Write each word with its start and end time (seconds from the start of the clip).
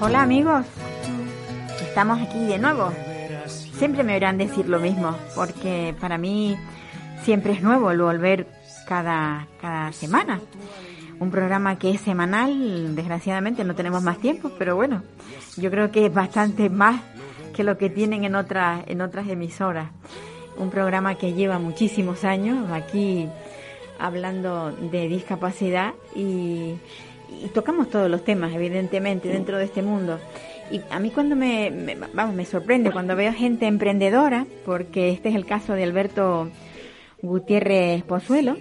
Hola 0.00 0.22
amigos, 0.22 0.66
estamos 1.80 2.20
aquí 2.20 2.38
de 2.46 2.58
nuevo. 2.58 2.92
Siempre 3.78 4.02
me 4.02 4.14
oirán 4.14 4.38
decir 4.38 4.68
lo 4.68 4.80
mismo, 4.80 5.16
porque 5.34 5.94
para 6.00 6.18
mí 6.18 6.56
siempre 7.22 7.52
es 7.52 7.62
nuevo 7.62 7.90
el 7.90 8.00
volver 8.00 8.46
cada, 8.86 9.46
cada 9.60 9.92
semana. 9.92 10.40
Un 11.20 11.30
programa 11.30 11.78
que 11.78 11.90
es 11.90 12.00
semanal, 12.00 12.94
desgraciadamente 12.96 13.64
no 13.64 13.74
tenemos 13.74 14.02
más 14.02 14.18
tiempo, 14.18 14.50
pero 14.58 14.74
bueno, 14.74 15.02
yo 15.56 15.70
creo 15.70 15.90
que 15.90 16.06
es 16.06 16.12
bastante 16.12 16.68
más 16.68 17.00
que 17.54 17.62
lo 17.62 17.78
que 17.78 17.88
tienen 17.88 18.24
en 18.24 18.34
otras, 18.34 18.82
en 18.86 19.00
otras 19.00 19.28
emisoras. 19.28 19.90
Un 20.56 20.70
programa 20.70 21.14
que 21.14 21.32
lleva 21.32 21.58
muchísimos 21.58 22.24
años 22.24 22.70
aquí 22.72 23.28
hablando 23.98 24.72
de 24.72 25.08
discapacidad 25.08 25.94
y, 26.16 26.74
y 27.44 27.48
tocamos 27.48 27.90
todos 27.90 28.10
los 28.10 28.24
temas, 28.24 28.52
evidentemente, 28.54 29.28
dentro 29.28 29.58
de 29.58 29.64
este 29.64 29.82
mundo. 29.82 30.18
Y 30.70 30.80
a 30.90 30.98
mí 30.98 31.10
cuando 31.10 31.36
me, 31.36 31.70
me- 31.70 31.94
vamos, 32.14 32.34
me 32.34 32.44
sorprende 32.44 32.90
cuando 32.90 33.14
veo 33.16 33.32
gente 33.32 33.66
emprendedora, 33.66 34.46
porque 34.64 35.10
este 35.10 35.28
es 35.28 35.34
el 35.34 35.44
caso 35.46 35.74
de 35.74 35.84
Alberto 35.84 36.48
Gutiérrez 37.22 38.02
Pozuelo, 38.04 38.56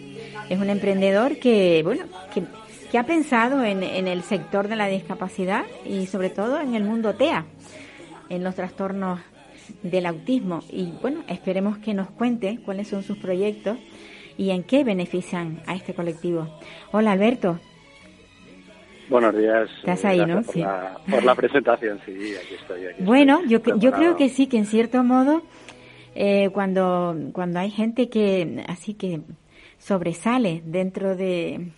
es 0.50 0.60
un 0.60 0.70
emprendedor 0.70 1.38
que, 1.38 1.82
bueno, 1.84 2.04
que, 2.34 2.44
que 2.92 2.98
ha 2.98 3.06
pensado 3.06 3.64
en, 3.64 3.84
en 3.84 4.08
el 4.08 4.24
sector 4.24 4.68
de 4.68 4.76
la 4.76 4.88
discapacidad 4.88 5.64
y 5.86 6.06
sobre 6.08 6.30
todo 6.30 6.60
en 6.60 6.76
el 6.76 6.84
mundo 6.84 7.14
TEA, 7.16 7.46
en 8.30 8.44
los 8.44 8.56
trastornos 8.56 9.20
del 9.82 10.06
autismo. 10.06 10.62
Y 10.70 10.92
bueno, 11.02 11.24
esperemos 11.28 11.78
que 11.78 11.94
nos 11.94 12.10
cuente 12.10 12.60
cuáles 12.66 12.88
son 12.90 13.04
sus 13.04 13.18
proyectos 13.18 13.78
y 14.38 14.50
en 14.50 14.64
qué 14.64 14.84
benefician 14.84 15.62
a 15.68 15.76
este 15.76 15.94
colectivo. 15.94 16.48
Hola 16.92 17.12
Alberto. 17.14 17.60
Buenos 19.10 19.36
días. 19.38 19.70
Estás 19.80 20.06
ahí, 20.06 20.26
¿no? 20.26 20.42
Por, 20.42 20.54
Sí. 20.54 20.62
la, 20.62 20.98
por 21.10 21.24
la 21.24 21.36
presentación, 21.36 22.00
sí, 22.06 22.12
aquí 22.36 22.56
estoy. 22.56 22.86
aquí 22.88 23.04
Bueno, 23.04 23.42
estoy 23.44 23.74
yo, 23.74 23.78
yo 23.78 23.92
creo 23.92 24.16
que 24.16 24.30
sí, 24.30 24.48
que 24.48 24.58
en 24.58 24.66
cierto 24.66 25.04
modo, 25.04 25.44
eh, 26.16 26.50
cuando, 26.54 27.16
cuando 27.34 27.60
hay 27.60 27.70
gente 27.70 28.10
que 28.10 28.64
así 28.68 28.94
que 28.94 29.22
sobresale 29.78 30.62
dentro 30.66 31.16
de, 31.16 31.72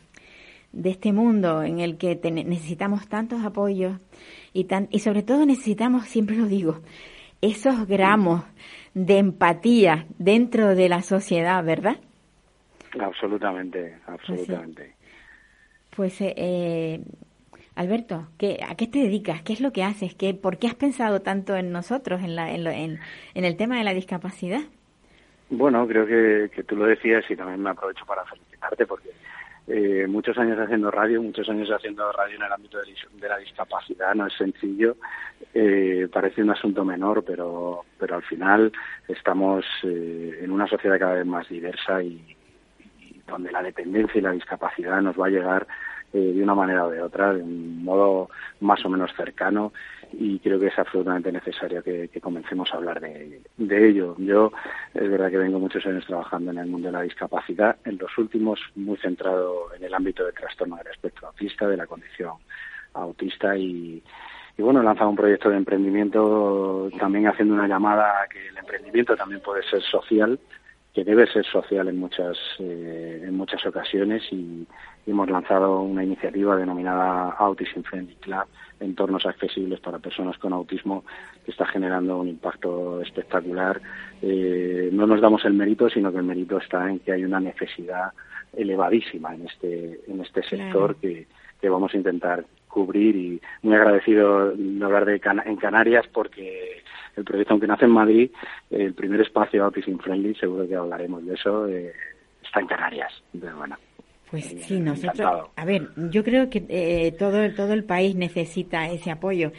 de 0.71 0.89
este 0.89 1.13
mundo 1.13 1.63
en 1.63 1.79
el 1.79 1.97
que 1.97 2.15
te- 2.15 2.31
necesitamos 2.31 3.07
tantos 3.07 3.43
apoyos 3.43 3.99
y, 4.53 4.65
tan, 4.65 4.87
y 4.91 4.99
sobre 4.99 5.23
todo 5.23 5.45
necesitamos, 5.45 6.05
siempre 6.05 6.35
lo 6.35 6.45
digo, 6.45 6.81
esos 7.41 7.87
gramos 7.87 8.43
de 8.93 9.17
empatía 9.17 10.05
dentro 10.19 10.75
de 10.75 10.87
la 10.89 11.01
sociedad, 11.01 11.63
¿verdad? 11.65 11.97
Absolutamente, 12.99 13.97
absolutamente. 14.07 14.93
Pues, 15.95 16.19
eh, 16.21 16.33
eh, 16.37 17.01
Alberto, 17.75 18.27
¿qué, 18.37 18.59
¿a 18.67 18.75
qué 18.75 18.87
te 18.87 18.99
dedicas? 18.99 19.41
¿Qué 19.43 19.53
es 19.53 19.61
lo 19.61 19.71
que 19.73 19.83
haces? 19.83 20.15
¿Qué, 20.15 20.33
¿Por 20.33 20.57
qué 20.57 20.67
has 20.67 20.75
pensado 20.75 21.21
tanto 21.21 21.55
en 21.55 21.71
nosotros, 21.71 22.21
en, 22.23 22.35
la, 22.35 22.51
en, 22.53 22.63
lo- 22.63 22.71
en, 22.71 22.99
en 23.33 23.45
el 23.45 23.57
tema 23.57 23.77
de 23.77 23.83
la 23.85 23.93
discapacidad? 23.93 24.61
Bueno, 25.49 25.87
creo 25.87 26.05
que, 26.07 26.49
que 26.53 26.63
tú 26.63 26.75
lo 26.75 26.85
decías 26.85 27.23
y 27.29 27.35
también 27.35 27.61
me 27.61 27.69
aprovecho 27.69 28.05
para 28.05 28.25
felicitarte 28.25 28.87
porque 28.87 29.09
eh, 29.67 30.07
muchos 30.07 30.37
años 30.39 30.59
haciendo 30.59 30.89
radio, 30.91 31.21
muchos 31.21 31.47
años 31.49 31.69
haciendo 31.69 32.11
radio 32.11 32.35
en 32.37 32.43
el 32.43 32.51
ámbito 32.51 32.79
de, 32.79 32.85
de 33.13 33.29
la 33.29 33.37
discapacidad, 33.37 34.15
no 34.15 34.25
es 34.27 34.33
sencillo, 34.33 34.97
eh, 35.53 36.07
parece 36.11 36.41
un 36.41 36.49
asunto 36.51 36.83
menor, 36.83 37.23
pero, 37.23 37.85
pero 37.99 38.15
al 38.15 38.23
final 38.23 38.71
estamos 39.07 39.65
eh, 39.83 40.39
en 40.41 40.51
una 40.51 40.67
sociedad 40.67 40.99
cada 40.99 41.13
vez 41.15 41.25
más 41.25 41.47
diversa 41.47 42.01
y 42.01 42.34
donde 43.27 43.51
la 43.51 43.61
dependencia 43.61 44.17
y 44.17 44.21
la 44.21 44.31
discapacidad 44.31 45.01
nos 45.01 45.19
va 45.19 45.27
a 45.27 45.29
llegar 45.29 45.67
eh, 46.13 46.33
de 46.33 46.43
una 46.43 46.55
manera 46.55 46.85
o 46.85 46.89
de 46.89 47.01
otra, 47.01 47.33
de 47.33 47.43
un 47.43 47.83
modo 47.83 48.29
más 48.61 48.83
o 48.85 48.89
menos 48.89 49.11
cercano 49.17 49.73
y 50.13 50.39
creo 50.39 50.59
que 50.59 50.67
es 50.67 50.79
absolutamente 50.79 51.31
necesario 51.31 51.83
que, 51.83 52.09
comencemos 52.21 52.71
a 52.71 52.77
hablar 52.77 53.01
de, 53.01 53.41
de 53.57 53.89
ello. 53.89 54.15
Yo 54.19 54.51
es 54.93 55.09
verdad 55.09 55.29
que 55.29 55.37
vengo 55.37 55.59
muchos 55.59 55.85
años 55.85 56.05
trabajando 56.05 56.51
en 56.51 56.59
el 56.59 56.67
mundo 56.67 56.87
de 56.87 56.93
la 56.93 57.01
discapacidad, 57.01 57.75
en 57.83 57.97
los 57.97 58.17
últimos 58.17 58.59
muy 58.75 58.97
centrado 58.97 59.73
en 59.75 59.83
el 59.83 59.93
ámbito 59.93 60.23
del 60.23 60.33
trastorno 60.33 60.77
del 60.77 60.87
espectro 60.87 61.27
autista, 61.27 61.67
de 61.67 61.77
la 61.77 61.87
condición 61.87 62.35
autista 62.93 63.57
y, 63.57 64.01
y 64.57 64.61
bueno, 64.61 64.81
he 64.81 64.83
lanzado 64.85 65.09
un 65.09 65.17
proyecto 65.17 65.49
de 65.49 65.57
emprendimiento 65.57 66.89
también 66.97 67.27
haciendo 67.27 67.55
una 67.55 67.67
llamada 67.67 68.21
a 68.21 68.27
que 68.27 68.47
el 68.47 68.57
emprendimiento 68.57 69.17
también 69.17 69.41
puede 69.41 69.63
ser 69.63 69.81
social, 69.81 70.39
que 70.95 71.03
debe 71.03 71.27
ser 71.27 71.45
social 71.45 71.89
en 71.89 71.99
muchas 71.99 72.37
eh, 72.57 73.23
en 73.27 73.35
muchas 73.35 73.63
ocasiones 73.65 74.23
y, 74.31 74.65
y 75.05 75.11
hemos 75.11 75.29
lanzado 75.29 75.81
una 75.81 76.03
iniciativa 76.05 76.55
denominada 76.55 77.31
Autism 77.37 77.81
Friendly 77.83 78.15
Club, 78.15 78.45
entornos 78.79 79.25
accesibles 79.25 79.81
para 79.81 79.99
personas 79.99 80.37
con 80.37 80.53
autismo, 80.53 81.03
que 81.43 81.51
está 81.51 81.65
generando 81.65 82.17
un 82.19 82.29
impacto 82.29 83.01
espectacular. 83.01 83.81
Eh, 84.21 84.89
no 84.93 85.05
nos 85.05 85.19
damos 85.19 85.43
el 85.43 85.53
mérito, 85.53 85.89
sino 85.89 86.11
que 86.13 86.17
el 86.19 86.23
mérito 86.23 86.57
está 86.59 86.89
en 86.89 86.99
que 86.99 87.11
hay 87.11 87.25
una 87.25 87.41
necesidad 87.41 88.11
elevadísima 88.55 89.35
en 89.35 89.47
este 89.47 89.99
en 90.07 90.21
este 90.21 90.43
sector 90.43 90.95
Claro. 90.95 90.99
que, 91.01 91.27
que 91.59 91.69
vamos 91.69 91.93
a 91.93 91.97
intentar 91.97 92.45
cubrir 92.69 93.15
y 93.17 93.41
muy 93.63 93.75
agradecido 93.75 94.51
de 94.51 94.83
hablar 94.85 95.05
de 95.05 95.19
Cana- 95.19 95.43
en 95.45 95.57
Canarias 95.57 96.05
porque 96.13 96.83
el 97.17 97.23
proyecto 97.23 97.53
aunque 97.53 97.67
nace 97.67 97.85
en 97.85 97.91
Madrid 97.91 98.29
el 98.69 98.93
primer 98.93 99.21
espacio 99.21 99.63
autism 99.65 99.97
friendly 99.97 100.35
seguro 100.35 100.67
que 100.67 100.75
hablaremos 100.75 101.25
de 101.25 101.33
eso 101.33 101.67
eh, 101.67 101.93
está 102.43 102.59
en 102.59 102.67
Canarias 102.67 103.11
Entonces, 103.33 103.57
bueno 103.57 103.75
Pues 104.31 104.51
Eh, 104.51 104.57
sí, 104.61 104.79
nosotros, 104.79 105.13
encantado. 105.19 105.51
a 105.55 105.65
ver, 105.65 105.89
yo 106.11 106.23
creo 106.23 106.49
que 106.49 106.65
eh, 106.69 107.11
todo, 107.17 107.51
todo 107.53 107.73
el 107.73 107.83
país 107.83 108.15
necesita 108.15 108.89
ese 108.89 109.11
apoyo, 109.11 109.51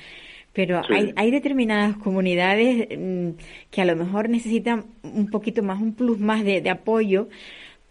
pero 0.52 0.82
Sí. 0.84 0.92
hay, 0.94 1.12
hay 1.16 1.30
determinadas 1.30 1.96
comunidades 1.98 2.88
mm, 2.98 3.30
que 3.70 3.80
a 3.82 3.84
lo 3.84 3.94
mejor 3.96 4.28
necesitan 4.28 4.84
un 5.02 5.30
poquito 5.30 5.62
más, 5.62 5.80
un 5.80 5.94
plus 5.94 6.18
más 6.18 6.44
de, 6.44 6.60
de 6.60 6.70
apoyo 6.70 7.28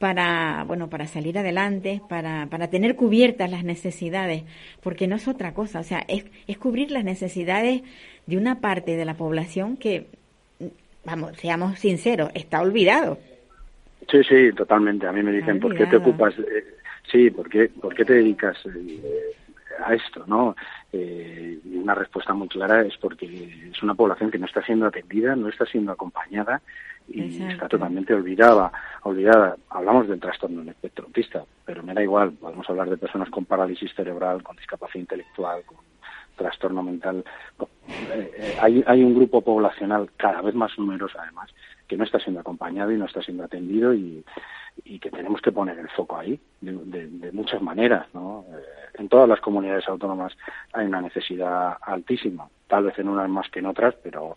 para, 0.06 0.66
bueno, 0.68 0.88
para 0.88 1.08
salir 1.08 1.36
adelante, 1.40 2.00
para, 2.08 2.46
para 2.46 2.70
tener 2.70 2.96
cubiertas 2.96 3.50
las 3.50 3.64
necesidades, 3.64 4.44
porque 4.84 5.08
no 5.08 5.16
es 5.16 5.28
otra 5.28 5.56
cosa, 5.56 5.80
o 5.80 5.84
sea, 5.84 6.06
es, 6.08 6.26
es 6.46 6.60
cubrir 6.60 6.92
las 6.92 7.04
necesidades 7.04 7.82
de 8.28 8.38
una 8.38 8.62
parte 8.62 8.98
de 8.98 9.04
la 9.04 9.16
población 9.16 9.78
que, 9.78 10.06
vamos, 11.06 11.36
seamos 11.38 11.80
sinceros, 11.80 12.30
está 12.36 12.62
olvidado. 12.62 13.18
Sí, 14.12 14.24
sí, 14.30 14.52
totalmente. 14.56 15.08
A 15.08 15.12
mí 15.12 15.24
me 15.24 15.32
dicen, 15.32 15.60
¿por 15.60 15.76
qué 15.76 15.88
te 15.88 15.96
ocupas? 15.96 16.36
sí, 17.12 17.32
¿por 17.32 17.50
qué, 17.50 17.72
¿por 17.82 17.96
qué 17.96 18.06
te 18.06 18.14
dedicas 18.14 18.58
eh, 18.68 19.34
a 19.84 19.94
esto? 19.94 20.24
no 20.28 20.56
Eh, 20.92 21.60
y 21.66 21.78
una 21.78 21.96
respuesta 21.96 22.34
muy 22.34 22.48
clara 22.48 22.82
es 22.82 22.96
porque 22.98 23.70
es 23.72 23.84
una 23.84 23.96
población 23.96 24.32
que 24.32 24.40
no 24.40 24.46
está 24.46 24.62
siendo 24.64 24.86
atendida, 24.86 25.36
no 25.36 25.50
está 25.50 25.66
siendo 25.66 25.92
acompañada 25.92 26.62
y 27.08 27.22
Exacto. 27.22 27.54
está 27.54 27.68
totalmente 27.68 28.14
olvidada. 28.14 28.72
olvidada. 29.04 29.58
Hablamos 29.70 30.08
del 30.08 30.20
trastorno 30.20 30.60
del 30.60 30.70
espectro 30.70 31.06
autista, 31.06 31.44
pero 31.66 31.84
me 31.84 31.94
da 31.94 32.02
igual. 32.02 32.32
Podemos 32.32 32.70
hablar 32.70 32.90
de 32.90 32.98
personas 32.98 33.30
con 33.30 33.46
parálisis 33.46 33.94
cerebral, 33.94 34.42
con 34.42 34.56
discapacidad 34.56 35.02
intelectual, 35.02 35.64
con 35.66 35.78
trastorno 36.36 36.84
mental. 36.84 37.24
Eh, 37.88 38.32
eh, 38.38 38.58
hay, 38.62 38.84
hay 38.88 39.04
un 39.04 39.16
grupo 39.16 39.42
poblacional 39.42 40.10
cada 40.18 40.42
vez 40.42 40.56
más 40.56 40.78
numeroso, 40.78 41.18
además, 41.20 41.50
que 41.88 41.98
no 41.98 42.04
está 42.04 42.20
siendo 42.20 42.40
acompañado 42.42 42.92
y 42.92 42.98
no 42.98 43.06
está 43.06 43.22
siendo 43.22 43.44
atendido 43.44 43.94
y, 43.94 44.24
y 44.84 45.00
que 45.00 45.12
tenemos 45.12 45.42
que 45.42 45.52
poner 45.52 45.78
el 45.80 45.90
foco 45.90 46.18
ahí 46.18 46.40
de, 46.62 46.72
de- 46.86 47.08
de 47.08 47.32
muchas 47.32 47.62
maneras. 47.62 48.08
¿no? 48.14 48.46
Eh, 48.50 48.64
en 49.00 49.08
todas 49.10 49.28
las 49.30 49.40
comunidades 49.42 49.88
autónomas 49.88 50.34
hay 50.74 50.86
una 50.88 51.02
necesidad 51.02 51.78
altísima, 51.82 52.48
tal 52.68 52.86
vez 52.86 52.98
en 53.00 53.10
unas 53.10 53.30
más 53.30 53.50
que 53.50 53.60
en 53.60 53.68
otras, 53.68 53.94
pero, 54.04 54.36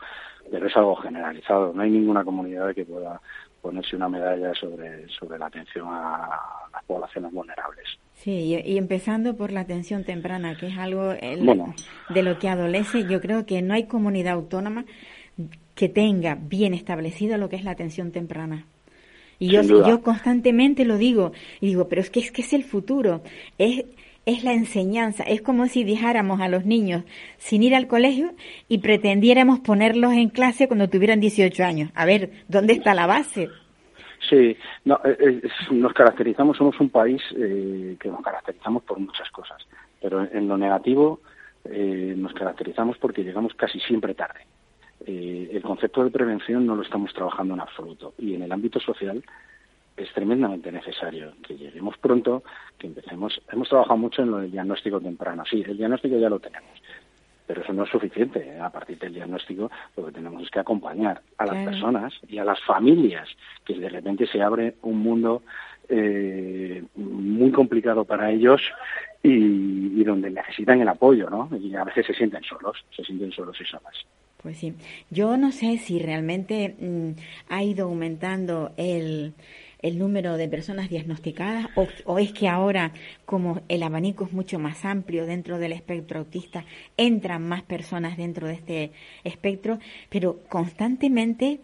pero 0.50 0.66
es 0.66 0.76
algo 0.76 0.96
generalizado. 0.96 1.72
No 1.72 1.82
hay 1.82 1.90
ninguna 1.90 2.24
comunidad 2.24 2.74
que 2.74 2.84
pueda 2.84 3.20
ponerse 3.62 3.96
una 3.96 4.08
medalla 4.08 4.54
sobre, 4.54 5.08
sobre 5.08 5.38
la 5.38 5.46
atención 5.46 5.88
a 5.90 6.28
las 6.72 6.84
poblaciones 6.84 7.32
vulnerables. 7.32 7.86
Sí, 8.14 8.54
y, 8.64 8.78
empezando 8.78 9.36
por 9.36 9.52
la 9.52 9.60
atención 9.60 10.04
temprana, 10.04 10.56
que 10.56 10.68
es 10.68 10.78
algo 10.78 11.14
bueno. 11.40 11.74
de 12.08 12.22
lo 12.22 12.38
que 12.38 12.48
adolece, 12.48 13.04
yo 13.08 13.20
creo 13.20 13.46
que 13.46 13.62
no 13.62 13.74
hay 13.74 13.86
comunidad 13.86 14.34
autónoma 14.34 14.84
que 15.74 15.88
tenga 15.88 16.36
bien 16.40 16.74
establecido 16.74 17.38
lo 17.38 17.48
que 17.48 17.56
es 17.56 17.64
la 17.64 17.72
atención 17.72 18.12
temprana. 18.12 18.64
Y 19.38 19.50
yo, 19.50 19.62
yo 19.62 20.02
constantemente 20.02 20.84
lo 20.84 20.96
digo, 20.96 21.32
y 21.60 21.68
digo, 21.68 21.88
pero 21.88 22.00
es 22.00 22.10
que 22.10 22.18
es 22.20 22.32
que 22.32 22.42
es 22.42 22.52
el 22.52 22.64
futuro, 22.64 23.22
es, 23.56 23.84
es 24.26 24.42
la 24.42 24.52
enseñanza, 24.52 25.22
es 25.22 25.40
como 25.40 25.66
si 25.68 25.84
dejáramos 25.84 26.40
a 26.40 26.48
los 26.48 26.66
niños 26.66 27.04
sin 27.36 27.62
ir 27.62 27.74
al 27.74 27.86
colegio 27.86 28.32
y 28.68 28.78
pretendiéramos 28.78 29.60
ponerlos 29.60 30.12
en 30.12 30.28
clase 30.28 30.66
cuando 30.66 30.88
tuvieran 30.88 31.20
18 31.20 31.64
años. 31.64 31.90
A 31.94 32.04
ver, 32.04 32.30
¿dónde 32.48 32.72
está 32.72 32.94
la 32.94 33.06
base? 33.06 33.48
Sí, 34.28 34.56
no, 34.84 35.00
eh, 35.04 35.16
eh, 35.18 35.48
nos 35.70 35.92
caracterizamos, 35.92 36.56
somos 36.56 36.78
un 36.80 36.90
país 36.90 37.22
eh, 37.36 37.96
que 37.98 38.08
nos 38.08 38.20
caracterizamos 38.22 38.82
por 38.82 38.98
muchas 38.98 39.30
cosas, 39.30 39.66
pero 40.02 40.22
en, 40.30 40.48
lo 40.48 40.58
negativo 40.58 41.20
nos 41.64 42.32
caracterizamos 42.32 42.96
porque 42.98 43.22
llegamos 43.22 43.52
casi 43.54 43.78
siempre 43.80 44.14
tarde. 44.14 44.40
El 45.06 45.62
concepto 45.62 46.04
de 46.04 46.10
prevención 46.10 46.66
no 46.66 46.74
lo 46.74 46.82
estamos 46.82 47.12
trabajando 47.12 47.54
en 47.54 47.60
absoluto 47.60 48.14
y 48.18 48.34
en 48.34 48.42
el 48.42 48.52
ámbito 48.52 48.80
social 48.80 49.22
es 49.98 50.12
tremendamente 50.12 50.70
necesario 50.70 51.32
que 51.42 51.56
lleguemos 51.56 51.96
pronto, 51.98 52.42
que 52.78 52.86
empecemos. 52.86 53.40
Hemos 53.50 53.68
trabajado 53.68 53.96
mucho 53.96 54.22
en 54.22 54.30
lo 54.30 54.38
del 54.38 54.50
diagnóstico 54.50 55.00
temprano. 55.00 55.44
Sí, 55.44 55.64
el 55.66 55.76
diagnóstico 55.76 56.16
ya 56.18 56.28
lo 56.28 56.38
tenemos, 56.38 56.70
pero 57.46 57.62
eso 57.62 57.72
no 57.72 57.84
es 57.84 57.90
suficiente. 57.90 58.58
A 58.60 58.70
partir 58.70 58.98
del 58.98 59.14
diagnóstico, 59.14 59.70
lo 59.96 60.06
que 60.06 60.12
tenemos 60.12 60.42
es 60.42 60.50
que 60.50 60.60
acompañar 60.60 61.22
a 61.36 61.46
las 61.46 61.64
personas 61.64 62.14
y 62.28 62.38
a 62.38 62.44
las 62.44 62.62
familias, 62.62 63.28
que 63.64 63.74
de 63.74 63.88
repente 63.88 64.26
se 64.26 64.40
abre 64.40 64.76
un 64.82 64.98
mundo 64.98 65.42
eh, 65.88 66.84
muy 66.94 67.50
complicado 67.50 68.04
para 68.04 68.30
ellos 68.30 68.60
y, 69.22 70.04
donde 70.04 70.30
necesitan 70.30 70.80
el 70.80 70.88
apoyo, 70.88 71.28
¿no? 71.28 71.50
Y 71.58 71.74
a 71.74 71.84
veces 71.84 72.06
se 72.06 72.14
sienten 72.14 72.42
solos, 72.44 72.84
se 72.96 73.04
sienten 73.04 73.32
solos 73.32 73.60
y 73.60 73.64
solas. 73.64 73.94
Pues 74.48 74.60
sí, 74.60 74.72
yo 75.10 75.36
no 75.36 75.52
sé 75.52 75.76
si 75.76 75.98
realmente 75.98 76.74
mm, 76.80 77.10
ha 77.50 77.62
ido 77.62 77.84
aumentando 77.84 78.72
el, 78.78 79.34
el 79.82 79.98
número 79.98 80.38
de 80.38 80.48
personas 80.48 80.88
diagnosticadas 80.88 81.66
o, 82.06 82.18
es 82.18 82.32
que 82.32 82.48
ahora, 82.48 82.94
como 83.26 83.60
el 83.68 83.82
abanico 83.82 84.24
es 84.24 84.32
mucho 84.32 84.58
más 84.58 84.86
amplio 84.86 85.26
dentro 85.26 85.58
del 85.58 85.72
espectro 85.72 86.20
autista, 86.20 86.64
entran 86.96 87.46
más 87.46 87.62
personas 87.62 88.16
dentro 88.16 88.46
de 88.46 88.54
este 88.54 88.90
espectro, 89.22 89.80
pero 90.08 90.38
constantemente, 90.48 91.60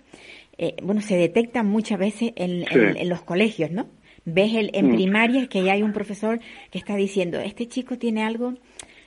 eh, 0.59 0.75
bueno, 0.83 1.01
se 1.01 1.17
detectan 1.17 1.67
muchas 1.67 1.99
veces 1.99 2.35
en, 2.37 3.09
los 3.09 3.23
colegios, 3.23 3.71
¿no? 3.71 3.87
Ves 4.27 4.53
el, 4.53 4.73
en 4.75 4.91
mm. 4.91 4.95
primaria 4.95 5.47
que 5.47 5.65
ya 5.65 5.73
hay 5.73 5.83
un 5.83 5.95
profesor 5.95 6.39
que 6.71 6.77
está 6.77 6.97
diciendo, 6.97 7.41
este 7.41 7.67
chico 7.67 7.97
tiene 7.97 8.25
algo 8.25 8.53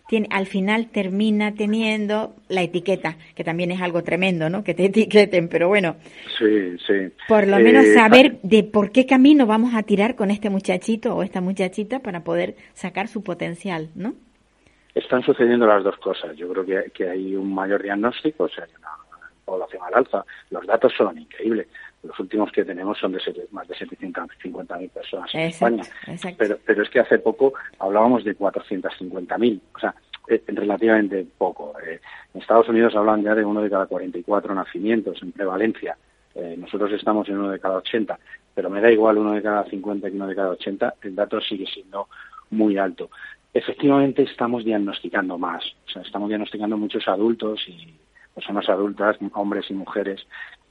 tiene, 0.07 0.27
al 0.31 0.45
final 0.45 0.87
termina 0.89 1.53
teniendo 1.53 2.33
la 2.47 2.63
etiqueta, 2.63 3.17
que 3.35 3.43
también 3.43 3.71
es 3.71 3.81
algo 3.81 4.03
tremendo, 4.03 4.49
¿no? 4.49 4.63
Que 4.63 4.73
te 4.73 4.85
etiqueten, 4.85 5.49
pero 5.49 5.67
bueno. 5.67 5.97
Sí, 6.37 6.77
sí. 6.85 7.11
Por 7.27 7.47
lo 7.47 7.59
menos 7.59 7.85
eh, 7.85 7.93
saber 7.93 8.39
de 8.41 8.63
por 8.63 8.91
qué 8.91 9.05
camino 9.05 9.45
vamos 9.45 9.75
a 9.75 9.83
tirar 9.83 10.15
con 10.15 10.31
este 10.31 10.49
muchachito 10.49 11.15
o 11.15 11.23
esta 11.23 11.41
muchachita 11.41 11.99
para 11.99 12.23
poder 12.23 12.55
sacar 12.73 13.07
su 13.07 13.23
potencial, 13.23 13.89
¿no? 13.95 14.13
Están 14.95 15.21
sucediendo 15.23 15.67
las 15.67 15.83
dos 15.83 15.97
cosas. 15.97 16.35
Yo 16.37 16.49
creo 16.49 16.65
que, 16.65 16.91
que 16.91 17.09
hay 17.09 17.35
un 17.35 17.53
mayor 17.53 17.83
diagnóstico, 17.83 18.45
o 18.45 18.49
sea, 18.49 18.63
hay 18.63 18.71
una 18.79 18.89
población 19.45 19.81
al 19.83 19.93
alza. 19.93 20.25
Los 20.49 20.65
datos 20.65 20.91
son 20.97 21.17
increíbles. 21.17 21.67
Los 22.03 22.19
últimos 22.19 22.51
que 22.51 22.63
tenemos 22.63 22.97
son 22.97 23.11
de 23.11 23.19
más 23.51 23.67
de 23.67 23.75
750.000 23.75 24.89
personas 24.91 25.33
en 25.33 25.41
España. 25.41 25.83
Pero, 26.37 26.57
pero 26.65 26.83
es 26.83 26.89
que 26.89 26.99
hace 26.99 27.19
poco 27.19 27.53
hablábamos 27.79 28.23
de 28.23 28.37
450.000. 28.37 29.59
O 29.75 29.79
sea, 29.79 29.95
eh, 30.27 30.43
relativamente 30.47 31.25
poco. 31.37 31.73
Eh, 31.79 31.99
en 32.33 32.41
Estados 32.41 32.67
Unidos 32.67 32.95
hablan 32.95 33.23
ya 33.23 33.33
de 33.33 33.45
uno 33.45 33.61
de 33.61 33.69
cada 33.69 33.85
44 33.85 34.53
nacimientos 34.53 35.21
en 35.23 35.31
prevalencia. 35.31 35.97
Eh, 36.35 36.55
nosotros 36.57 36.91
estamos 36.91 37.27
en 37.29 37.37
uno 37.37 37.49
de 37.49 37.59
cada 37.59 37.77
80, 37.77 38.19
pero 38.53 38.69
me 38.69 38.81
da 38.81 38.91
igual 38.91 39.17
uno 39.17 39.31
de 39.31 39.41
cada 39.41 39.63
50 39.63 40.09
que 40.09 40.15
uno 40.15 40.27
de 40.27 40.35
cada 40.35 40.49
80, 40.49 40.95
el 41.01 41.15
dato 41.15 41.39
sigue 41.41 41.65
siendo 41.65 42.09
muy 42.51 42.77
alto. 42.77 43.09
Efectivamente 43.53 44.23
estamos 44.23 44.63
diagnosticando 44.65 45.37
más, 45.37 45.63
o 45.87 45.89
sea, 45.89 46.01
estamos 46.01 46.27
diagnosticando 46.27 46.77
muchos 46.77 47.07
adultos 47.07 47.63
y 47.67 47.95
personas 48.35 48.69
adultas, 48.69 49.17
hombres 49.33 49.65
y 49.71 49.73
mujeres, 49.73 50.27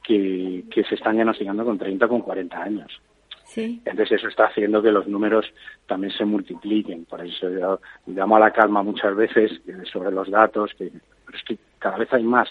que, 0.07 0.63
que 0.71 0.83
se 0.85 0.95
están 0.95 1.15
diagnosticando 1.15 1.65
con 1.65 1.77
30 1.77 2.05
o 2.05 2.09
con 2.09 2.21
40 2.21 2.63
años. 2.63 3.01
Sí. 3.43 3.81
Entonces 3.83 4.19
eso 4.19 4.29
está 4.29 4.45
haciendo 4.45 4.81
que 4.81 4.91
los 4.91 5.05
números 5.07 5.45
también 5.85 6.13
se 6.13 6.23
multipliquen. 6.23 7.03
Por 7.05 7.25
eso 7.25 7.49
yo 7.49 7.79
llamo 8.07 8.37
a 8.37 8.39
la 8.39 8.51
calma 8.51 8.83
muchas 8.83 9.15
veces 9.15 9.51
sobre 9.91 10.11
los 10.11 10.29
datos, 10.29 10.71
que, 10.77 10.91
pero 11.25 11.37
es 11.37 11.43
que 11.43 11.57
cada 11.77 11.97
vez 11.97 12.11
hay 12.13 12.23
más. 12.23 12.47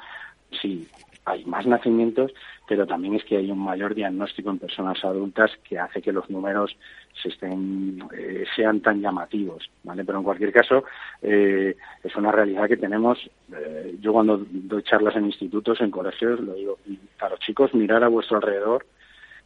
Sí, 0.60 0.86
hay 1.26 1.44
más 1.44 1.66
nacimientos, 1.66 2.32
pero 2.68 2.86
también 2.86 3.16
es 3.16 3.24
que 3.24 3.36
hay 3.36 3.50
un 3.50 3.58
mayor 3.58 3.94
diagnóstico 3.94 4.48
en 4.48 4.60
personas 4.60 5.04
adultas 5.04 5.50
que 5.68 5.76
hace 5.76 6.00
que 6.00 6.12
los 6.12 6.30
números 6.30 6.76
se 7.20 7.30
estén, 7.30 7.98
eh, 8.16 8.44
sean 8.54 8.80
tan 8.80 9.02
llamativos, 9.02 9.68
¿vale? 9.82 10.04
Pero 10.04 10.18
en 10.18 10.24
cualquier 10.24 10.52
caso, 10.52 10.84
eh, 11.20 11.76
es 12.04 12.16
una 12.16 12.30
realidad 12.30 12.68
que 12.68 12.76
tenemos. 12.76 13.18
Eh, 13.52 13.96
yo 14.00 14.12
cuando 14.12 14.46
doy 14.48 14.84
charlas 14.84 15.16
en 15.16 15.26
institutos, 15.26 15.80
en 15.80 15.90
colegios, 15.90 16.38
lo 16.38 16.54
digo 16.54 16.78
a 17.18 17.28
los 17.28 17.40
chicos, 17.40 17.74
mirar 17.74 18.04
a 18.04 18.08
vuestro 18.08 18.36
alrededor 18.36 18.86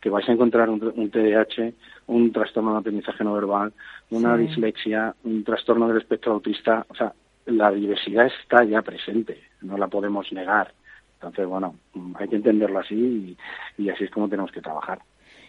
que 0.02 0.10
vais 0.10 0.28
a 0.28 0.32
encontrar 0.32 0.68
un, 0.68 0.82
un 0.94 1.10
TDAH, 1.10 1.72
un 2.08 2.32
trastorno 2.32 2.72
de 2.72 2.78
aprendizaje 2.78 3.24
no 3.24 3.34
verbal, 3.34 3.72
una 4.10 4.36
dislexia, 4.36 5.14
un 5.24 5.44
trastorno 5.44 5.88
del 5.88 5.98
espectro 5.98 6.32
autista. 6.32 6.86
O 6.88 6.94
sea, 6.94 7.12
la 7.46 7.70
diversidad 7.70 8.26
está 8.26 8.64
ya 8.64 8.82
presente, 8.82 9.42
no 9.62 9.76
la 9.78 9.88
podemos 9.88 10.30
negar. 10.32 10.72
Entonces, 11.20 11.46
bueno, 11.46 11.76
hay 12.14 12.28
que 12.28 12.36
entenderlo 12.36 12.78
así 12.78 13.36
y, 13.76 13.90
así 13.90 14.04
es 14.04 14.10
como 14.10 14.28
tenemos 14.28 14.50
que 14.52 14.62
trabajar. 14.62 15.00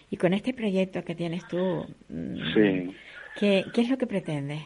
Y 0.10 0.18
con 0.18 0.34
este 0.34 0.54
proyecto 0.54 1.02
que 1.06 1.16
tienes 1.16 1.48
tú, 1.48 1.86
mm, 2.10 2.36
sí. 2.54 2.96
¿qué, 3.40 3.64
es 3.74 3.90
lo 3.90 3.98
que 3.98 4.06
pretendes? 4.06 4.62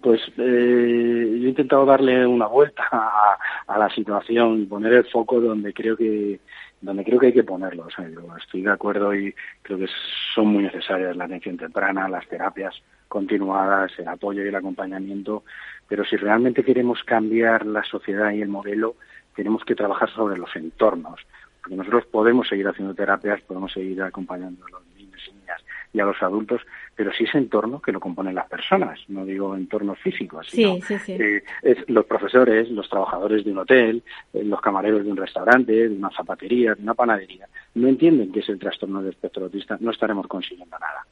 Pues 0.00 0.22
eh, 0.38 1.38
yo 1.38 1.46
he 1.46 1.50
intentado 1.50 1.84
darle 1.84 2.26
una 2.26 2.46
vuelta 2.46 2.82
a, 2.90 3.36
a, 3.66 3.78
la 3.78 3.90
situación 3.90 4.62
y 4.62 4.64
poner 4.64 4.94
el 4.94 5.04
foco 5.04 5.38
donde 5.38 5.74
creo 5.74 5.94
que 5.94 6.40
donde 6.80 7.04
creo 7.04 7.18
que 7.18 7.26
hay 7.26 7.32
que 7.34 7.44
ponerlo. 7.44 7.84
O 7.86 7.90
sea, 7.90 8.08
yo 8.08 8.20
estoy 8.36 8.62
de 8.62 8.70
acuerdo 8.70 9.14
y 9.14 9.34
creo 9.60 9.78
que 9.78 9.88
son 10.34 10.46
muy 10.46 10.62
necesarias 10.62 11.14
la 11.14 11.24
atención 11.24 11.58
temprana, 11.58 12.08
las 12.08 12.26
terapias 12.26 12.74
continuadas, 13.08 13.92
el 13.98 14.08
apoyo 14.08 14.44
y 14.44 14.48
el 14.48 14.54
acompañamiento, 14.54 15.44
pero 15.88 16.04
si 16.04 16.16
realmente 16.16 16.62
queremos 16.62 17.02
cambiar 17.04 17.66
la 17.66 17.82
sociedad 17.84 18.30
y 18.32 18.42
el 18.42 18.48
modelo, 18.48 18.96
tenemos 19.38 19.64
que 19.64 19.76
trabajar 19.76 20.10
sobre 20.10 20.36
los 20.36 20.50
entornos, 20.56 21.20
porque 21.60 21.76
nosotros 21.76 22.06
podemos 22.06 22.48
seguir 22.48 22.66
haciendo 22.66 22.92
terapias, 22.92 23.40
podemos 23.42 23.72
seguir 23.72 24.02
acompañando 24.02 24.66
a 24.66 24.70
los 24.70 24.86
niños 24.96 25.20
y 25.28 25.30
niñas 25.30 25.62
y 25.92 26.00
a 26.00 26.06
los 26.06 26.20
adultos, 26.20 26.62
pero 26.96 27.12
si 27.12 27.22
ese 27.22 27.38
entorno 27.38 27.80
que 27.80 27.92
lo 27.92 28.00
componen 28.00 28.34
las 28.34 28.48
personas, 28.48 28.98
no 29.06 29.24
digo 29.24 29.54
entornos 29.54 29.96
físicos, 30.00 30.48
sino 30.50 30.76
eh, 31.06 31.44
es 31.62 31.88
los 31.88 32.04
profesores, 32.04 32.68
los 32.70 32.88
trabajadores 32.88 33.44
de 33.44 33.52
un 33.52 33.58
hotel, 33.58 34.02
eh, 34.32 34.42
los 34.42 34.60
camareros 34.60 35.04
de 35.04 35.12
un 35.12 35.16
restaurante, 35.16 35.88
de 35.88 35.94
una 35.94 36.10
zapatería, 36.10 36.74
de 36.74 36.82
una 36.82 36.94
panadería, 36.94 37.46
no 37.76 37.86
entienden 37.86 38.32
que 38.32 38.40
es 38.40 38.48
el 38.48 38.58
trastorno 38.58 39.00
del 39.02 39.10
espectro 39.10 39.44
autista, 39.44 39.76
no 39.78 39.92
estaremos 39.92 40.26
consiguiendo 40.26 40.76
nada 40.80 41.06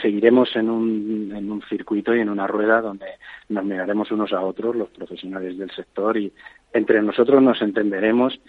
seguiremos 0.00 0.54
en 0.56 0.70
un, 0.70 1.32
en 1.34 1.50
un 1.50 1.62
circuito 1.62 2.14
y 2.14 2.20
en 2.20 2.28
una 2.28 2.46
rueda 2.46 2.80
donde 2.80 3.06
nos 3.48 3.64
miraremos 3.64 4.10
unos 4.10 4.32
a 4.32 4.40
otros, 4.40 4.76
los 4.76 4.88
profesionales 4.90 5.56
del 5.58 5.70
sector, 5.70 6.16
y 6.16 6.32
entre 6.72 7.00
nosotros 7.02 7.42
nos 7.42 7.60
entenderemos, 7.62 8.40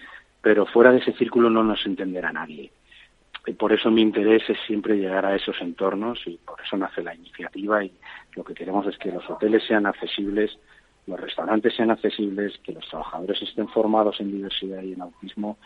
pero 0.42 0.66
fuera 0.66 0.92
de 0.92 1.00
ese 1.00 1.14
círculo 1.14 1.50
no 1.50 1.64
nos 1.64 1.86
entenderá 1.86 2.32
nadie. 2.32 2.72
Y 3.48 3.54
por 3.54 3.74
eso 3.74 3.92
mi 3.92 4.02
interés 4.02 4.44
es 4.50 4.58
siempre 4.66 4.98
llegar 4.98 5.26
a 5.26 5.36
esos 5.36 5.56
entornos 5.62 6.20
y 6.26 6.38
por 6.38 6.60
eso 6.62 6.78
nace 6.78 7.04
la 7.04 7.14
iniciativa 7.14 7.84
y 7.84 7.92
lo 8.36 8.44
que 8.44 8.56
queremos 8.56 8.88
es 8.88 8.98
que 8.98 9.12
los 9.12 9.30
hoteles 9.30 9.64
sean 9.68 9.86
accesibles, 9.86 10.58
los 11.06 11.20
restaurantes 11.20 11.76
sean 11.76 11.92
accesibles, 11.92 12.58
que 12.64 12.72
los 12.72 12.88
trabajadores 12.90 13.40
estén 13.44 13.68
formados 13.68 14.20
en 14.20 14.32
diversidad 14.32 14.82
y 14.82 14.94
en 14.94 15.02
autismo 15.02 15.58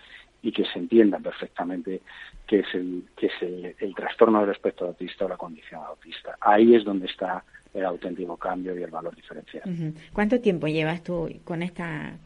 y 0.41 0.51
que 0.51 0.65
se 0.65 0.79
entienda 0.79 1.19
perfectamente 1.19 2.01
qué 2.47 2.59
es 2.59 2.73
el, 2.73 3.03
qué 3.17 3.27
es 3.27 3.75
el, 3.79 3.95
trastorno 3.95 4.41
del 4.41 4.51
espectro 4.51 4.87
autista 4.87 5.25
o 5.25 5.29
la 5.29 5.37
condición 5.37 5.81
autista. 5.83 6.37
Ahí 6.39 6.75
es 6.75 6.83
donde 6.83 7.07
está 7.07 7.43
el 7.73 7.85
auténtico 7.85 8.37
cambio 8.37 8.77
y 8.77 8.83
el 8.83 8.91
valor 8.91 9.15
diferencial. 9.15 9.63
¿Cuánto 10.13 10.39
tiempo 10.39 10.67
llevas 10.67 11.03
tú 11.03 11.29
con 11.43 11.61
esta 11.61 12.17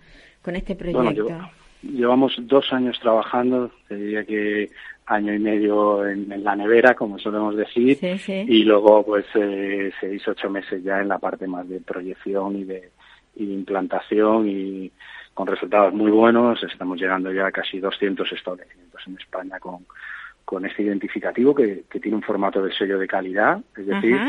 con 0.41 0.55
este 0.55 0.75
proyecto? 0.75 1.39
llevamos 1.84 2.36
dos 2.39 2.72
años 2.72 2.98
trabajando, 3.00 3.72
te 3.88 3.96
diría 3.96 4.24
que 4.24 4.70
año 5.05 5.34
y 5.34 5.39
medio 5.39 6.08
en, 6.08 6.43
la 6.43 6.55
nevera, 6.55 6.96
como 6.96 7.20
solemos 7.20 7.55
decir, 7.55 7.98
y 8.27 8.63
luego 8.63 9.03
pues 9.05 9.25
eh, 9.36 9.91
seis, 10.00 10.25
ocho 10.27 10.50
meses 10.50 10.82
ya 10.84 11.01
en 11.01 11.10
la 11.10 11.20
parte 11.20 11.46
más 11.46 11.67
de 11.67 11.82
proyección 11.82 12.58
y 12.58 12.63
de, 12.63 12.89
y 13.36 13.46
de 13.46 13.53
implantación 13.53 14.50
y 14.50 14.91
con 15.34 15.48
resultados 15.48 15.94
muy 15.94 16.12
buenos. 16.12 16.62
Estamos 16.63 17.00
llegando 17.00 17.32
ya 17.32 17.48
a 17.48 17.52
casi 17.52 17.80
200 17.80 18.32
establecimientos 18.32 19.02
en 19.08 19.18
España 19.18 19.60
con, 19.60 19.86
con 20.46 20.66
este 20.66 20.84
identificativo 20.84 21.56
que, 21.56 21.84
que 21.90 22.00
tiene 22.00 22.18
un 22.18 22.24
formato 22.24 22.62
de 22.62 22.74
sello 22.74 23.00
de 23.00 23.08
calidad, 23.08 23.60
es 23.78 23.88
decir, 23.88 24.20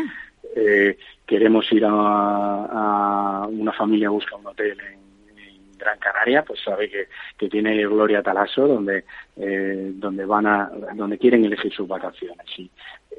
eh, 0.56 0.98
queremos 1.26 1.70
ir 1.72 1.84
a, 1.84 1.90
a, 1.90 3.46
una 3.48 3.72
familia 3.72 4.10
busca 4.10 4.36
un 4.36 4.46
hotel 4.46 4.78
en, 4.80 5.04
Gran 5.76 5.98
Canaria, 5.98 6.42
pues 6.42 6.62
sabe 6.62 6.88
que, 6.88 7.08
que 7.36 7.48
tiene 7.48 7.76
Gloria 7.84 8.22
Talaso 8.22 8.66
donde 8.66 9.04
eh, 9.36 9.90
donde 9.94 10.24
van 10.24 10.46
a 10.46 10.70
donde 10.94 11.18
quieren 11.18 11.44
elegir 11.44 11.74
sus 11.74 11.86
vacaciones. 11.86 12.46
Y 12.56 12.70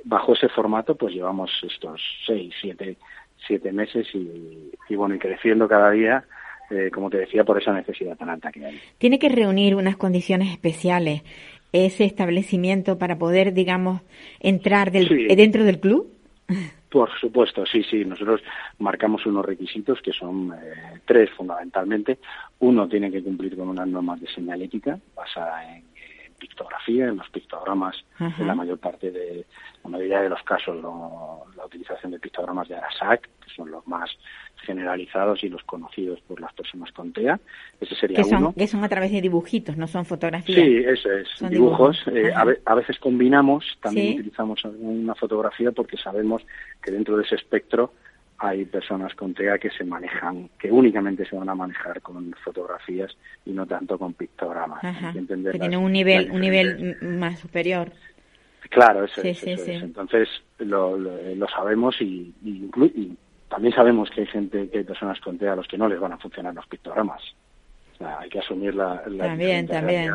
bajo 0.05 0.33
ese 0.33 0.49
formato 0.49 0.95
pues 0.95 1.13
llevamos 1.13 1.51
estos 1.61 2.01
seis 2.25 2.55
siete 2.59 2.95
siete 3.45 3.71
meses 3.71 4.07
y, 4.15 4.71
y 4.89 4.95
bueno 4.95 5.13
y 5.13 5.19
creciendo 5.19 5.67
cada 5.67 5.91
día 5.91 6.23
eh, 6.71 6.89
como 6.91 7.09
te 7.09 7.17
decía 7.17 7.43
por 7.43 7.61
esa 7.61 7.73
necesidad 7.73 8.17
tan 8.17 8.29
alta 8.29 8.51
que 8.51 8.65
hay 8.65 8.79
tiene 8.97 9.19
que 9.19 9.29
reunir 9.29 9.75
unas 9.75 9.97
condiciones 9.97 10.51
especiales 10.51 11.21
ese 11.71 12.05
establecimiento 12.05 12.97
para 12.97 13.17
poder 13.17 13.53
digamos 13.53 14.01
entrar 14.39 14.91
del, 14.91 15.07
Sí. 15.07 15.35
dentro 15.35 15.63
del 15.63 15.79
club 15.79 16.11
Por 16.95 17.09
supuesto, 17.19 17.65
sí, 17.65 17.83
sí. 17.83 18.05
Nosotros 18.05 18.41
marcamos 18.79 19.25
unos 19.25 19.45
requisitos 19.45 20.01
que 20.01 20.13
son 20.13 20.53
eh, 20.53 20.99
tres 21.05 21.29
fundamentalmente. 21.31 22.19
Uno 22.59 22.87
tiene 22.87 23.11
que 23.11 23.21
cumplir 23.21 23.57
con 23.57 23.67
unas 23.67 23.85
normas 23.85 24.21
de 24.21 24.27
señalética 24.27 24.97
basada 25.13 25.75
en, 25.75 25.83
en 25.83 25.94
pictografía, 26.39 27.05
en 27.07 27.17
los 27.17 27.29
pictogramas, 27.29 27.95
en 28.19 28.47
la 28.47 28.55
mayor 28.55 28.77
parte 28.79 29.11
de 29.11 29.45
la 29.83 29.89
mayoría 29.89 30.21
de 30.21 30.29
los 30.29 30.41
casos 30.43 30.75
lo- 30.81 31.45
la 31.55 31.65
utilización 31.65 32.11
de 32.11 32.19
pictogramas 32.19 32.67
de 32.67 32.75
Arasac, 32.75 33.21
que 33.43 33.49
son 33.55 33.71
los 33.71 33.85
más 33.87 34.09
generalizados 34.65 35.43
y 35.43 35.49
los 35.49 35.63
conocidos 35.63 36.19
por 36.21 36.39
las 36.41 36.53
personas 36.53 36.91
con 36.91 37.11
TEA. 37.13 37.39
Ese 37.79 37.95
sería 37.95 38.23
son 38.23 38.37
uno. 38.39 38.53
que 38.57 38.67
son 38.67 38.83
a 38.83 38.89
través 38.89 39.11
de 39.11 39.21
dibujitos 39.21 39.77
no 39.77 39.87
son 39.87 40.05
fotografías 40.05 40.57
Sí, 40.57 40.77
eso 40.85 41.11
es. 41.11 41.27
Son 41.35 41.49
dibujos. 41.49 42.03
dibujos. 42.05 42.25
eh, 42.29 42.33
a, 42.35 42.43
ve- 42.45 42.61
a 42.65 42.75
veces 42.75 42.97
combinamos, 42.99 43.63
también 43.81 44.07
Sí. 44.13 44.19
utilizamos 44.19 44.63
una 44.65 45.15
fotografía 45.15 45.71
porque 45.71 45.97
sabemos 45.97 46.41
que 46.81 46.91
dentro 46.91 47.17
de 47.17 47.23
ese 47.23 47.35
espectro 47.35 47.93
hay 48.37 48.65
personas 48.65 49.13
con 49.15 49.33
TEA 49.33 49.57
que 49.57 49.69
se 49.69 49.83
manejan, 49.83 50.49
que 50.59 50.71
únicamente 50.71 51.25
se 51.25 51.35
van 51.35 51.49
a 51.49 51.55
manejar 51.55 52.01
con 52.01 52.33
fotografías 52.43 53.15
y 53.45 53.51
no 53.51 53.65
tanto 53.65 53.97
con 53.97 54.13
pictogramas. 54.13 54.83
Ajá. 54.83 55.13
Que 55.13 55.21
tienen 55.57 55.79
un 55.79 55.91
nivel 55.91 56.29
un 56.31 56.41
nivel 56.41 56.97
más 57.01 57.39
superior 57.39 57.91
Claro, 58.69 59.05
eso 59.05 59.21
Sí, 59.21 59.29
es. 59.29 59.39
sí, 59.39 59.51
eso 59.51 59.65
sí. 59.65 59.71
es. 59.71 59.83
Entonces 59.83 60.27
lo, 60.59 60.97
lo, 60.97 61.17
lo 61.35 61.47
sabemos 61.47 61.95
y, 62.01 62.33
y 62.43 62.69
y 62.95 63.17
también 63.47 63.73
sabemos 63.73 64.09
que 64.09 64.21
hay 64.21 64.27
gente, 64.27 64.69
que 64.69 64.79
hay 64.79 64.83
personas 64.83 65.19
con 65.21 65.37
TEA 65.37 65.53
a 65.53 65.55
los 65.55 65.67
que 65.67 65.77
no 65.77 65.87
les 65.87 65.99
van 65.99 66.13
a 66.13 66.17
funcionar 66.17 66.53
los 66.53 66.65
pictogramas. 66.67 67.21
O 67.93 67.97
sea, 67.97 68.19
hay 68.19 68.29
que 68.29 68.39
asumir 68.39 68.75
la, 68.75 69.03
las 69.07 69.27
también 69.29 69.67
también 69.67 70.11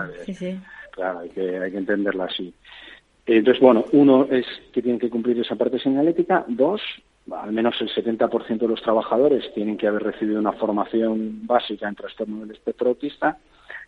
Claro, 0.90 1.20
hay 1.20 1.30
que, 1.30 1.58
hay 1.58 1.70
que 1.70 1.78
entenderla 1.78 2.24
así. 2.24 2.52
Entonces, 3.26 3.62
bueno, 3.62 3.84
uno 3.92 4.26
es 4.30 4.44
que 4.72 4.82
tienen 4.82 4.98
que 4.98 5.08
cumplir 5.08 5.38
esa 5.38 5.54
parte 5.54 5.78
señalética. 5.78 6.44
Dos, 6.48 6.82
al 7.32 7.52
menos 7.52 7.80
el 7.80 7.88
70% 7.90 8.58
de 8.58 8.68
los 8.68 8.82
trabajadores 8.82 9.52
tienen 9.54 9.76
que 9.76 9.86
haber 9.86 10.02
recibido 10.02 10.40
una 10.40 10.52
formación 10.52 11.46
básica 11.46 11.88
en 11.88 11.94
trastorno 11.94 12.40
del 12.40 12.52
espectro 12.52 12.88
autista. 12.90 13.38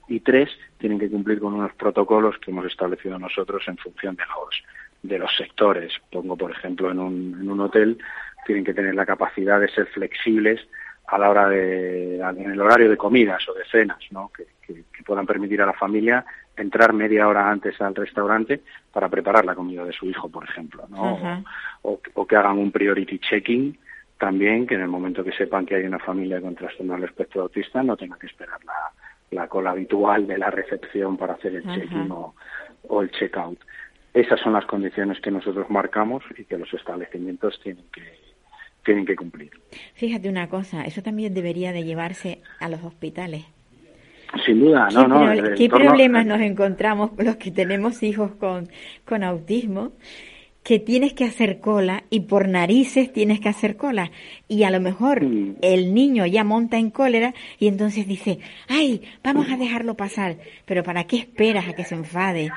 Y 0.09 0.21
tres, 0.21 0.51
tienen 0.79 0.99
que 0.99 1.09
cumplir 1.09 1.41
con 1.41 1.55
unos 1.55 1.73
protocolos 1.75 2.37
que 2.39 2.51
hemos 2.51 2.67
establecido 2.67 3.19
nosotros 3.19 3.62
en 3.69 3.77
función 3.79 4.17
de 4.17 4.25
los, 4.27 4.62
de 5.03 5.19
los 5.19 5.35
sectores. 5.37 5.93
Pongo, 6.11 6.37
por 6.37 6.51
ejemplo, 6.51 6.91
en 6.91 6.99
un, 6.99 7.39
en 7.41 7.51
un 7.51 7.61
hotel, 7.61 7.99
tienen 8.47 8.65
que 8.65 8.75
tener 8.75 8.95
la 8.95 9.07
capacidad 9.07 9.61
de 9.61 9.69
ser 9.69 9.87
flexibles 9.87 10.61
a 11.07 11.19
la 11.19 11.31
hora 11.31 11.49
de, 11.49 12.17
en 12.19 12.51
el 12.51 12.61
horario 12.61 12.91
de 12.91 12.97
comidas 12.97 13.49
o 13.49 13.55
de 13.55 13.65
cenas, 13.67 13.99
¿no? 14.11 14.31
que, 14.37 14.45
que- 14.67 14.85
que 14.93 15.03
puedan 15.05 15.27
permitir 15.27 15.61
a 15.62 15.67
la 15.67 15.73
familia 15.73 16.25
entrar 16.56 16.92
media 16.92 17.28
hora 17.28 17.50
antes 17.50 17.80
al 17.80 17.94
restaurante 17.94 18.61
para 18.92 19.09
preparar 19.09 19.44
la 19.44 19.54
comida 19.54 19.85
de 19.85 19.92
su 19.92 20.06
hijo, 20.06 20.28
por 20.28 20.44
ejemplo, 20.44 20.85
¿no? 20.88 21.44
O, 21.82 22.00
o 22.14 22.26
que 22.26 22.37
hagan 22.37 22.59
un 22.59 22.71
priority 22.71 23.18
checking 23.18 23.78
también, 24.18 24.66
que 24.66 24.75
en 24.75 24.82
el 24.82 24.88
momento 24.88 25.25
que 25.25 25.32
sepan 25.32 25.66
que 25.66 25.75
hay 25.75 25.85
una 25.85 25.99
familia 25.99 26.40
con 26.40 26.54
trastorno 26.54 26.94
del 26.94 27.04
espectro 27.04 27.42
autista 27.42 27.82
no 27.82 27.97
tengan 27.97 28.18
que 28.18 28.26
esperar 28.26 28.64
la, 28.64 28.92
la 29.32 29.49
cola 29.49 29.71
habitual 29.71 30.26
de 30.26 30.38
la 30.38 30.50
recepción 30.50 31.16
para 31.16 31.35
hacer 31.35 31.56
el 31.56 31.68
Ajá. 31.68 31.75
check-in 31.75 32.11
o, 32.11 32.35
o 32.88 33.02
el 33.02 33.11
check-out. 33.11 33.59
Esas 34.14 34.38
son 34.40 34.52
las 34.52 34.66
condiciones 34.66 35.21
que 35.21 35.30
nosotros 35.30 35.68
marcamos 35.71 36.23
y 36.37 36.44
que 36.44 36.59
los 36.59 36.73
establecimientos 36.75 37.59
tienen 37.62 37.85
que, 37.92 38.02
tienen 38.85 39.06
que 39.06 39.16
cumplir. 39.16 39.50
Fíjate 39.94 40.28
una 40.28 40.49
cosa, 40.49 40.85
eso 40.85 41.02
también 41.02 41.35
debería 41.35 41.73
de 41.73 41.85
llevarse 41.85 42.42
a 42.61 42.68
los 42.68 42.85
hospitales. 42.85 43.44
Sin 44.47 44.61
duda, 44.61 44.87
¿Qué, 44.89 44.95
no, 44.95 45.09
no. 45.09 45.21
pro- 45.21 45.33
el 45.33 45.55
qué 45.55 45.65
entorno- 45.67 45.87
problemas 45.89 46.27
nos 46.27 46.41
encontramos 46.41 47.11
los 47.19 47.37
que 47.37 47.51
tenemos 47.51 48.03
hijos 48.03 48.33
con, 48.37 48.69
con 49.05 49.23
autismo? 49.25 49.93
Que 50.65 50.79
tienes 50.79 51.12
que 51.12 51.25
hacer 51.25 51.59
cola 51.59 52.05
y 52.09 52.21
por 52.21 52.49
narices 52.49 53.12
tienes 53.12 53.41
que 53.41 53.49
hacer 53.49 53.77
cola. 53.77 54.12
Y 54.47 54.62
a 54.62 54.71
lo 54.71 54.81
mejor 54.81 55.23
Mm. 55.25 55.57
el 55.61 55.93
niño 55.93 56.25
ya 56.25 56.45
monta 56.45 56.79
en 56.79 56.91
cólera 56.91 57.35
y 57.59 57.67
entonces 57.67 58.07
dice, 58.07 58.39
ay, 58.69 59.03
vamos 59.25 59.51
a 59.51 59.57
dejarlo 59.57 59.97
pasar. 59.97 60.37
Pero 60.65 60.83
¿para 60.85 61.05
qué 61.05 61.17
esperas 61.17 61.69
a 61.69 61.73
que 61.75 61.85
se 61.85 61.97
enfade? 61.97 62.51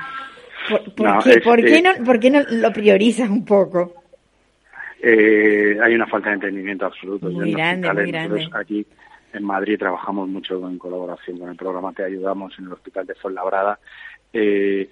¿Por, 0.70 0.94
por 0.94 1.06
No, 1.08 1.18
qué, 1.22 1.40
por 1.40 1.62
qué 1.64 1.82
no, 1.82 1.90
por 2.04 2.20
qué 2.20 2.30
no 2.30 2.42
lo 2.48 2.72
priorizas 2.72 3.28
un 3.28 3.44
poco? 3.44 3.94
Eh, 5.02 5.76
hay 5.82 5.94
una 5.94 6.06
falta 6.06 6.30
de 6.30 6.36
entendimiento 6.36 6.86
absoluto. 6.86 7.28
Muy 7.28 7.52
grande, 7.52 7.92
muy 7.92 8.10
grande. 8.10 8.48
aquí 8.52 8.86
en 9.36 9.44
Madrid 9.44 9.78
trabajamos 9.78 10.28
mucho 10.28 10.66
en 10.68 10.78
colaboración 10.78 11.38
con 11.38 11.50
el 11.50 11.56
programa 11.56 11.92
Te 11.92 12.04
Ayudamos 12.04 12.58
en 12.58 12.66
el 12.66 12.72
Hospital 12.72 13.06
de 13.06 13.14
Fuenlabrada. 13.14 13.78
Eh, 14.32 14.88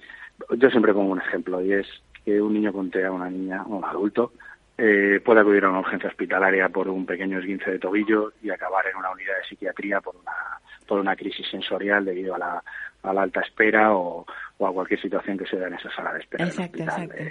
yo 0.56 0.70
siempre 0.70 0.92
pongo 0.92 1.12
un 1.12 1.20
ejemplo 1.20 1.60
y 1.60 1.72
es 1.72 1.86
que 2.24 2.40
un 2.40 2.54
niño 2.54 2.72
con 2.72 2.90
TEA, 2.90 3.10
una 3.10 3.30
niña 3.30 3.62
o 3.64 3.76
un 3.76 3.84
adulto, 3.84 4.32
eh, 4.76 5.20
puede 5.24 5.40
acudir 5.40 5.64
a 5.64 5.70
una 5.70 5.80
urgencia 5.80 6.08
hospitalaria 6.08 6.68
por 6.68 6.88
un 6.88 7.06
pequeño 7.06 7.38
esguince 7.38 7.70
de 7.70 7.78
tobillo 7.78 8.32
y 8.42 8.50
acabar 8.50 8.84
en 8.88 8.96
una 8.96 9.10
unidad 9.10 9.36
de 9.36 9.48
psiquiatría 9.48 10.00
por 10.00 10.16
una, 10.16 10.32
por 10.86 10.98
una 10.98 11.14
crisis 11.14 11.46
sensorial 11.48 12.04
debido 12.04 12.34
a 12.34 12.38
la, 12.38 12.62
a 13.02 13.12
la 13.12 13.22
alta 13.22 13.40
espera 13.40 13.94
o, 13.94 14.26
o 14.58 14.66
a 14.66 14.72
cualquier 14.72 15.00
situación 15.00 15.38
que 15.38 15.46
se 15.46 15.58
da 15.58 15.68
en 15.68 15.74
esa 15.74 15.90
sala 15.94 16.14
de 16.14 16.20
espera 16.20 16.44
Exacto, 16.44 16.78
del 16.78 16.88
hospital. 16.88 17.18
exacto. 17.18 17.24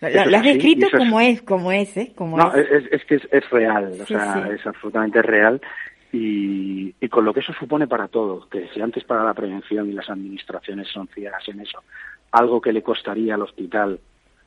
Eh, 0.00 0.26
Lo, 0.30 0.36
has 0.36 0.42
descrito 0.42 0.86
como 0.96 1.20
es, 1.20 1.42
como 1.42 1.72
es, 1.72 1.96
¿eh? 1.96 2.12
Como 2.16 2.36
no, 2.36 2.52
es. 2.54 2.68
es, 2.70 2.92
es 2.92 3.04
que 3.04 3.14
es, 3.16 3.28
es 3.30 3.50
real, 3.50 3.92
o 4.00 4.06
sea, 4.06 4.34
sí. 4.34 4.40
es 4.54 4.66
absolutamente 4.66 5.22
real 5.22 5.60
y, 6.12 6.94
y 7.00 7.08
con 7.08 7.24
lo 7.24 7.34
que 7.34 7.40
eso 7.40 7.52
supone 7.52 7.86
para 7.86 8.08
todo, 8.08 8.48
que 8.48 8.68
si 8.68 8.80
antes 8.80 9.04
para 9.04 9.24
la 9.24 9.34
prevención 9.34 9.88
y 9.88 9.92
las 9.92 10.08
administraciones 10.08 10.88
son 10.88 11.08
ciegas 11.08 11.46
en 11.48 11.60
eso, 11.60 11.82
algo 12.32 12.60
que 12.60 12.72
le 12.72 12.82
costaría 12.82 13.34
al 13.34 13.42
hospital 13.42 14.00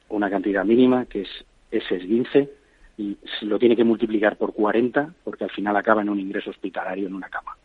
una 0.10 0.30
cantidad 0.30 0.66
mínima, 0.66 1.06
que 1.06 1.22
es 1.22 1.30
ese 1.72 1.96
esguince, 1.96 2.50
y 2.98 3.18
lo 3.42 3.58
tiene 3.58 3.76
que 3.76 3.84
multiplicar 3.84 4.38
por 4.38 4.54
40 4.54 5.14
porque 5.24 5.46
al 5.46 5.50
final 5.50 5.76
acaba 5.76 6.02
en 6.02 6.10
un 6.10 6.20
ingreso 6.20 6.50
hospitalario 6.50 7.08
en 7.08 7.16
una 7.16 7.30
cama. 7.30 7.56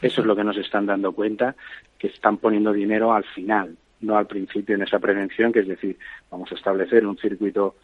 Eso 0.00 0.20
es 0.20 0.26
lo 0.26 0.34
que 0.34 0.44
nos 0.44 0.56
están 0.56 0.86
dando 0.86 1.12
cuenta, 1.12 1.54
que 1.98 2.08
están 2.08 2.38
poniendo 2.38 2.72
dinero 2.72 3.12
al 3.12 3.24
final, 3.24 3.76
no 4.00 4.16
al 4.16 4.26
principio 4.26 4.74
en 4.74 4.82
esa 4.82 4.98
prevención, 4.98 5.52
que 5.52 5.60
es 5.60 5.68
decir, 5.68 5.98
vamos 6.30 6.50
a 6.52 6.54
establecer 6.54 7.06
un 7.06 7.18
circuito 7.18 7.76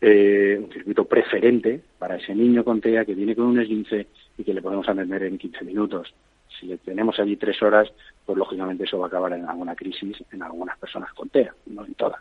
eh, 0.00 0.58
un 0.58 0.72
circuito 0.72 1.04
preferente 1.04 1.80
para 1.98 2.16
ese 2.16 2.34
niño 2.34 2.64
con 2.64 2.80
TEA 2.80 3.04
que 3.04 3.14
viene 3.14 3.36
con 3.36 3.46
un 3.46 3.60
esguince 3.60 4.06
y 4.40 4.44
que 4.44 4.54
le 4.54 4.62
podemos 4.62 4.88
atender 4.88 5.22
en 5.24 5.38
15 5.38 5.64
minutos. 5.64 6.12
Si 6.58 6.66
le 6.66 6.78
tenemos 6.78 7.18
allí 7.20 7.36
tres 7.36 7.62
horas, 7.62 7.88
pues 8.26 8.36
lógicamente 8.36 8.84
eso 8.84 8.98
va 8.98 9.06
a 9.06 9.08
acabar 9.08 9.32
en 9.32 9.44
alguna 9.46 9.74
crisis 9.74 10.16
en 10.32 10.42
algunas 10.42 10.78
personas 10.78 11.12
con 11.14 11.28
TEA, 11.28 11.54
no 11.66 11.84
en 11.84 11.94
todas. 11.94 12.20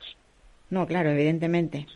No, 0.69 0.85
claro, 0.85 1.09
evidentemente. 1.09 1.88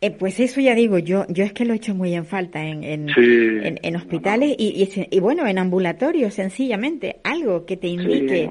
Eh, 0.00 0.10
pues 0.10 0.40
eso 0.40 0.60
ya 0.60 0.74
digo, 0.74 0.98
yo 0.98 1.24
yo 1.28 1.44
es 1.44 1.52
que 1.52 1.64
lo 1.64 1.72
he 1.74 1.76
hecho 1.76 1.94
muy 1.94 2.12
en 2.14 2.24
falta 2.24 2.64
en, 2.64 2.82
en, 2.82 3.08
Sí. 3.10 3.20
en, 3.20 3.78
en 3.82 3.96
hospitales 3.96 4.54
y, 4.58 4.82
y, 4.82 5.06
y 5.16 5.20
bueno, 5.20 5.46
en 5.46 5.58
ambulatorios, 5.58 6.34
sencillamente, 6.34 7.20
algo 7.22 7.66
que 7.66 7.76
te 7.76 7.86
indique. 7.88 8.50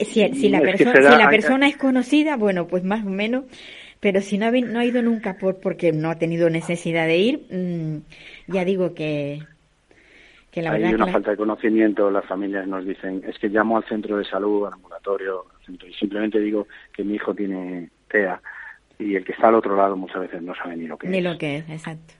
Si, 0.00 0.22
si 0.34 0.48
la, 0.48 0.58
Es 0.58 0.64
que 0.76 0.84
perso- 0.84 0.92
se 0.94 1.00
da- 1.02 1.12
si 1.12 1.18
la 1.18 1.24
hay- 1.28 1.30
persona 1.36 1.66
es 1.68 1.76
conocida, 1.76 2.36
bueno, 2.36 2.66
pues 2.68 2.84
más 2.84 3.04
o 3.04 3.10
menos, 3.10 3.44
pero 4.00 4.20
si 4.20 4.38
no 4.38 4.46
ha, 4.46 4.50
no 4.52 4.78
ha 4.78 4.84
ido 4.84 5.02
nunca 5.02 5.36
por 5.36 5.58
porque 5.60 5.92
no 5.92 6.10
ha 6.10 6.18
tenido 6.18 6.48
necesidad 6.48 7.06
de 7.06 7.16
ir, 7.18 7.40
mm, 7.50 8.52
ya 8.52 8.64
digo 8.64 8.94
que, 8.94 9.40
que 10.52 10.62
la 10.62 10.70
Hay 10.72 10.76
verdad 10.82 10.90
que 10.90 10.94
una 10.96 11.06
la- 11.06 11.12
falta 11.12 11.30
de 11.32 11.36
conocimiento, 11.38 12.10
las 12.10 12.24
familias 12.26 12.66
nos 12.68 12.84
dicen, 12.84 13.22
es 13.26 13.38
que 13.38 13.48
llamo 13.48 13.78
al 13.78 13.84
centro 13.84 14.18
de 14.18 14.24
salud, 14.24 14.66
al 14.66 14.74
ambulatorio, 14.74 15.46
al 15.58 15.64
centro, 15.66 15.88
y 15.88 15.94
simplemente 15.94 16.38
digo 16.38 16.68
que 16.92 17.02
mi 17.02 17.14
hijo 17.14 17.34
tiene 17.34 17.90
TEA 18.08 18.40
y 18.98 19.16
el 19.16 19.24
que 19.24 19.32
está 19.32 19.48
al 19.48 19.54
otro 19.56 19.74
lado 19.74 19.96
muchas 19.96 20.20
veces 20.20 20.42
no 20.42 20.54
sabe 20.54 20.76
ni 20.76 20.86
lo 20.86 20.96
que 20.98 21.08
ni 21.08 21.18
es. 21.18 21.24
lo 21.24 21.36
que 21.38 21.56
es, 21.56 21.68
exacto. 21.70 22.14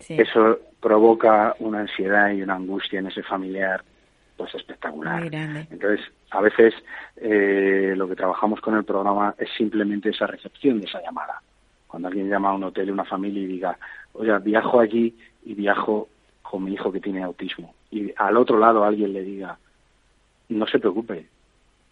Sí. 0.00 0.14
Eso 0.18 0.58
provoca 0.80 1.54
una 1.60 1.80
ansiedad 1.80 2.30
y 2.32 2.42
una 2.42 2.54
angustia 2.56 2.98
en 2.98 3.06
ese 3.06 3.22
familiar 3.22 3.84
pues 4.36 4.52
espectacular. 4.54 5.22
Entonces, 5.70 6.00
a 6.30 6.40
veces 6.40 6.74
eh, 7.16 7.94
lo 7.96 8.08
que 8.08 8.16
trabajamos 8.16 8.60
con 8.60 8.74
el 8.76 8.84
programa 8.84 9.34
es 9.38 9.48
simplemente 9.56 10.08
esa 10.10 10.26
recepción 10.26 10.80
de 10.80 10.86
esa 10.86 11.00
llamada. 11.02 11.40
Cuando 11.86 12.08
alguien 12.08 12.28
llama 12.28 12.48
a 12.50 12.54
un 12.54 12.64
hotel, 12.64 12.90
una 12.90 13.04
familia 13.04 13.42
y 13.42 13.46
diga, 13.46 13.78
oye, 14.14 14.36
viajo 14.40 14.80
aquí 14.80 15.16
y 15.44 15.54
viajo 15.54 16.08
con 16.54 16.62
mi 16.62 16.74
hijo 16.74 16.92
que 16.92 17.00
tiene 17.00 17.20
autismo. 17.20 17.74
Y 17.90 18.12
al 18.16 18.36
otro 18.36 18.60
lado 18.60 18.84
alguien 18.84 19.12
le 19.12 19.24
diga, 19.24 19.58
no 20.50 20.68
se 20.68 20.78
preocupe, 20.78 21.26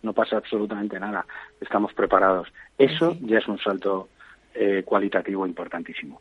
no 0.05 0.13
pasa 0.13 0.37
absolutamente 0.37 1.01
nada, 1.01 1.27
estamos 1.61 1.93
preparados. 1.95 2.47
Eso 2.79 3.17
ya 3.23 3.39
es 3.39 3.49
un 3.49 3.59
salto 3.59 4.09
eh, 4.55 4.85
cualitativo 4.85 5.49
importantísimo. 5.49 6.21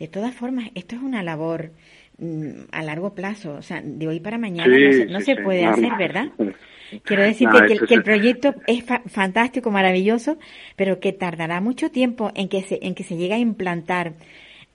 De 0.00 0.08
todas 0.08 0.34
formas, 0.34 0.68
esto 0.74 0.96
es 0.96 1.00
una 1.00 1.22
labor 1.22 1.70
mm, 2.18 2.62
a 2.72 2.82
largo 2.82 3.14
plazo, 3.14 3.54
o 3.54 3.62
sea, 3.62 3.80
de 3.84 4.08
hoy 4.08 4.18
para 4.18 4.36
mañana 4.36 4.76
no 5.08 5.20
se, 5.20 5.36
puede 5.36 5.64
hacer, 5.64 5.92
¿verdad? 5.96 6.26
Quiero 7.04 7.22
decirte 7.22 7.78
que, 7.86 7.94
el 7.94 8.02
proyecto 8.02 8.52
es 8.66 8.82
fantástico, 9.06 9.70
maravilloso, 9.70 10.38
pero 10.74 10.98
que 10.98 11.12
tardará 11.12 11.60
mucho 11.60 11.92
tiempo 11.92 12.32
en 12.34 12.48
que 12.48 12.62
se, 12.62 12.80
en 12.82 12.96
que 12.96 13.04
se 13.04 13.16
llegue 13.16 13.34
a 13.34 13.38
implantar 13.38 14.14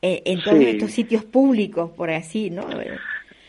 eh, 0.01 0.21
en 0.25 0.41
todos 0.41 0.59
estos 0.59 0.91
sitios 0.91 1.23
públicos, 1.23 1.91
por 1.91 2.09
así, 2.09 2.49
¿no? 2.49 2.63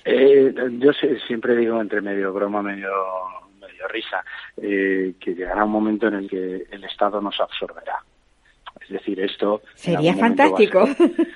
Eh, 0.05 0.55
yo 0.79 0.93
siempre 1.27 1.57
digo 1.57 1.81
entre 1.81 2.01
medio 2.01 2.33
broma, 2.33 2.63
medio 2.63 2.91
medio 3.61 3.89
risa, 3.89 4.25
eh, 4.57 5.15
que 5.21 5.35
llegará 5.35 5.65
un 5.65 5.73
momento 5.73 6.09
en 6.09 6.15
el 6.15 6.29
que 6.29 6.67
el 6.71 6.85
Estado 6.85 7.21
nos 7.21 7.39
absorberá. 7.41 8.03
Es 8.81 8.89
decir, 8.91 9.19
esto... 9.21 9.63
Sería 9.75 10.15
fantástico. 10.15 10.87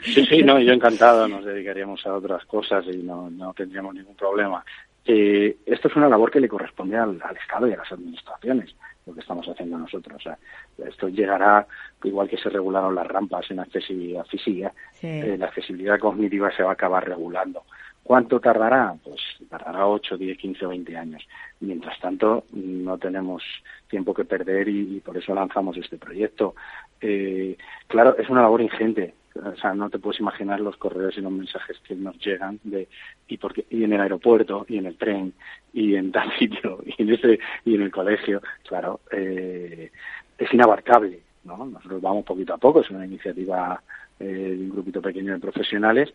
Sí, 0.02 0.24
sí, 0.26 0.42
no, 0.42 0.60
yo 0.60 0.72
encantado, 0.72 1.26
nos 1.26 1.44
dedicaríamos 1.44 2.06
a 2.06 2.14
otras 2.14 2.44
cosas 2.44 2.84
y 2.86 2.98
no, 2.98 3.28
no 3.28 3.52
tendríamos 3.54 3.94
ningún 3.94 4.14
problema. 4.14 4.64
Eh, 5.04 5.56
esto 5.66 5.88
es 5.88 5.96
una 5.96 6.08
labor 6.08 6.30
que 6.30 6.40
le 6.40 6.48
corresponde 6.48 6.96
al, 6.96 7.20
Estado 7.42 7.66
y 7.68 7.72
a 7.72 7.78
las 7.78 7.90
administraciones, 7.90 8.74
lo 9.06 9.14
que 9.14 9.20
estamos 9.20 9.46
haciendo 9.48 9.78
nosotros. 9.78 10.16
O 10.16 10.20
sea, 10.20 10.38
esto 10.86 11.08
llegará, 11.08 11.66
igual 12.04 12.28
que 12.28 12.36
se 12.36 12.50
regularon 12.50 12.94
las 12.94 13.06
rampas 13.06 13.50
en 13.50 13.60
accesibilidad 13.60 14.24
física, 14.26 14.72
eh, 15.02 15.36
la 15.38 15.46
accesibilidad 15.46 15.98
cognitiva 15.98 16.50
se 16.54 16.62
va 16.62 16.70
a 16.70 16.74
acabar 16.74 17.08
regulando. 17.08 17.64
¿Cuánto 18.02 18.40
tardará? 18.40 18.94
Pues 19.04 19.20
tardará 19.48 19.86
8, 19.86 20.16
10, 20.16 20.38
15 20.38 20.66
o 20.66 20.68
20 20.70 20.96
años. 20.96 21.22
Mientras 21.60 21.98
tanto, 22.00 22.44
no 22.52 22.98
tenemos 22.98 23.42
tiempo 23.88 24.14
que 24.14 24.24
perder 24.24 24.68
y, 24.68 25.00
por 25.00 25.16
eso 25.16 25.34
lanzamos 25.34 25.76
este 25.76 25.96
proyecto. 25.96 26.54
Eh, 27.00 27.56
claro, 27.86 28.16
es 28.18 28.28
una 28.28 28.42
labor 28.42 28.62
ingente. 28.62 29.14
O 29.34 29.56
sea, 29.56 29.74
no 29.74 29.88
te 29.88 29.98
puedes 29.98 30.20
imaginar 30.20 30.60
los 30.60 30.76
correos 30.76 31.16
y 31.16 31.20
los 31.20 31.30
mensajes 31.30 31.78
que 31.80 31.94
nos 31.94 32.18
llegan 32.18 32.58
de 32.64 32.88
y 33.28 33.36
porque 33.36 33.64
y 33.70 33.84
en 33.84 33.92
el 33.92 34.00
aeropuerto 34.00 34.66
y 34.68 34.78
en 34.78 34.86
el 34.86 34.96
tren 34.96 35.32
y 35.72 35.94
en 35.94 36.10
tal 36.10 36.30
sitio 36.38 36.80
y 36.84 37.02
en 37.02 37.10
ese 37.10 37.38
y 37.64 37.74
en 37.74 37.82
el 37.82 37.90
colegio. 37.90 38.42
Claro, 38.66 39.00
eh, 39.12 39.90
es 40.36 40.52
inabarcable. 40.52 41.20
¿no? 41.44 41.64
Nosotros 41.64 42.02
vamos 42.02 42.24
poquito 42.24 42.54
a 42.54 42.58
poco. 42.58 42.80
Es 42.80 42.90
una 42.90 43.06
iniciativa 43.06 43.82
eh, 44.18 44.24
de 44.24 44.64
un 44.64 44.70
grupito 44.70 45.00
pequeño 45.00 45.32
de 45.32 45.40
profesionales, 45.40 46.12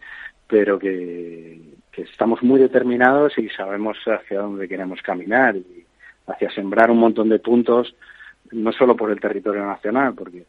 pero 0.47 0.77
que, 0.77 1.59
que 1.91 2.03
estamos 2.03 2.43
muy 2.43 2.59
determinados 2.59 3.37
y 3.37 3.49
sabemos 3.49 3.97
hacia 4.05 4.41
dónde 4.41 4.67
queremos 4.67 5.01
caminar 5.01 5.55
y 5.55 5.85
hacia 6.27 6.51
sembrar 6.51 6.91
un 6.91 6.99
montón 6.99 7.29
de 7.29 7.39
puntos 7.39 7.95
no 8.51 8.71
solo 8.71 8.95
por 8.95 9.11
el 9.11 9.19
territorio 9.19 9.65
nacional, 9.65 10.13
porque 10.13 10.39
eh, 10.39 10.45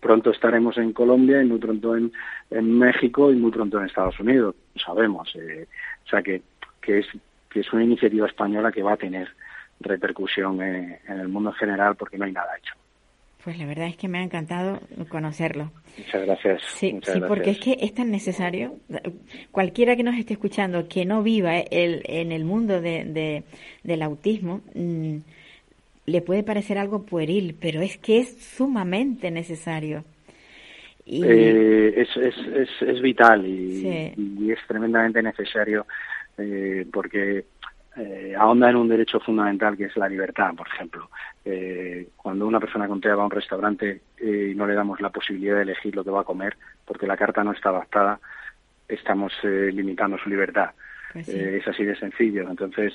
pronto 0.00 0.30
estaremos 0.30 0.76
en 0.78 0.92
Colombia 0.92 1.42
y 1.42 1.46
muy 1.46 1.58
pronto 1.58 1.96
en, 1.96 2.12
en 2.50 2.78
México 2.78 3.32
y 3.32 3.36
muy 3.36 3.50
pronto 3.50 3.78
en 3.78 3.86
Estados 3.86 4.18
Unidos, 4.20 4.54
sabemos. 4.82 5.34
Eh, 5.36 5.66
o 6.04 6.08
sea 6.08 6.22
que, 6.22 6.42
que, 6.80 7.00
es, 7.00 7.06
que 7.50 7.60
es 7.60 7.72
una 7.72 7.84
iniciativa 7.84 8.26
española 8.26 8.72
que 8.72 8.82
va 8.82 8.94
a 8.94 8.96
tener 8.96 9.28
repercusión 9.80 10.60
en 10.60 10.98
el 11.06 11.28
mundo 11.28 11.50
en 11.50 11.56
general 11.56 11.94
porque 11.96 12.18
no 12.18 12.24
hay 12.24 12.32
nada 12.32 12.56
hecho. 12.58 12.74
Pues 13.44 13.56
la 13.58 13.66
verdad 13.66 13.86
es 13.86 13.96
que 13.96 14.08
me 14.08 14.18
ha 14.18 14.22
encantado 14.22 14.80
conocerlo. 15.08 15.70
Muchas 15.96 16.26
gracias. 16.26 16.62
Sí, 16.74 16.98
sí 17.02 17.20
porque 17.26 17.50
es 17.50 17.58
que 17.58 17.78
es 17.80 17.94
tan 17.94 18.10
necesario. 18.10 18.76
Cualquiera 19.52 19.94
que 19.96 20.02
nos 20.02 20.16
esté 20.16 20.34
escuchando 20.34 20.88
que 20.88 21.04
no 21.04 21.22
viva 21.22 21.56
el, 21.58 22.02
en 22.04 22.32
el 22.32 22.44
mundo 22.44 22.80
de, 22.80 23.44
del 23.84 24.02
autismo, 24.02 24.60
mm, 24.74 25.18
le 26.08 26.22
puede 26.22 26.42
parecer 26.42 26.78
algo 26.78 27.04
pueril, 27.04 27.56
pero 27.60 27.80
es 27.80 27.98
que 27.98 28.18
es 28.18 28.38
sumamente 28.56 29.30
necesario. 29.30 30.04
Y... 31.04 31.22
Eh, 31.24 32.00
es, 32.00 32.08
es, 32.16 32.34
es, 32.80 33.02
vital 33.02 33.46
y, 33.46 34.14
y, 34.16 34.52
es 34.52 34.58
tremendamente 34.66 35.22
necesario 35.22 35.86
eh, 36.36 36.86
porque 36.92 37.44
eh, 37.96 38.34
ahonda 38.38 38.70
en 38.70 38.76
un 38.76 38.88
derecho 38.88 39.18
fundamental 39.18 39.76
que 39.76 39.86
es 39.86 39.96
la 39.96 40.08
libertad, 40.08 40.54
por 40.54 40.68
ejemplo. 40.68 41.10
Eh, 41.44 42.08
cuando 42.16 42.46
una 42.46 42.60
persona 42.60 42.86
con 42.86 43.00
TEA 43.00 43.16
va 43.16 43.22
a 43.22 43.26
un 43.26 43.30
restaurante 43.30 44.02
eh, 44.18 44.50
y 44.52 44.54
no 44.54 44.66
le 44.66 44.74
damos 44.74 45.00
la 45.00 45.10
posibilidad 45.10 45.56
de 45.56 45.62
elegir 45.62 45.96
lo 45.96 46.04
que 46.04 46.10
va 46.10 46.20
a 46.20 46.24
comer 46.24 46.56
porque 46.84 47.06
la 47.06 47.16
carta 47.16 47.42
no 47.42 47.52
está 47.52 47.70
adaptada, 47.70 48.20
estamos 48.86 49.32
limitando 49.42 50.16
su 50.18 50.30
libertad. 50.30 50.70
Pues 51.24 51.36
es 51.36 51.68
así 51.68 51.84
de 51.84 51.96
sencillo. 51.96 52.48
Entonces, 52.48 52.92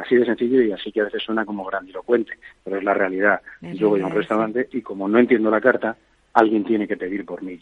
así 0.00 0.16
de 0.16 0.24
sencillo 0.24 0.62
y 0.62 0.72
así 0.72 0.92
que 0.92 1.00
a 1.00 1.04
veces 1.04 1.22
suena 1.22 1.44
como 1.44 1.64
grandilocuente, 1.64 2.38
pero 2.62 2.78
es 2.78 2.84
la 2.84 2.94
realidad. 2.94 3.40
Yo 3.60 3.90
voy 3.90 4.00
a 4.00 4.06
un 4.06 4.12
restaurante 4.12 4.68
y 4.72 4.82
como 4.82 5.08
no 5.08 5.18
entiendo 5.18 5.50
la 5.50 5.60
carta, 5.60 5.96
alguien 6.32 6.64
tiene 6.64 6.88
que 6.88 6.96
pedir 6.96 7.24
por 7.24 7.42
mí. 7.42 7.60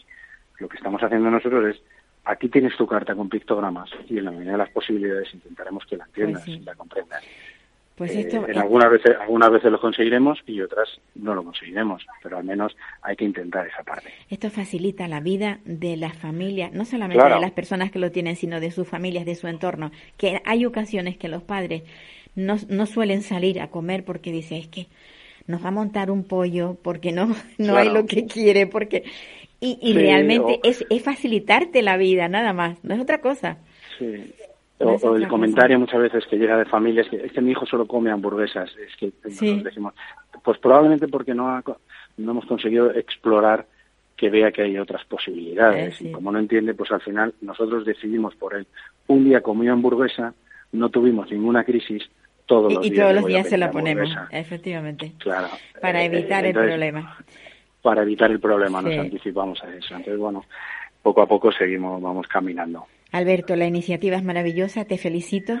Lo 0.59 0.67
que 0.69 0.77
estamos 0.77 1.01
haciendo 1.01 1.29
nosotros 1.29 1.75
es 1.75 1.81
aquí 2.25 2.47
tienes 2.47 2.75
tu 2.77 2.87
carta 2.87 3.15
con 3.15 3.27
pictogramas 3.27 3.89
y 4.07 4.17
en 4.17 4.25
la 4.25 4.31
medida 4.31 4.53
de 4.53 4.57
las 4.59 4.69
posibilidades 4.69 5.33
intentaremos 5.33 5.85
que 5.85 5.97
la 5.97 6.05
pues 6.05 6.17
entiendas 6.17 6.47
y 6.47 6.59
la 6.59 6.75
comprendas. 6.75 7.23
Pues 7.95 8.11
eh, 8.15 8.21
esto, 8.21 8.47
en 8.47 8.57
algunas 8.57 8.89
veces, 8.89 9.15
algunas 9.19 9.51
veces 9.51 9.71
lo 9.71 9.79
conseguiremos 9.79 10.39
y 10.47 10.61
otras 10.61 10.89
no 11.15 11.35
lo 11.35 11.43
conseguiremos, 11.43 12.05
pero 12.23 12.37
al 12.37 12.43
menos 12.43 12.75
hay 13.03 13.15
que 13.15 13.23
intentar 13.23 13.67
esa 13.67 13.83
parte. 13.83 14.11
Esto 14.29 14.49
facilita 14.49 15.07
la 15.07 15.19
vida 15.19 15.59
de 15.65 15.95
las 15.95 16.17
familias, 16.17 16.73
no 16.73 16.85
solamente 16.85 17.23
de 17.23 17.39
las 17.39 17.51
personas 17.51 17.91
que 17.91 17.99
lo 17.99 18.11
tienen, 18.11 18.35
sino 18.35 18.59
de 18.59 18.71
sus 18.71 18.87
familias, 18.87 19.25
de 19.25 19.35
su 19.35 19.47
entorno. 19.47 19.91
Que 20.17 20.41
hay 20.45 20.65
ocasiones 20.65 21.17
que 21.17 21.27
los 21.27 21.43
padres 21.43 21.83
no, 22.35 22.55
no 22.67 22.87
suelen 22.87 23.21
salir 23.21 23.61
a 23.61 23.69
comer 23.69 24.03
porque 24.03 24.31
dicen 24.31 24.57
es 24.57 24.67
que 24.67 24.87
nos 25.45 25.63
va 25.63 25.67
a 25.67 25.71
montar 25.71 26.09
un 26.09 26.23
pollo 26.23 26.77
porque 26.81 27.11
no, 27.11 27.35
no 27.59 27.75
hay 27.75 27.89
lo 27.89 28.07
que 28.07 28.25
quiere, 28.25 28.65
porque 28.65 29.03
y, 29.59 29.93
realmente 29.93 30.59
es, 30.63 30.85
es 30.89 31.01
facilitarte 31.01 31.81
la 31.81 31.95
vida, 31.95 32.27
nada 32.27 32.51
más, 32.51 32.83
no 32.83 32.95
es 32.95 32.99
otra 32.99 33.21
cosa. 33.21 33.59
Sí. 33.97 34.33
O, 34.79 35.15
el 35.15 35.27
comentario 35.27 35.79
muchas 35.79 36.01
veces 36.01 36.25
que 36.25 36.37
llega 36.37 36.57
de 36.57 36.65
familias 36.65 37.07
que 37.07 37.17
es 37.17 37.31
que 37.31 37.41
mi 37.41 37.51
hijo 37.51 37.65
solo 37.65 37.87
come 37.87 38.11
hamburguesas. 38.11 38.71
Es 38.77 38.95
que 38.97 39.11
decimos, 39.23 39.93
pues 40.43 40.57
probablemente 40.57 41.07
porque 41.07 41.33
no, 41.33 41.61
no 42.17 42.31
hemos 42.31 42.45
conseguido 42.45 42.91
explorar 42.91 43.65
que 44.17 44.29
vea 44.29 44.51
que 44.51 44.63
hay 44.63 44.77
otras 44.77 45.05
posibilidades. 45.05 46.01
Eh, 46.01 46.09
y 46.09 46.11
como 46.11 46.31
no 46.31 46.39
entiende, 46.39 46.73
pues 46.73 46.91
al 46.91 47.01
final 47.01 47.33
nosotros 47.41 47.85
decidimos 47.85 48.35
por 48.35 48.55
él. 48.55 48.67
Un 49.07 49.23
día 49.23 49.41
comió 49.41 49.71
hamburguesa, 49.73 50.33
no 50.71 50.89
tuvimos 50.89 51.31
ninguna 51.31 51.63
crisis, 51.63 52.03
todos 52.45 52.73
los 52.73 52.85
y, 52.85 52.89
días. 52.89 52.97
Y 52.97 53.01
todos 53.01 53.15
los 53.15 53.25
días 53.25 53.47
se 53.47 53.57
la 53.57 53.71
ponemos, 53.71 54.09
efectivamente. 54.31 55.13
Claro. 55.19 55.47
Para 55.79 56.03
eh, 56.03 56.05
evitar 56.05 56.45
el 56.45 56.53
problema 56.53 57.17
para 57.83 58.01
evitar 58.01 58.31
el 58.31 58.39
problema, 58.39 58.81
nos 58.81 58.97
anticipamos 58.97 59.61
a 59.61 59.67
eso. 59.75 59.93
Entonces, 59.93 60.17
bueno, 60.17 60.45
poco 61.03 61.21
a 61.21 61.27
poco 61.27 61.51
seguimos, 61.51 62.01
vamos 62.01 62.27
caminando. 62.27 62.87
Alberto, 63.13 63.55
la 63.55 63.65
iniciativa 63.65 64.17
es 64.17 64.23
maravillosa, 64.23 64.83
te 64.83 64.97
felicito. 64.97 65.53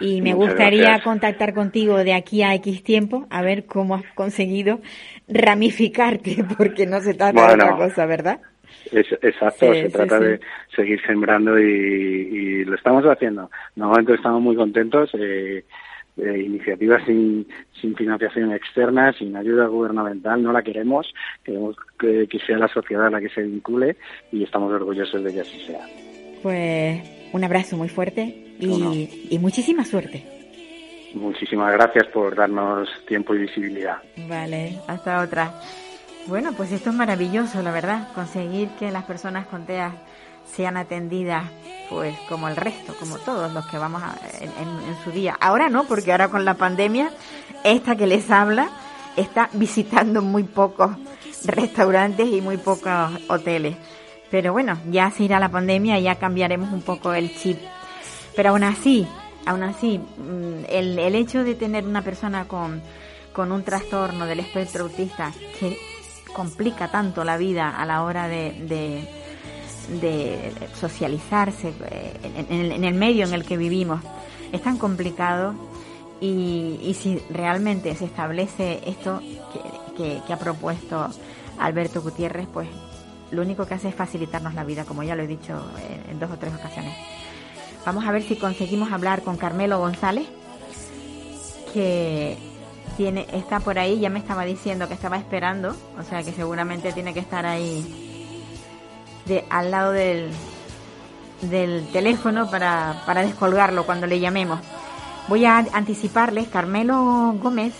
Y 0.00 0.22
me 0.22 0.34
gustaría 0.34 1.00
contactar 1.02 1.52
contigo 1.52 1.96
de 1.98 2.14
aquí 2.14 2.42
a 2.42 2.54
X 2.54 2.82
tiempo, 2.82 3.26
a 3.30 3.42
ver 3.42 3.64
cómo 3.66 3.96
has 3.96 4.04
conseguido 4.14 4.80
ramificarte, 5.26 6.44
porque 6.56 6.86
no 6.86 7.00
se 7.00 7.14
trata 7.14 7.48
de 7.48 7.54
otra 7.54 7.76
cosa, 7.76 8.06
¿verdad? 8.06 8.40
Es, 8.92 9.06
exacto, 9.22 9.72
se 9.72 9.88
trata 9.88 10.20
de 10.20 10.40
seguir 10.74 11.00
sembrando 11.06 11.58
y, 11.58 11.64
y, 11.64 12.64
lo 12.64 12.74
estamos 12.76 13.04
haciendo. 13.04 13.50
Normalmente 13.74 14.14
estamos 14.14 14.42
muy 14.42 14.54
contentos. 14.54 15.10
Eh, 15.14 15.64
eh, 16.18 16.42
iniciativas 16.46 17.04
sin, 17.04 17.46
sin 17.78 17.94
financiación 17.94 18.50
externa, 18.52 19.12
sin 19.12 19.36
ayuda 19.36 19.66
gubernamental, 19.66 20.42
no 20.42 20.50
la 20.50 20.62
queremos, 20.62 21.12
queremos 21.44 21.76
que, 21.98 22.26
sea 22.46 22.56
la 22.56 22.68
sociedad 22.68 23.10
la 23.10 23.20
que 23.20 23.28
se 23.28 23.42
vincule 23.42 23.96
y 24.32 24.42
estamos 24.42 24.72
orgullosos 24.72 25.22
de 25.22 25.34
que 25.34 25.40
así 25.42 25.60
sea. 25.66 25.84
Pues 26.46 27.02
un 27.32 27.42
abrazo 27.42 27.76
muy 27.76 27.88
fuerte 27.88 28.22
y, 28.60 29.26
y 29.30 29.38
muchísima 29.40 29.84
suerte. 29.84 30.24
Muchísimas 31.12 31.72
gracias 31.72 32.06
por 32.14 32.36
darnos 32.36 32.88
tiempo 33.08 33.34
y 33.34 33.38
visibilidad. 33.38 33.96
Vale, 34.28 34.78
hasta 34.86 35.22
otra. 35.22 35.60
Bueno, 36.26 36.52
pues 36.52 36.70
esto 36.70 36.90
es 36.90 36.94
maravilloso, 36.94 37.60
la 37.62 37.72
verdad, 37.72 38.12
conseguir 38.14 38.68
que 38.78 38.92
las 38.92 39.02
personas 39.02 39.48
con 39.48 39.66
TEA 39.66 39.90
sean 40.44 40.76
atendidas 40.76 41.50
pues 41.90 42.16
como 42.28 42.46
el 42.46 42.54
resto, 42.54 42.94
como 42.94 43.18
todos 43.18 43.52
los 43.52 43.66
que 43.66 43.78
vamos 43.78 44.04
en, 44.40 44.50
su 45.02 45.10
día. 45.10 45.36
Ahora 45.40 45.68
no, 45.68 45.82
porque 45.88 46.12
ahora 46.12 46.28
con 46.28 46.44
la 46.44 46.54
pandemia, 46.54 47.10
esta 47.64 47.96
que 47.96 48.06
les 48.06 48.30
habla 48.30 48.68
está 49.16 49.50
visitando 49.52 50.22
muy 50.22 50.44
pocos 50.44 50.92
restaurantes 51.44 52.28
y 52.28 52.40
muy 52.40 52.56
pocos 52.56 53.10
hoteles. 53.26 53.76
Pero 54.30 54.52
bueno, 54.52 54.78
ya 54.90 55.10
se 55.10 55.24
irá 55.24 55.38
la 55.38 55.50
pandemia 55.50 55.98
y 55.98 56.04
ya 56.04 56.16
cambiaremos 56.16 56.72
un 56.72 56.82
poco 56.82 57.12
el 57.14 57.34
chip. 57.36 57.58
Pero 58.34 58.50
aún 58.50 58.64
así, 58.64 59.06
aún 59.44 59.62
así, 59.62 59.98
mm, 59.98 60.64
el, 60.68 60.98
el 60.98 61.14
hecho 61.14 61.44
de 61.44 61.54
tener 61.54 61.86
una 61.86 62.02
persona 62.02 62.46
con, 62.46 62.82
con 63.32 63.52
un 63.52 63.62
trastorno 63.62 64.26
del 64.26 64.40
espectro 64.40 64.84
autista 64.84 65.32
que 65.58 65.78
complica 66.34 66.90
tanto 66.90 67.24
la 67.24 67.36
vida 67.36 67.70
a 67.70 67.86
la 67.86 68.02
hora 68.02 68.28
de 68.28 69.06
de 69.88 70.52
socializarse 70.74 71.72
eh, 71.90 72.12
en, 72.48 72.84
el 72.84 72.94
medio 72.94 73.24
en 73.24 73.34
el 73.34 73.44
que 73.44 73.56
vivimos 73.56 74.00
es 74.52 74.62
tan 74.62 74.78
complicado 74.78 75.54
y, 76.20 76.78
y 76.82 76.94
si 76.94 77.18
realmente 77.30 77.94
se 77.94 78.06
establece 78.06 78.80
esto 78.86 79.20
que, 79.96 80.20
que, 80.26 80.32
ha 80.32 80.38
propuesto 80.38 81.08
Alberto 81.58 82.02
Gutiérrez, 82.02 82.46
pues 82.52 82.68
lo 83.30 83.42
único 83.42 83.66
que 83.66 83.74
hace 83.74 83.88
es 83.88 83.94
facilitarnos 83.94 84.54
la 84.54 84.64
vida, 84.64 84.84
como 84.84 85.02
ya 85.02 85.16
lo 85.16 85.22
he 85.22 85.26
dicho 85.26 85.60
en, 85.88 86.10
en 86.12 86.18
dos 86.18 86.30
o 86.30 86.36
tres 86.36 86.54
ocasiones. 86.54 86.94
Vamos 87.84 88.04
a 88.04 88.12
ver 88.12 88.22
si 88.22 88.36
conseguimos 88.36 88.92
hablar 88.92 89.22
con 89.22 89.36
Carmelo 89.36 89.78
González, 89.78 90.26
que 91.72 92.36
tiene, 92.96 93.26
está 93.32 93.60
por 93.60 93.78
ahí, 93.78 94.00
ya 94.00 94.10
me 94.10 94.18
estaba 94.18 94.44
diciendo 94.44 94.88
que 94.88 94.94
estaba 94.94 95.16
esperando, 95.16 95.76
o 95.98 96.02
sea 96.02 96.22
que 96.22 96.32
seguramente 96.32 96.92
tiene 96.92 97.12
que 97.12 97.20
estar 97.20 97.46
ahí 97.46 97.84
de, 99.26 99.44
al 99.50 99.70
lado 99.70 99.92
del, 99.92 100.30
del 101.42 101.86
teléfono 101.92 102.50
para, 102.50 103.02
para 103.06 103.22
descolgarlo 103.22 103.84
cuando 103.84 104.06
le 104.06 104.20
llamemos. 104.20 104.60
Voy 105.28 105.44
a 105.44 105.58
anticiparles, 105.58 106.48
Carmelo 106.48 107.34
Gómez, 107.42 107.74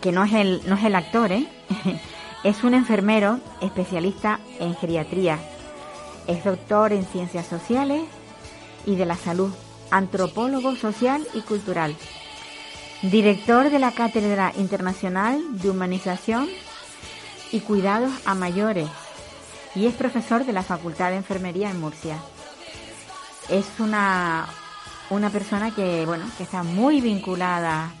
que 0.00 0.12
no 0.12 0.24
es 0.24 0.32
el, 0.32 0.62
no 0.66 0.76
es 0.76 0.84
el 0.84 0.96
actor, 0.96 1.32
¿eh? 1.32 1.46
es 2.44 2.62
un 2.62 2.74
enfermero 2.74 3.40
especialista 3.60 4.38
en 4.60 4.76
geriatría. 4.76 5.38
Es 6.28 6.44
doctor 6.44 6.92
en 6.92 7.04
ciencias 7.04 7.46
sociales 7.46 8.04
y 8.86 8.94
de 8.94 9.06
la 9.06 9.16
salud, 9.16 9.52
antropólogo 9.90 10.76
social 10.76 11.26
y 11.34 11.40
cultural 11.40 11.96
director 13.10 13.68
de 13.68 13.78
la 13.78 13.92
Cátedra 13.92 14.52
Internacional 14.56 15.42
de 15.60 15.68
Humanización 15.68 16.48
y 17.52 17.60
Cuidados 17.60 18.10
a 18.24 18.34
Mayores 18.34 18.88
y 19.74 19.86
es 19.86 19.94
profesor 19.94 20.46
de 20.46 20.54
la 20.54 20.62
Facultad 20.62 21.10
de 21.10 21.16
Enfermería 21.16 21.70
en 21.70 21.80
Murcia. 21.80 22.16
Es 23.50 23.66
una, 23.78 24.46
una 25.10 25.28
persona 25.28 25.74
que, 25.74 26.06
bueno, 26.06 26.24
que 26.38 26.44
está 26.44 26.62
muy 26.62 27.02
vinculada 27.02 27.92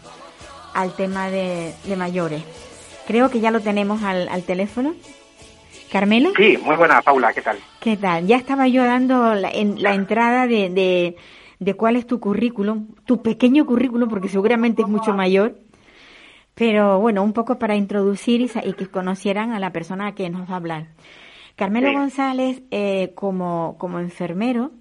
al 0.72 0.94
tema 0.94 1.28
de, 1.28 1.74
mayores. 1.98 2.42
Creo 3.06 3.30
que 3.30 3.40
ya 3.40 3.50
lo 3.50 3.60
tenemos 3.60 4.02
al, 4.02 4.42
teléfono. 4.44 4.94
Carmelo. 5.90 6.32
Sí, 6.36 6.58
muy 6.62 6.76
buena, 6.76 7.02
Paula, 7.02 7.32
¿qué 7.32 7.42
tal? 7.42 7.58
¿Qué 7.80 7.96
tal? 7.96 8.26
Ya 8.26 8.36
estaba 8.36 8.66
yo 8.66 8.84
dando 8.84 9.34
la, 9.34 9.48
en, 9.50 9.80
la 9.80 9.94
entrada 9.94 10.46
de 10.46 11.14
de 11.58 11.74
cuál 11.74 11.96
es 11.96 12.06
tu 12.06 12.20
currículum, 12.20 12.88
tu 13.06 13.22
pequeño 13.22 13.66
currículum, 13.66 14.08
porque 14.08 14.28
seguramente 14.28 14.82
es 14.82 14.88
mucho 14.88 15.14
mayor, 15.14 15.56
pero 16.54 17.00
bueno, 17.00 17.22
un 17.22 17.32
poco 17.32 17.58
para 17.58 17.74
introducir 17.74 18.40
y, 18.40 18.72
que 18.74 18.86
conocieran 18.86 19.52
a 19.52 19.58
la 19.58 19.72
persona 19.72 20.14
que 20.14 20.30
nos 20.30 20.48
va 20.48 20.54
a 20.54 20.56
hablar. 20.56 20.86
Carmelo 21.56 21.92
González, 21.92 22.62
eh, 22.70 23.12
como, 23.14 23.76
como 23.78 24.00
enfermero, 24.00 24.72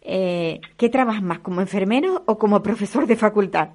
eh, 0.00 0.60
¿qué 0.76 0.88
trabajas 0.88 1.22
más, 1.22 1.40
como 1.40 1.60
enfermero 1.60 2.22
o 2.26 2.38
como 2.38 2.62
profesor 2.62 3.06
de 3.06 3.16
facultad? 3.16 3.70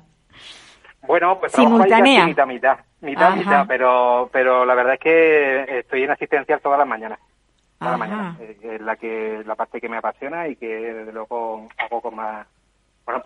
Bueno, 1.06 1.40
pues 1.40 1.52
simultánea. 1.52 2.26
mitad, 2.26 2.48
mitad, 2.48 2.78
mitad, 3.02 3.36
mitad, 3.36 3.66
pero, 3.68 4.30
pero 4.32 4.66
la 4.66 4.76
verdad 4.76 4.94
es 4.94 5.00
que 5.00 5.80
estoy 5.80 6.04
en 6.04 6.12
asistencial 6.12 6.62
todas 6.62 6.80
las 6.80 6.88
mañanas 6.88 7.20
eh, 7.82 8.58
es 8.62 8.82
la 8.82 8.96
que 8.96 9.44
la 9.46 9.56
parte 9.56 9.82
que 9.82 9.90
me 9.90 9.98
apasiona 9.98 10.48
y 10.48 10.56
que 10.56 10.68
desde 10.68 11.12
luego 11.12 11.68
hago 11.78 12.02
con 12.02 12.16
más 12.16 12.46
bueno, 13.06 13.24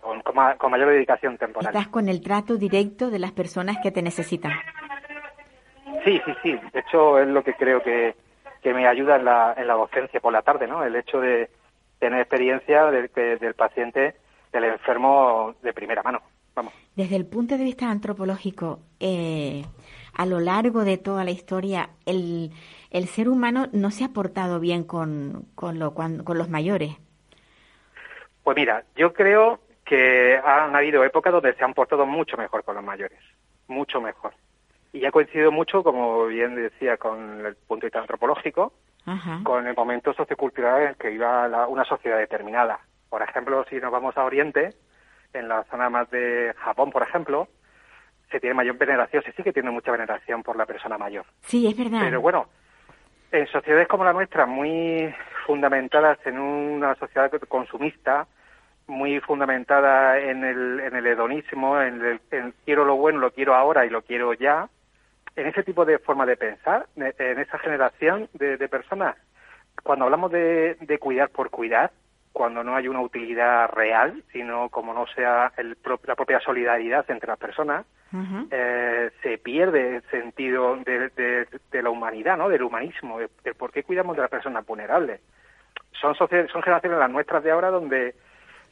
con, 0.58 0.72
mayor 0.72 0.90
dedicación 0.90 1.38
temporal. 1.38 1.74
Estás 1.74 1.90
con 1.90 2.08
el 2.08 2.22
trato 2.22 2.56
directo 2.56 3.10
de 3.10 3.20
las 3.20 3.34
personas 3.34 3.78
que 3.84 3.92
te 3.92 4.02
necesitan. 4.02 4.54
Sí, 6.06 6.22
sí, 6.26 6.34
sí. 6.42 6.60
De 6.72 6.80
hecho, 6.80 7.20
es 7.20 7.28
lo 7.28 7.44
que 7.44 7.54
creo 7.56 7.84
que, 7.84 8.16
que 8.62 8.74
me 8.74 8.88
ayuda 8.88 9.18
en 9.18 9.26
la, 9.26 9.54
en 9.58 9.68
la 9.68 9.74
docencia 9.74 10.22
por 10.22 10.32
la 10.32 10.44
tarde, 10.44 10.68
¿no? 10.68 10.84
El 10.84 10.96
hecho 10.96 11.20
de 11.20 11.50
tener 12.00 12.22
experiencia 12.22 12.86
del, 12.86 13.12
del 13.14 13.54
paciente, 13.56 14.16
del 14.54 14.64
enfermo 14.64 15.54
de 15.62 15.74
primera 15.74 16.02
mano. 16.04 16.22
Vamos. 16.56 16.74
Desde 16.96 17.18
el 17.18 17.26
punto 17.26 17.58
de 17.58 17.64
vista 17.64 17.90
antropológico, 17.90 18.80
eh, 19.00 19.66
a 20.14 20.26
lo 20.26 20.40
largo 20.40 20.86
de 20.86 20.98
toda 20.98 21.24
la 21.26 21.32
historia, 21.32 21.90
el, 22.06 22.52
el 22.90 23.08
ser 23.08 23.28
humano 23.28 23.68
no 23.74 23.92
se 23.92 24.06
ha 24.06 24.10
portado 24.10 24.60
bien 24.60 24.86
con, 24.86 25.46
con, 25.56 25.80
lo, 25.80 25.94
con, 25.94 26.24
los 26.26 26.50
mayores. 26.50 26.96
Pues 28.44 28.56
mira, 28.56 28.86
yo 28.96 29.14
creo 29.14 29.60
que 29.84 30.38
han 30.38 30.76
habido 30.76 31.04
épocas 31.04 31.34
donde 31.34 31.54
se 31.54 31.64
han 31.64 31.74
portado 31.74 32.06
mucho 32.06 32.38
mejor 32.38 32.64
con 32.64 32.76
los 32.76 32.84
mayores, 32.84 33.20
mucho 33.68 34.00
mejor. 34.00 34.34
Y 34.94 35.06
ha 35.06 35.12
coincidido 35.12 35.52
mucho, 35.52 35.84
como 35.84 36.28
bien 36.28 36.56
decía, 36.56 36.96
con 36.96 37.46
el 37.46 37.56
punto 37.56 37.82
de 37.82 37.88
vista 37.88 38.00
antropológico, 38.00 38.72
con 39.44 39.68
el 39.68 39.76
momento 39.76 40.14
sociocultural 40.14 40.82
en 40.82 40.88
el 40.90 40.96
que 40.96 41.12
iba 41.12 41.68
una 41.68 41.84
sociedad 41.84 42.18
determinada. 42.18 42.80
Por 43.10 43.22
ejemplo, 43.22 43.66
si 43.70 43.76
nos 43.76 43.92
vamos 43.92 44.18
a 44.18 44.24
Oriente, 44.24 44.74
en 45.36 45.48
la 45.48 45.64
zona 45.66 45.90
más 45.90 46.10
de 46.10 46.54
Japón, 46.58 46.92
por 46.92 47.04
ejemplo, 47.04 47.48
se 48.32 48.40
tiene 48.40 48.56
mayor 48.56 48.78
veneración, 48.78 49.24
se 49.24 49.32
sigue 49.34 49.54
teniendo 49.54 49.74
mucha 49.74 49.92
veneración 49.92 50.44
por 50.44 50.56
la 50.56 50.66
persona 50.66 50.98
mayor. 50.98 51.26
Sí, 51.42 51.68
es 51.68 51.78
verdad. 51.78 52.00
Pero 52.02 52.22
bueno, 52.22 52.48
en 53.32 53.48
sociedades 53.48 53.88
como 53.88 54.04
la 54.04 54.14
nuestra, 54.14 54.46
muy 54.46 55.14
fundamentadas 55.46 56.18
en 56.26 56.40
una 56.40 56.96
sociedad 56.96 57.32
consumista, 57.48 58.28
muy 58.88 59.20
fundamentada 59.20 60.20
en 60.20 60.44
el, 60.44 60.80
en 60.80 60.96
el 60.96 61.08
hedonismo, 61.08 61.82
en 61.82 62.20
el 62.32 62.54
quiero 62.66 62.86
lo 62.86 62.96
bueno, 62.96 63.20
lo 63.20 63.32
quiero 63.32 63.56
ahora 63.56 63.86
y 63.86 63.90
lo 63.90 64.02
quiero 64.02 64.34
ya, 64.34 64.70
en 65.36 65.48
ese 65.48 65.64
tipo 65.64 65.86
de 65.86 66.00
forma 66.00 66.26
de 66.26 66.38
pensar, 66.38 66.88
en 66.96 67.40
esa 67.40 67.60
generación 67.60 68.30
de, 68.34 68.58
personas, 68.70 69.16
cuando 69.84 70.06
hablamos 70.06 70.32
de, 70.32 70.98
cuidar 71.00 71.30
por 71.30 71.50
cuidar, 71.50 71.92
cuando 72.36 72.66
no 72.66 72.76
hay 72.76 72.90
una 72.90 73.00
utilidad 73.00 73.70
real, 73.70 74.22
sino 74.34 74.68
como 74.68 74.94
no 74.94 75.08
sea 75.08 75.54
el, 75.56 75.78
la 76.04 76.16
propia 76.16 76.42
solidaridad 76.42 77.10
entre 77.10 77.30
las 77.30 77.40
personas, 77.40 77.86
eh, 78.52 79.10
se 79.24 79.38
pierde 79.38 79.96
el 79.96 80.02
sentido 80.12 80.76
de, 80.76 81.48
la 81.82 81.90
humanidad, 81.90 82.38
¿no? 82.38 82.50
Del 82.50 82.64
humanismo, 82.64 83.20
de, 83.20 83.54
por 83.54 83.72
qué 83.72 83.84
cuidamos 83.84 84.18
de 84.18 84.24
las 84.24 84.30
personas 84.30 84.66
vulnerables. 84.66 85.22
Son, 85.94 86.14
son 86.14 86.28
generaciones 86.28 87.00
las 87.00 87.10
nuestras 87.10 87.42
de 87.42 87.52
ahora 87.52 87.70
donde 87.72 88.16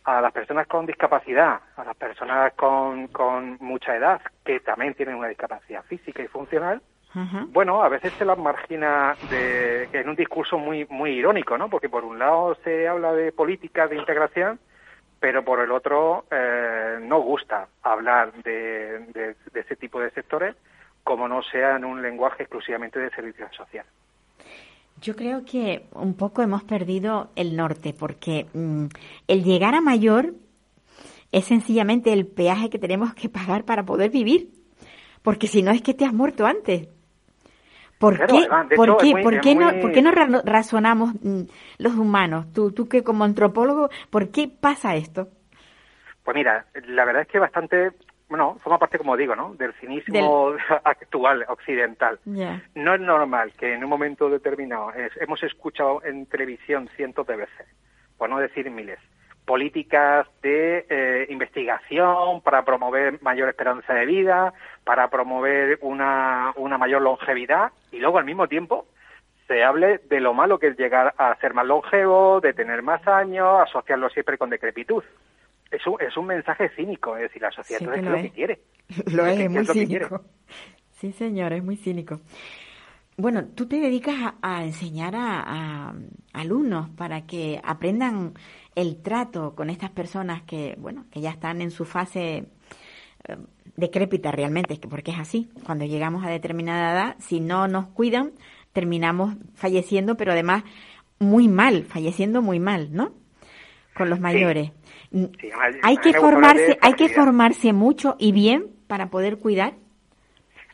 a 0.04 0.20
las 0.20 0.34
personas 0.34 0.68
con 0.68 0.86
discapacidad, 0.86 1.62
a 1.78 1.86
las 1.86 1.96
personas 1.96 2.52
con, 2.56 3.08
con 3.08 3.58
mucha 3.62 3.96
edad, 3.96 4.22
que 4.44 4.60
también 4.60 4.94
tienen 4.94 5.16
una 5.16 5.30
discapacidad 5.30 5.84
física 5.84 6.22
y 6.22 6.28
funcional, 6.28 6.82
bueno, 7.50 7.84
a 7.84 7.90
veces 7.90 8.12
se 8.14 8.26
las 8.26 8.38
margina 8.38 9.16
de, 9.30 9.88
en 9.94 10.10
un 10.10 10.16
discurso 10.16 10.58
muy, 10.58 10.86
muy 10.90 11.12
irónico, 11.12 11.58
¿no? 11.58 11.70
Porque 11.70 11.90
por 11.90 12.04
un 12.04 12.18
lado 12.18 12.58
se 12.64 12.88
habla 12.88 13.14
de 13.14 13.32
políticas 13.32 13.90
de 13.90 13.98
integración, 13.98 14.60
pero 15.20 15.46
por 15.46 15.60
el 15.60 15.72
otro 15.72 16.26
eh, 16.32 16.98
no 17.02 17.22
gusta 17.22 17.68
hablar 17.84 18.34
de, 18.44 19.36
ese 19.54 19.76
tipo 19.76 20.00
de 20.00 20.12
sectores 20.12 20.56
como 21.04 21.28
no 21.28 21.42
sea 21.44 21.76
en 21.76 21.86
un 21.86 22.02
lenguaje 22.02 22.44
exclusivamente 22.44 23.00
de 23.00 23.10
servicio 23.12 23.48
social. 23.56 23.86
Yo 25.02 25.16
creo 25.16 25.46
que 25.46 25.86
un 25.92 26.16
poco 26.16 26.42
hemos 26.42 26.64
perdido 26.64 27.30
el 27.36 27.56
norte, 27.56 27.94
porque 27.94 28.48
mm, 28.54 28.86
el 29.28 29.44
llegar 29.44 29.76
a 29.76 29.82
mayor 29.82 30.34
es 31.32 31.46
sencillamente 31.46 32.14
el 32.14 32.26
peaje 32.26 32.70
que 32.70 32.80
tenemos 32.80 33.14
que 33.14 33.30
pagar 33.30 33.66
para 33.66 33.84
poder 33.84 34.12
vivir, 34.12 34.50
porque 35.22 35.48
si 35.48 35.62
no 35.62 35.72
es 35.72 35.82
que 35.82 35.94
te 35.94 36.06
has 36.06 36.14
muerto 36.14 36.46
antes. 36.46 36.88
¿Por, 38.04 38.18
qué, 38.18 38.48
¿por, 38.76 38.98
qué, 38.98 39.14
¿por, 39.24 39.40
qué 39.40 39.56
no, 39.56 39.72
¿Por 39.80 39.92
qué 39.94 40.02
no 40.02 40.12
razonamos 40.12 41.14
mm, 41.22 41.44
los 41.78 41.96
humanos? 41.96 42.52
Tú, 42.52 42.74
tú 42.74 42.90
que 42.90 43.02
como 43.02 43.24
antropólogo, 43.24 43.90
¿por 44.10 44.30
qué 44.30 44.50
pasa 44.50 44.96
esto? 44.96 45.30
Pues 46.22 46.36
mira, 46.36 46.66
la 46.88 47.06
verdad 47.06 47.22
es 47.22 47.30
que 47.30 47.40
bastante, 47.40 47.92
bueno, 48.28 48.60
forma 48.62 48.78
parte, 48.78 48.98
como 48.98 49.16
digo, 49.16 49.38
¿no? 49.38 49.56
Del 49.56 49.74
cinismo 49.76 50.54
actual, 50.84 51.46
occidental. 51.48 52.20
No 52.26 52.96
es 52.96 53.00
normal 53.00 53.54
que 53.58 53.74
en 53.74 53.86
un 53.86 53.90
momento 53.90 54.30
determinado, 54.30 54.92
hemos 55.22 55.42
escuchado 55.42 56.04
en 56.04 56.26
televisión 56.26 56.90
cientos 56.98 57.26
de 57.26 57.38
veces, 57.38 57.68
por 58.18 58.30
no 58.30 58.38
decir 58.38 58.70
miles, 58.70 59.00
políticas 59.46 60.28
de 60.42 60.86
eh, 60.90 61.28
investigación 61.30 62.42
para 62.42 62.64
promover 62.64 63.22
mayor 63.22 63.50
esperanza 63.50 63.94
de 63.94 64.06
vida, 64.06 64.54
para 64.84 65.10
promover 65.10 65.80
una, 65.82 66.54
una 66.56 66.78
mayor 66.78 67.02
longevidad 67.02 67.72
y 67.92 67.98
luego 67.98 68.18
al 68.18 68.26
mismo 68.26 68.48
tiempo 68.48 68.88
se 69.48 69.64
hable 69.64 70.00
de 70.10 70.20
lo 70.20 70.34
malo 70.34 70.58
que 70.60 70.68
es 70.68 70.78
llegar 70.78 71.14
a 71.18 71.36
ser 71.40 71.54
más 71.54 71.66
longevo, 71.66 72.40
de 72.40 72.54
tener 72.54 72.82
más 72.82 73.06
años, 73.08 73.60
asociarlo 73.68 74.10
siempre 74.10 74.38
con 74.38 74.50
decrepitud. 74.50 75.04
Es 75.70 75.86
un, 75.88 75.98
es 76.00 76.16
un 76.16 76.28
mensaje 76.28 76.70
cínico, 76.70 77.18
es 77.18 77.24
decir, 77.24 77.42
la 77.42 77.52
sociedad 77.52 77.94
es 77.96 78.04
lo, 78.04 78.16
que 78.16 78.30
quiere. 78.30 78.60
Lo 79.14 79.26
es, 79.26 79.40
es 79.40 79.50
muy 79.50 79.66
cínico. 79.66 80.22
Sí, 80.92 81.12
señor, 81.12 81.52
es 81.52 81.64
muy 81.64 81.76
cínico. 81.76 82.22
Bueno, 83.16 83.46
tú 83.46 83.68
te 83.68 83.80
dedicas 83.80 84.34
a, 84.42 84.64
enseñar 84.64 85.14
a, 85.16 85.94
alumnos 86.34 86.90
para 86.90 87.26
que 87.26 87.62
aprendan 87.64 88.34
el 88.76 89.02
trato 89.02 89.56
con 89.56 89.70
estas 89.70 89.92
personas 89.92 90.42
que, 90.44 90.76
bueno, 90.80 91.06
que 91.12 91.22
ya 91.22 91.30
están 91.30 91.62
en 91.62 91.70
su 91.70 91.86
fase 91.86 92.46
eh, 93.28 93.38
decrépita 93.76 94.32
realmente, 94.32 94.80
porque 94.90 95.12
es 95.12 95.20
así. 95.20 95.50
Cuando 95.64 95.86
llegamos 95.86 96.26
a 96.26 96.30
determinada 96.30 96.92
edad, 96.92 97.16
si 97.20 97.40
no 97.40 97.68
nos 97.68 97.88
cuidan, 97.88 98.32
terminamos 98.72 99.36
falleciendo, 99.54 100.18
pero 100.18 100.32
además 100.32 100.64
muy 101.20 101.48
mal, 101.48 101.84
falleciendo 101.84 102.42
muy 102.42 102.60
mal, 102.60 102.94
¿no? 102.94 103.14
con 103.94 104.10
los 104.10 104.20
mayores. 104.20 104.72
Sí, 105.12 105.52
hay 105.84 105.96
a 105.98 106.02
que 106.02 106.14
formarse, 106.14 106.78
hay 106.82 106.94
que 106.94 107.10
formarse 107.10 107.74
mucho 107.74 108.16
y 108.20 108.32
bien 108.32 108.72
para 108.88 109.10
poder 109.10 109.38
cuidar. 109.38 109.74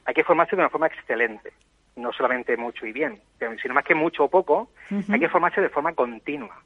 hay 0.06 0.14
que 0.14 0.24
formarse 0.24 0.56
de 0.56 0.62
una 0.62 0.70
forma 0.70 0.88
excelente, 0.88 1.52
no 2.02 2.12
solamente 2.14 2.58
mucho 2.58 2.86
y 2.86 2.92
bien, 2.92 3.22
sino 3.62 3.74
más 3.74 3.84
que 3.84 3.96
mucho 3.96 4.26
o 4.26 4.30
poco, 4.30 4.70
hay 4.90 5.20
que 5.20 5.30
formarse 5.30 5.62
de 5.62 5.70
forma 5.70 5.94
continua. 5.94 6.62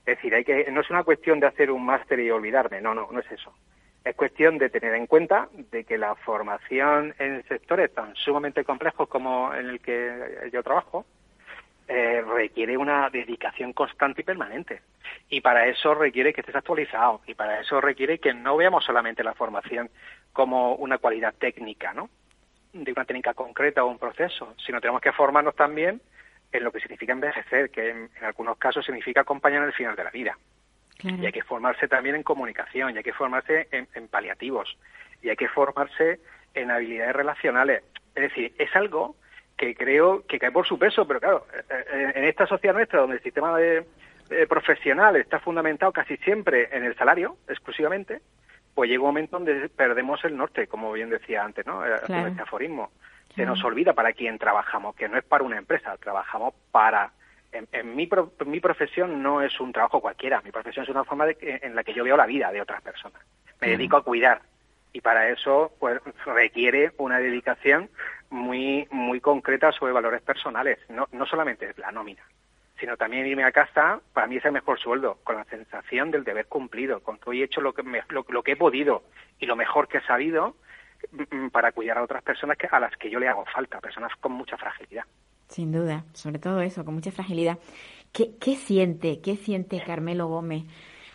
Es 0.00 0.16
decir, 0.16 0.34
hay 0.34 0.44
que, 0.44 0.70
no 0.70 0.80
es 0.80 0.90
una 0.90 1.02
cuestión 1.02 1.40
de 1.40 1.48
hacer 1.48 1.70
un 1.70 1.84
máster 1.84 2.20
y 2.20 2.30
olvidarme, 2.30 2.80
no, 2.80 2.94
no, 2.94 3.08
no 3.10 3.20
es 3.20 3.30
eso. 3.32 3.52
Es 4.04 4.14
cuestión 4.14 4.56
de 4.56 4.70
tener 4.70 4.94
en 4.94 5.06
cuenta 5.06 5.48
de 5.72 5.82
que 5.82 5.98
la 5.98 6.14
formación 6.14 7.12
en 7.18 7.42
sectores 7.48 7.92
tan 7.92 8.14
sumamente 8.14 8.62
complejos 8.62 9.08
como 9.08 9.52
en 9.52 9.68
el 9.68 9.80
que 9.80 10.48
yo 10.52 10.62
trabajo 10.62 11.04
eh, 11.88 12.20
requiere 12.22 12.76
una 12.76 13.10
dedicación 13.10 13.72
constante 13.72 14.20
y 14.20 14.24
permanente. 14.24 14.82
Y 15.28 15.40
para 15.40 15.66
eso 15.66 15.94
requiere 15.94 16.32
que 16.32 16.40
estés 16.40 16.56
actualizado. 16.56 17.20
Y 17.26 17.34
para 17.34 17.60
eso 17.60 17.80
requiere 17.80 18.18
que 18.18 18.34
no 18.34 18.56
veamos 18.56 18.84
solamente 18.84 19.22
la 19.22 19.34
formación 19.34 19.90
como 20.32 20.74
una 20.74 20.98
cualidad 20.98 21.34
técnica, 21.34 21.92
¿no? 21.92 22.10
De 22.84 22.92
una 22.92 23.04
técnica 23.04 23.34
concreta 23.34 23.84
o 23.84 23.88
un 23.88 23.98
proceso, 23.98 24.54
sino 24.64 24.80
tenemos 24.80 25.00
que 25.00 25.12
formarnos 25.12 25.54
también 25.54 26.00
en 26.52 26.64
lo 26.64 26.70
que 26.70 26.80
significa 26.80 27.12
envejecer, 27.12 27.70
que 27.70 27.90
en, 27.90 28.10
en 28.16 28.24
algunos 28.24 28.58
casos 28.58 28.84
significa 28.84 29.22
acompañar 29.22 29.62
en 29.62 29.68
el 29.68 29.74
final 29.74 29.96
de 29.96 30.04
la 30.04 30.10
vida. 30.10 30.38
Claro. 30.98 31.16
Y 31.22 31.26
hay 31.26 31.32
que 31.32 31.42
formarse 31.42 31.88
también 31.88 32.16
en 32.16 32.22
comunicación, 32.22 32.94
y 32.94 32.98
hay 32.98 33.02
que 33.02 33.12
formarse 33.12 33.68
en, 33.70 33.88
en 33.94 34.08
paliativos, 34.08 34.78
y 35.22 35.28
hay 35.28 35.36
que 35.36 35.48
formarse 35.48 36.20
en 36.54 36.70
habilidades 36.70 37.16
relacionales. 37.16 37.82
Es 38.14 38.22
decir, 38.22 38.54
es 38.58 38.74
algo 38.74 39.16
que 39.56 39.74
creo 39.74 40.24
que 40.26 40.38
cae 40.38 40.52
por 40.52 40.66
su 40.66 40.78
peso, 40.78 41.06
pero 41.06 41.20
claro, 41.20 41.46
eh, 41.52 41.84
eh, 41.92 42.12
en 42.14 42.24
esta 42.24 42.46
sociedad 42.46 42.74
nuestra, 42.74 43.00
donde 43.00 43.16
el 43.16 43.22
sistema 43.22 43.56
de, 43.56 43.86
eh, 44.30 44.46
profesional 44.46 45.16
está 45.16 45.38
fundamentado 45.38 45.92
casi 45.92 46.16
siempre 46.18 46.68
en 46.72 46.84
el 46.84 46.96
salario, 46.96 47.36
exclusivamente, 47.48 48.20
pues 48.76 48.90
llega 48.90 49.00
un 49.02 49.08
momento 49.08 49.38
donde 49.38 49.70
perdemos 49.70 50.22
el 50.26 50.36
norte, 50.36 50.66
como 50.68 50.92
bien 50.92 51.08
decía 51.08 51.42
antes, 51.42 51.66
¿no? 51.66 51.84
Eh, 51.84 51.98
Claro. 52.04 52.26
Este 52.28 52.42
aforismo. 52.42 52.92
Se 53.30 53.36
Claro. 53.36 53.50
nos 53.52 53.64
olvida 53.64 53.94
para 53.94 54.12
quién 54.12 54.38
trabajamos, 54.38 54.94
que 54.94 55.08
no 55.08 55.16
es 55.18 55.24
para 55.24 55.42
una 55.44 55.56
empresa, 55.58 55.96
trabajamos 55.96 56.52
para... 56.70 57.10
En, 57.52 57.66
en 57.72 57.96
mi, 57.96 58.06
pro- 58.06 58.32
mi 58.44 58.60
profesión 58.60 59.22
no 59.22 59.40
es 59.40 59.58
un 59.60 59.72
trabajo 59.72 60.00
cualquiera, 60.00 60.42
mi 60.42 60.50
profesión 60.52 60.82
es 60.84 60.90
una 60.90 61.04
forma 61.04 61.24
de, 61.24 61.36
en 61.62 61.74
la 61.74 61.82
que 61.84 61.94
yo 61.94 62.04
veo 62.04 62.16
la 62.18 62.26
vida 62.26 62.52
de 62.52 62.60
otras 62.60 62.82
personas. 62.82 63.20
Me 63.46 63.52
Claro. 63.60 63.72
dedico 63.78 63.96
a 63.96 64.04
cuidar 64.04 64.42
y 64.92 65.00
para 65.00 65.30
eso 65.30 65.72
pues 65.80 65.98
requiere 66.26 66.92
una 66.98 67.18
dedicación 67.18 67.88
muy 68.28 68.86
muy 68.90 69.20
concreta 69.20 69.72
sobre 69.72 69.92
valores 69.94 70.20
personales, 70.20 70.78
no, 70.90 71.08
no 71.12 71.24
solamente 71.24 71.72
la 71.78 71.92
nómina, 71.92 72.22
sino 72.78 72.96
también 72.96 73.26
irme 73.26 73.44
a 73.44 73.52
casa, 73.52 74.00
para 74.12 74.26
mí 74.26 74.36
es 74.36 74.44
el 74.44 74.52
mejor 74.52 74.78
sueldo, 74.78 75.18
con 75.24 75.36
la 75.36 75.44
sensación 75.44 76.10
del 76.10 76.24
deber 76.24 76.46
cumplido, 76.46 77.00
con 77.00 77.18
que 77.18 77.30
hoy 77.30 77.40
he 77.40 77.44
hecho 77.44 77.60
lo 77.60 77.72
que, 77.72 77.82
me- 77.82 78.02
lo, 78.10 78.24
lo 78.28 78.42
que 78.42 78.52
he 78.52 78.56
podido 78.56 79.04
y 79.38 79.46
lo 79.46 79.56
mejor 79.56 79.88
que 79.88 79.98
he 79.98 80.02
sabido 80.02 80.56
mm, 81.30 81.48
para 81.48 81.72
cuidar 81.72 81.98
a 81.98 82.02
otras 82.02 82.22
personas 82.22 82.56
que, 82.58 82.68
a 82.70 82.78
las 82.80 82.96
que 82.96 83.10
yo 83.10 83.18
le 83.18 83.28
hago 83.28 83.44
falta, 83.46 83.80
personas 83.80 84.12
con 84.20 84.32
mucha 84.32 84.56
fragilidad. 84.56 85.04
Sin 85.48 85.70
duda, 85.72 86.04
sobre 86.12 86.38
todo 86.38 86.60
eso, 86.60 86.84
con 86.84 86.94
mucha 86.94 87.12
fragilidad. 87.12 87.58
¿Qué, 88.12 88.36
qué 88.40 88.56
siente, 88.56 89.20
qué 89.20 89.36
siente 89.36 89.80
Carmelo 89.84 90.26
Gómez 90.26 90.64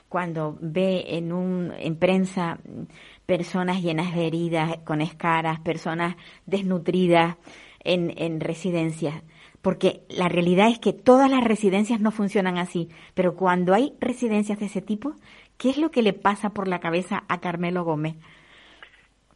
cuando 0.09 0.57
ve 0.61 1.03
en 1.17 1.31
un 1.31 1.73
en 1.77 1.97
prensa 1.97 2.55
mm, 2.63 2.83
personas 3.25 3.81
llenas 3.81 4.15
de 4.15 4.27
heridas, 4.27 4.77
con 4.85 5.01
escaras, 5.01 5.59
personas 5.59 6.15
desnutridas 6.45 7.37
en, 7.83 8.13
en 8.17 8.39
residencias? 8.39 9.21
Porque 9.61 10.01
la 10.09 10.27
realidad 10.27 10.69
es 10.69 10.79
que 10.79 10.93
todas 10.93 11.29
las 11.29 11.43
residencias 11.43 12.01
no 12.01 12.11
funcionan 12.11 12.57
así, 12.57 12.89
pero 13.13 13.35
cuando 13.35 13.73
hay 13.73 13.93
residencias 13.99 14.59
de 14.59 14.65
ese 14.65 14.81
tipo, 14.81 15.15
¿qué 15.57 15.69
es 15.69 15.77
lo 15.77 15.91
que 15.91 16.01
le 16.01 16.13
pasa 16.13 16.49
por 16.49 16.67
la 16.67 16.79
cabeza 16.79 17.23
a 17.27 17.39
Carmelo 17.39 17.83
Gómez? 17.83 18.15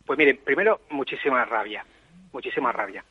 Pues 0.05 0.17
mire, 0.17 0.35
primero, 0.35 0.81
muchísima 0.89 1.45
rabia, 1.45 1.85
muchísima 2.31 2.71
rabia, 2.71 3.03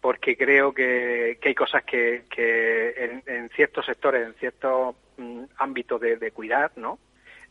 porque 0.00 0.36
creo 0.36 0.72
que, 0.72 1.38
que 1.40 1.48
hay 1.48 1.54
cosas 1.54 1.84
que, 1.84 2.24
que 2.30 2.90
en, 2.90 3.22
en 3.26 3.48
ciertos 3.50 3.86
sectores, 3.86 4.26
en 4.26 4.34
ciertos 4.34 4.96
mm, 5.16 5.44
ámbitos 5.58 6.00
de, 6.00 6.16
de 6.16 6.30
cuidar, 6.30 6.72
¿no? 6.76 6.98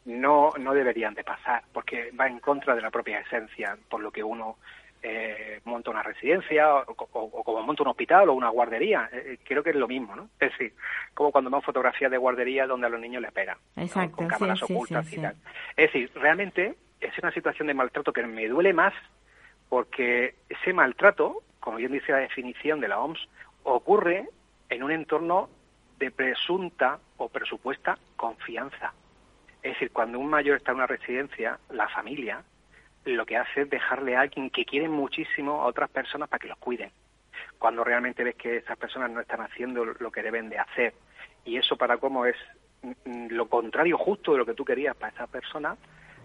No, 0.06 0.52
no 0.60 0.74
deberían 0.74 1.14
de 1.14 1.24
pasar, 1.24 1.64
porque 1.72 2.12
va 2.20 2.28
en 2.28 2.40
contra 2.40 2.76
de 2.76 2.82
la 2.82 2.90
propia 2.90 3.20
esencia, 3.20 3.78
por 3.88 4.02
lo 4.02 4.12
que 4.12 4.24
uno 4.24 4.58
eh, 5.04 5.62
monta 5.66 5.90
una 5.92 6.04
residencia 6.04 6.76
o, 6.76 6.84
o- 6.92 7.08
o 7.40 7.44
como 7.44 7.62
monta 7.64 7.84
un 7.84 7.90
hospital 7.90 8.30
o 8.30 8.34
una 8.34 8.50
guardería. 8.50 9.10
Eh, 9.12 9.24
eh, 9.34 9.38
creo 9.44 9.64
que 9.64 9.72
es 9.72 9.76
lo 9.76 9.88
mismo, 9.88 10.16
¿no? 10.16 10.30
Es 10.40 10.52
decir, 10.52 10.74
como 11.14 11.32
cuando 11.32 11.50
vemos 11.50 11.66
fotografías 11.66 12.12
de 12.12 12.18
guardería 12.18 12.68
donde 12.68 12.88
a 12.88 12.90
los 12.90 13.00
niños 13.00 13.22
les 13.22 13.30
esperan, 13.30 13.58
¿no? 13.76 13.82
Exacto, 13.84 14.16
con 14.18 14.28
cámaras 14.28 14.60
sí, 14.60 14.74
ocultas 14.74 15.08
sí, 15.08 15.16
y 15.18 15.22
tal. 15.22 15.36
Es 15.76 15.92
decir, 15.92 16.12
realmente 16.16 16.76
es 17.00 17.18
una 17.18 17.32
situación 17.32 17.68
de 17.68 17.74
maltrato 17.74 18.14
que 18.14 18.24
me 18.26 18.48
duele 18.48 18.74
más 18.74 18.94
porque 19.70 20.36
ese 20.50 20.74
maltrato, 20.74 21.44
como 21.60 21.78
bien 21.78 21.92
dice 21.92 22.12
la 22.12 22.20
definición 22.20 22.80
de 22.80 22.88
la 22.88 23.00
OMS, 23.00 23.28
ocurre 23.64 24.28
en 24.70 24.84
un 24.84 24.92
entorno 24.92 25.50
de 25.98 26.12
presunta 26.12 27.00
o 27.18 27.30
presupuesta 27.30 27.98
confianza. 28.16 28.94
Es 29.64 29.74
decir, 29.74 29.92
cuando 29.92 30.18
un 30.20 30.30
mayor 30.30 30.58
está 30.58 30.72
en 30.72 30.78
una 30.78 30.88
residencia, 30.88 31.60
la 31.70 31.88
familia 31.90 32.44
lo 33.06 33.26
que 33.26 33.38
hace 33.38 33.62
es 33.62 33.70
dejarle 33.70 34.16
a 34.16 34.22
alguien 34.22 34.50
que 34.50 34.66
quiere 34.66 34.88
muchísimo 34.88 35.62
a 35.62 35.66
otras 35.66 35.90
personas 35.90 36.30
para 36.30 36.40
que 36.40 36.48
los 36.48 36.58
cuiden. 36.58 36.92
Cuando 37.58 37.84
realmente 37.84 38.24
ves 38.24 38.36
que 38.36 38.58
esas 38.58 38.78
personas 38.78 39.12
no 39.12 39.22
están 39.22 39.42
haciendo 39.42 39.86
lo 39.86 40.12
que 40.12 40.24
deben 40.24 40.50
de 40.50 40.60
hacer 40.60 40.94
y 41.46 41.58
eso 41.58 41.76
para 41.76 41.98
cómo 41.98 42.26
es 42.26 42.36
mm, 42.84 43.28
lo 43.30 43.48
contrario 43.48 43.98
justo 43.98 44.34
de 44.34 44.40
lo 44.40 44.46
que 44.46 44.54
tú 44.54 44.66
querías 44.66 44.96
para 44.96 45.14
esa 45.14 45.28
persona, 45.28 45.76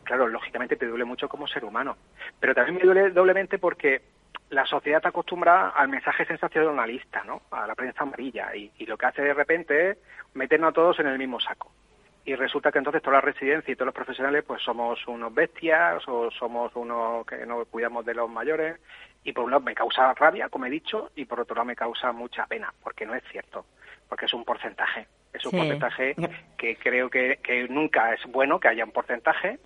claro, 0.05 0.29
lógicamente 0.29 0.77
te 0.77 0.87
duele 0.87 1.05
mucho 1.05 1.29
como 1.29 1.47
ser 1.47 1.65
humano. 1.65 1.97
Pero 2.39 2.55
también 2.55 2.77
me 2.77 2.83
duele 2.83 3.11
doblemente 3.11 3.59
porque 3.59 4.03
la 4.51 4.67
sociedad 4.67 4.99
está 4.99 5.09
acostumbrada 5.09 5.71
al 5.71 5.89
mensaje 5.89 6.25
sensacionalista, 6.25 7.25
¿no? 7.25 7.43
A 7.51 7.67
la 7.67 7.75
prensa 7.75 8.03
amarilla 8.03 8.55
y, 8.55 8.71
y 8.79 8.87
lo 8.87 8.97
que 8.97 9.07
hace 9.07 9.23
de 9.23 9.35
repente 9.35 9.91
es 9.91 9.99
meternos 10.35 10.71
a 10.71 10.75
todos 10.75 11.01
en 11.01 11.07
el 11.07 11.19
mismo 11.19 11.41
saco 11.41 11.73
y 12.27 12.35
resulta 12.35 12.73
que 12.73 12.79
entonces 12.79 13.01
toda 13.03 13.15
la 13.19 13.21
residencia 13.21 13.73
y 13.73 13.77
todos 13.77 13.87
los 13.87 13.95
profesionales 13.95 14.45
pues 14.45 14.61
somos 14.63 14.99
unos 15.07 15.33
bestias 15.33 16.03
o 16.09 16.29
somos 16.33 16.75
unos 16.75 17.25
que 17.25 17.47
no 17.47 17.65
cuidamos 17.67 18.05
de 18.05 18.15
los 18.15 18.29
mayores 18.29 18.81
y 19.23 19.33
por 19.33 19.45
un 19.45 19.53
lado 19.53 19.63
me 19.63 19.75
causa 19.75 20.13
rabia, 20.15 20.49
como 20.49 20.67
he 20.67 20.71
dicho, 20.71 21.11
y 21.17 21.25
por 21.25 21.41
otro 21.41 21.55
lado 21.55 21.67
me 21.67 21.77
causa 21.77 22.13
mucha 22.13 22.47
pena, 22.47 22.73
porque 22.83 23.07
no 23.07 23.15
es 23.15 23.23
cierto, 23.31 23.65
porque 24.09 24.27
es 24.27 24.35
un 24.35 24.45
porcentaje, 24.45 25.07
es 25.33 25.45
un 25.45 25.53
Sí. 25.53 25.57
porcentaje 25.57 26.15
que 26.59 26.77
creo 26.77 27.09
que, 27.09 27.39
que 27.43 27.69
nunca 27.69 28.13
es 28.13 28.21
bueno 28.31 28.59
que 28.61 28.69
haya 28.69 28.85
un 28.85 28.93
porcentaje, 28.93 29.59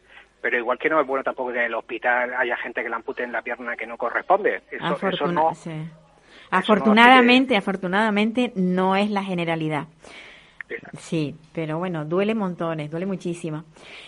pero 0.42 0.57
igual 0.59 0.79
que 0.79 0.88
no 0.90 1.01
es 1.01 1.07
bueno 1.07 1.25
tampoco 1.25 1.53
que 1.53 1.59
en 1.59 1.64
el 1.66 1.75
hospital 1.75 2.35
haya 2.35 2.57
gente 2.59 2.83
que 2.83 2.88
le 2.88 2.94
amputen 2.94 3.33
la 3.33 3.42
pierna 3.42 3.77
que 3.77 3.87
no 3.87 3.96
corresponde. 3.96 4.62
Eso, 4.70 5.09
eso 5.09 5.27
no, 5.27 5.55
sí. 5.55 5.73
Afortunadamente, 6.51 7.57
afortunadamente 7.57 8.53
no 8.55 8.96
es 8.96 9.11
la 9.11 9.23
generalidad. 9.23 9.85
Sí, 10.99 11.35
pero 11.53 11.79
bueno, 11.79 12.05
duele 12.05 12.35
montones, 12.35 12.91
duele 12.91 13.07
muchísimo. 13.07 13.65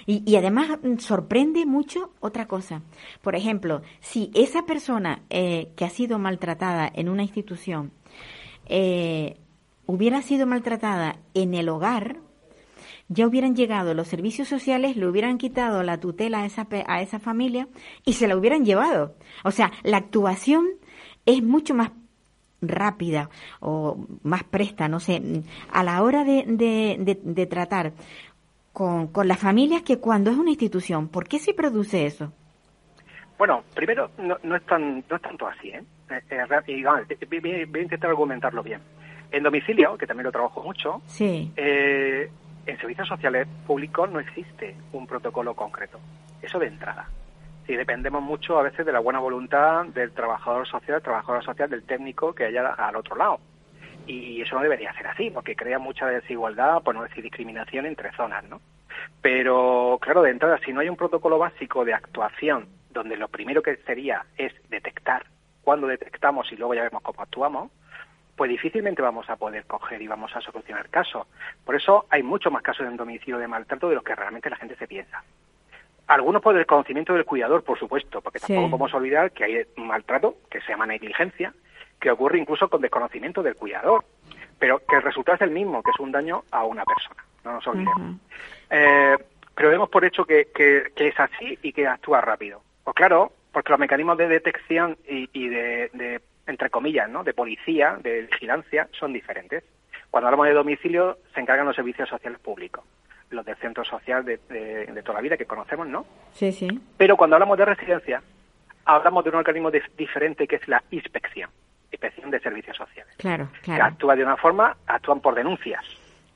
Y, 0.06 0.22
y 0.30 0.36
además 0.36 0.78
mm, 0.82 0.98
sorprende 0.98 1.66
mucho 1.66 2.12
otra 2.20 2.46
cosa. 2.46 2.82
Por 3.20 3.34
ejemplo, 3.36 3.82
si 4.00 4.30
esa 4.34 4.64
persona 4.64 5.22
eh, 5.30 5.68
que 5.76 5.84
ha 5.84 5.90
sido 5.90 6.18
maltratada 6.18 6.90
en 6.94 7.08
una 7.08 7.22
institución 7.22 7.92
eh, 8.66 9.36
hubiera 9.86 10.22
sido 10.22 10.46
maltratada 10.46 11.16
en 11.34 11.54
el 11.54 11.68
hogar, 11.68 12.18
ya 13.08 13.26
hubieran 13.26 13.54
llegado 13.54 13.94
los 13.94 14.08
servicios 14.08 14.48
sociales, 14.48 14.96
le 14.96 15.06
hubieran 15.06 15.38
quitado 15.38 15.82
la 15.82 15.98
tutela 15.98 16.42
a 16.42 16.46
esa, 16.46 16.66
a 16.86 17.02
esa 17.02 17.18
familia 17.18 17.68
y 18.04 18.14
se 18.14 18.26
la 18.26 18.36
hubieran 18.36 18.64
llevado. 18.64 19.14
O 19.44 19.50
sea, 19.50 19.72
la 19.82 19.98
actuación 19.98 20.66
es 21.26 21.42
mucho 21.42 21.74
más 21.74 21.90
rápida 22.62 23.28
o 23.60 24.06
más 24.22 24.44
presta, 24.44 24.88
no 24.88 25.00
sé, 25.00 25.20
a 25.70 25.82
la 25.82 26.02
hora 26.02 26.24
de, 26.24 26.44
de, 26.46 26.96
de- 27.00 27.20
de 27.22 27.46
tratar 27.46 27.92
con, 28.72 29.08
con 29.08 29.28
las 29.28 29.38
familias 29.38 29.82
que 29.82 29.98
cuando 29.98 30.30
es 30.30 30.36
una 30.38 30.50
institución. 30.50 31.08
¿Por 31.08 31.28
qué 31.28 31.38
se 31.38 31.52
produce 31.52 32.06
eso? 32.06 32.32
Bueno, 33.36 33.64
primero, 33.74 34.10
no, 34.18 34.36
no, 34.44 34.56
es, 34.56 34.64
tan, 34.66 35.04
no 35.10 35.16
es 35.16 35.22
tanto 35.22 35.46
así, 35.46 35.68
¿eh? 35.70 35.82
Eh, 36.10 36.20
eh, 36.30 36.82
vamos, 36.84 37.06
voy 37.28 37.80
a 37.80 37.82
intentar 37.82 38.10
argumentarlo 38.10 38.62
bien. 38.62 38.80
En 39.32 39.42
domicilio, 39.42 39.96
que 39.96 40.06
también 40.06 40.26
lo 40.26 40.32
trabajo 40.32 40.62
mucho, 40.62 41.00
Sí, 41.06 41.50
eh, 41.56 42.30
en 42.66 42.78
servicios 42.78 43.08
sociales 43.08 43.48
públicos 43.66 44.10
no 44.10 44.20
existe 44.20 44.76
un 44.92 45.06
protocolo 45.06 45.54
concreto. 45.54 45.98
Eso 46.40 46.58
de 46.58 46.66
entrada. 46.68 47.08
Sí, 47.72 47.76
dependemos 47.76 48.22
mucho 48.22 48.58
a 48.58 48.62
veces 48.62 48.84
de 48.84 48.92
la 48.92 48.98
buena 48.98 49.18
voluntad 49.18 49.86
del 49.86 50.12
trabajador 50.12 50.68
social, 50.68 50.96
del 50.96 51.02
trabajador 51.02 51.42
social, 51.42 51.70
del 51.70 51.84
técnico 51.84 52.34
que 52.34 52.44
haya 52.44 52.68
al 52.68 52.96
otro 52.96 53.16
lado. 53.16 53.40
Y 54.06 54.42
eso 54.42 54.56
no 54.56 54.60
debería 54.60 54.92
ser 54.92 55.06
así, 55.06 55.30
porque 55.30 55.56
crea 55.56 55.78
mucha 55.78 56.06
desigualdad, 56.06 56.82
por 56.82 56.94
no 56.94 57.02
decir 57.02 57.22
discriminación 57.22 57.86
entre 57.86 58.12
zonas, 58.12 58.44
¿no? 58.44 58.60
Pero, 59.22 59.98
claro, 60.02 60.20
de 60.20 60.32
entrada, 60.32 60.58
si 60.62 60.70
no 60.70 60.80
hay 60.80 60.90
un 60.90 60.98
protocolo 60.98 61.38
básico 61.38 61.82
de 61.86 61.94
actuación, 61.94 62.68
donde 62.90 63.16
lo 63.16 63.28
primero 63.28 63.62
que 63.62 63.76
sería 63.86 64.26
es 64.36 64.52
detectar, 64.68 65.24
cuando 65.62 65.86
detectamos 65.86 66.52
y 66.52 66.56
luego 66.56 66.74
ya 66.74 66.82
vemos 66.82 67.00
cómo 67.00 67.22
actuamos, 67.22 67.70
pues 68.36 68.50
difícilmente 68.50 69.00
vamos 69.00 69.30
a 69.30 69.36
poder 69.36 69.64
coger 69.64 70.02
y 70.02 70.08
vamos 70.08 70.36
a 70.36 70.42
solucionar 70.42 70.90
casos. 70.90 71.26
Por 71.64 71.74
eso 71.74 72.04
hay 72.10 72.22
muchos 72.22 72.52
más 72.52 72.62
casos 72.62 72.86
de 72.86 72.94
domicilio 72.94 73.38
de 73.38 73.48
maltrato 73.48 73.88
de 73.88 73.94
los 73.94 74.04
que 74.04 74.14
realmente 74.14 74.50
la 74.50 74.56
gente 74.56 74.76
se 74.76 74.86
piensa. 74.86 75.24
Algunos 76.06 76.42
por 76.42 76.56
el 76.56 76.66
conocimiento 76.66 77.14
del 77.14 77.24
cuidador, 77.24 77.62
por 77.62 77.78
supuesto, 77.78 78.20
porque 78.20 78.40
tampoco 78.40 78.70
podemos 78.70 78.94
olvidar 78.94 79.30
que 79.30 79.44
hay 79.44 79.66
maltrato, 79.76 80.36
que 80.50 80.60
se 80.60 80.68
llama 80.72 80.86
negligencia, 80.86 81.54
que 82.00 82.10
ocurre 82.10 82.38
incluso 82.38 82.68
con 82.68 82.80
desconocimiento 82.82 83.42
del 83.42 83.54
cuidador, 83.54 84.04
pero 84.58 84.80
que 84.86 84.96
el 84.96 85.02
resultado 85.02 85.36
es 85.36 85.42
el 85.42 85.50
mismo, 85.50 85.82
que 85.82 85.90
es 85.90 86.00
un 86.00 86.12
daño 86.12 86.44
a 86.50 86.64
una 86.64 86.84
persona, 86.84 87.24
no 87.44 87.52
nos 87.52 87.66
olvidemos. 87.66 88.16
eh, 88.70 89.16
pero 89.54 89.68
vemos 89.68 89.88
por 89.90 90.04
hecho 90.04 90.24
que, 90.24 90.48
que, 90.54 90.90
es 90.96 91.20
así 91.20 91.58
y 91.62 91.72
que 91.72 91.86
actúa 91.86 92.20
rápido. 92.20 92.62
Pues 92.84 92.96
claro, 92.96 93.32
porque 93.52 93.70
los 93.70 93.78
mecanismos 93.78 94.16
de 94.18 94.28
detección 94.28 94.96
y, 95.06 95.28
y 95.32 95.48
de, 95.48 95.90
de, 95.92 96.20
entre 96.46 96.70
comillas, 96.70 97.08
¿no? 97.08 97.22
de 97.22 97.34
policía, 97.34 97.98
de 98.02 98.22
vigilancia, 98.22 98.88
son 98.92 99.12
diferentes. 99.12 99.62
Cuando 100.10 100.28
hablamos 100.28 100.46
de 100.46 100.54
domicilio, 100.54 101.18
se 101.34 101.40
encargan 101.40 101.66
los 101.66 101.76
servicios 101.76 102.08
sociales 102.08 102.40
públicos 102.40 102.84
los 103.32 103.44
del 103.44 103.56
centro 103.56 103.84
social 103.84 104.24
de, 104.24 104.38
de, 104.48 105.02
toda 105.02 105.14
la 105.14 105.22
vida 105.22 105.36
que 105.36 105.46
conocemos, 105.46 105.86
¿no? 105.86 106.04
Sí, 106.32 106.52
sí. 106.52 106.68
Pero 106.96 107.16
cuando 107.16 107.36
hablamos 107.36 107.58
de 107.58 107.64
residencia, 107.64 108.22
hablamos 108.84 109.24
de 109.24 109.30
un 109.30 109.36
organismo 109.36 109.70
diferente 109.70 110.46
que 110.46 110.56
es 110.56 110.68
la 110.68 110.82
inspección, 110.90 111.50
inspección 111.90 112.30
de 112.30 112.40
servicios 112.40 112.76
sociales. 112.76 113.14
Claro, 113.16 113.48
claro. 113.62 113.82
Que 113.82 113.88
actúa 113.88 114.16
de 114.16 114.22
una 114.22 114.36
forma, 114.36 114.76
actúan 114.86 115.20
por 115.20 115.34
denuncias, 115.34 115.84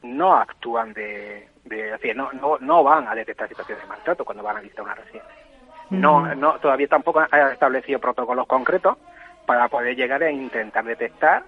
no 0.03 0.37
actúan 0.37 0.93
de, 0.93 1.49
de 1.65 1.93
decir, 1.93 2.17
no, 2.17 2.33
no, 2.33 2.59
no 2.59 2.83
van 2.83 3.09
a 3.09 3.15
detectar 3.15 3.49
situaciones 3.49 3.83
de 3.83 3.89
maltrato 3.89 4.25
cuando 4.25 4.43
van 4.43 4.57
a 4.57 4.61
visitar 4.61 4.85
una 4.85 4.95
residencia. 4.95 5.47
No, 5.91 6.35
no, 6.35 6.59
todavía 6.59 6.89
tampoco 6.89 7.21
ha 7.31 7.53
establecido 7.53 8.01
protocolos 8.01 8.47
concretos 8.49 8.99
para 9.47 9.69
poder 9.69 9.95
llegar 9.95 10.23
a 10.23 10.31
intentar 10.31 10.85
detectar 10.85 11.45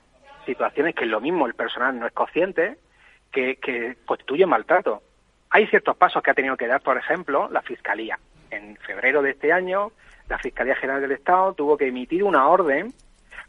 situaciones 0.46 0.94
que 0.94 1.06
lo 1.06 1.20
mismo 1.20 1.46
el 1.46 1.54
personal 1.54 1.98
no 1.98 2.06
es 2.06 2.12
consciente 2.12 2.78
que, 3.32 3.56
que 3.56 3.96
constituyen 4.06 4.48
maltrato. 4.48 5.02
Hay 5.50 5.66
ciertos 5.66 5.96
pasos 5.96 6.22
que 6.22 6.30
ha 6.30 6.34
tenido 6.34 6.56
que 6.56 6.66
dar, 6.66 6.80
por 6.80 6.96
ejemplo, 6.96 7.48
la 7.50 7.62
Fiscalía. 7.62 8.18
En 8.50 8.76
febrero 8.76 9.22
de 9.22 9.30
este 9.30 9.52
año, 9.52 9.92
la 10.28 10.38
Fiscalía 10.38 10.76
General 10.76 11.00
del 11.00 11.12
Estado 11.12 11.54
tuvo 11.54 11.76
que 11.76 11.88
emitir 11.88 12.22
una 12.22 12.48
orden 12.48 12.92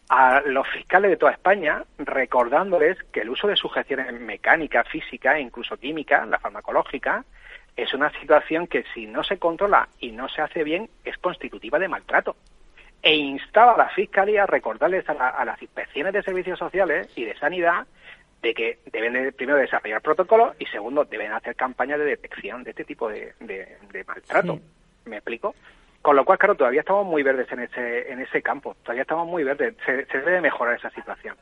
a 0.10 0.42
los 0.42 0.68
fiscales 0.68 1.12
de 1.12 1.18
toda 1.18 1.34
España 1.34 1.84
recordándoles 2.00 2.98
que 3.12 3.22
el 3.22 3.30
uso 3.30 3.48
de 3.48 3.56
sujeciones 3.56 4.12
mecánicas, 4.20 4.88
físicas 4.90 5.36
e 5.36 5.42
incluso 5.42 5.78
químicas, 5.78 6.28
la 6.28 6.40
farmacológica, 6.40 7.24
es 7.76 7.94
una 7.94 8.10
situación 8.20 8.68
que 8.68 8.84
si 8.94 9.06
no 9.06 9.24
se 9.24 9.38
controla 9.38 9.88
y 10.00 10.12
no 10.12 10.28
se 10.28 10.42
hace 10.42 10.64
bien 10.64 10.90
es 11.06 11.18
constitutiva 11.18 11.80
de 11.80 11.88
maltrato. 11.88 12.36
E 13.02 13.16
instaba 13.16 13.74
a 13.74 13.78
la 13.78 13.90
Fiscalía 13.90 14.44
a 14.44 14.48
recordarles 14.48 15.08
a, 15.08 15.14
a 15.14 15.46
las 15.46 15.62
inspecciones 15.62 16.12
de 16.12 16.24
servicios 16.24 16.60
sociales 16.60 17.08
y 17.16 17.26
de 17.26 17.38
sanidad 17.38 17.86
de 18.42 18.54
que 18.54 18.80
deben 18.92 19.14
de, 19.14 19.32
primero 19.32 19.58
desarrollar 19.58 20.02
protocolos 20.02 20.56
y 20.60 20.66
segundo 20.68 21.06
deben 21.06 21.32
hacer 21.32 21.56
campañas 21.56 22.00
de 22.00 22.06
detección 22.06 22.64
de 22.64 22.72
este 22.72 22.86
tipo 22.86 23.10
de, 23.10 23.34
de, 23.40 24.04
maltrato. 24.06 24.60
¿Me 25.06 25.18
explico? 25.18 25.56
Con 26.02 26.16
lo 26.16 26.24
cual, 26.24 26.38
claro, 26.38 26.56
todavía 26.56 26.80
estamos 26.80 27.06
muy 27.06 27.24
verdes 27.24 27.52
en 27.52 27.60
ese, 27.60 28.12
en 28.12 28.22
ese 28.22 28.42
campo, 28.42 28.74
todavía 28.84 29.02
estamos 29.02 29.28
muy 29.28 29.44
verdes, 29.44 29.76
se, 29.86 30.18
debe 30.18 30.40
mejorar 30.40 30.78
esa 30.78 30.90
situación. 30.92 31.36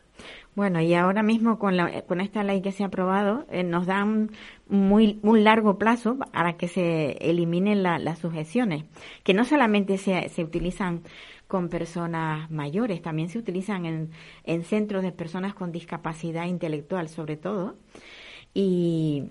Bueno, 0.55 0.81
y 0.81 0.95
ahora 0.95 1.21
mismo 1.21 1.59
con, 1.59 1.77
la, 1.77 2.01
con 2.01 2.21
esta 2.21 2.43
ley 2.43 2.63
que 2.63 2.71
se 2.71 2.83
ha 2.83 2.87
aprobado, 2.87 3.45
eh, 3.51 3.63
nos 3.63 3.85
dan 3.85 4.31
muy, 4.67 5.19
un 5.21 5.43
largo 5.43 5.77
plazo 5.77 6.17
para 6.33 6.53
que 6.53 6.67
se 6.67 7.11
eliminen 7.21 7.83
las 7.83 8.17
sujeciones, 8.17 8.85
que 9.23 9.35
no 9.35 9.43
solamente 9.43 9.99
se, 9.99 10.27
se 10.29 10.43
utilizan 10.43 11.03
con 11.47 11.69
personas 11.69 12.49
mayores, 12.49 13.01
también 13.03 13.29
se 13.29 13.37
utilizan 13.37 13.85
en, 13.85 14.09
en 14.43 14.63
centros 14.63 15.03
de 15.03 15.11
personas 15.11 15.53
con 15.53 15.71
discapacidad 15.71 16.45
intelectual 16.45 17.09
sobre 17.09 17.37
todo. 17.37 17.75
Y, 18.55 19.29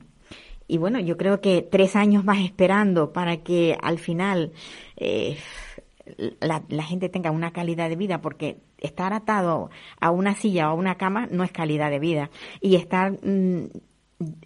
y 0.69 0.79
bueno, 0.79 0.99
yo 1.01 1.17
creo 1.17 1.41
que 1.41 1.63
tres 1.63 1.97
años 1.97 2.25
más 2.25 2.39
esperando 2.41 3.13
para 3.13 3.39
que 3.39 3.77
al 3.81 3.99
final 3.99 4.53
eh, 4.97 5.39
la, 6.41 6.63
la, 6.69 6.83
gente 6.83 7.09
tenga 7.09 7.31
una 7.31 7.53
calidad 7.53 7.89
de 7.89 7.97
vida, 7.97 8.21
porque 8.21 8.59
estar 8.79 9.13
atado 9.13 9.71
a 10.01 10.11
una 10.11 10.35
silla 10.35 10.69
o 10.69 10.73
a 10.73 10.75
una 10.75 10.97
cama 10.97 11.29
no 11.31 11.45
es 11.45 11.53
calidad 11.53 11.91
de 11.91 11.99
vida. 11.99 12.31
Y 12.61 12.77
estar, 12.77 13.13
mm, 13.13 13.69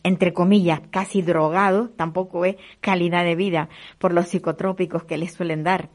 entre 0.02 0.33
comillas, 0.33 0.80
casi 0.90 1.22
drogado 1.22 1.90
tampoco 1.90 2.44
es 2.44 2.56
calidad 2.80 3.24
de 3.24 3.37
vida 3.37 3.68
por 3.98 4.12
los 4.12 4.28
psicotrópicos 4.28 5.04
que 5.04 5.18
les 5.18 5.33
suelen 5.33 5.64
dar. 5.64 5.90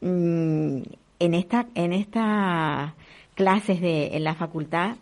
Mm, 0.00 0.82
en 1.20 1.34
esta 1.34 1.68
en 1.74 1.92
estas 1.92 2.92
clases 3.34 3.80
de 3.80 4.16
en 4.16 4.24
la 4.24 4.34
facultad 4.34 4.96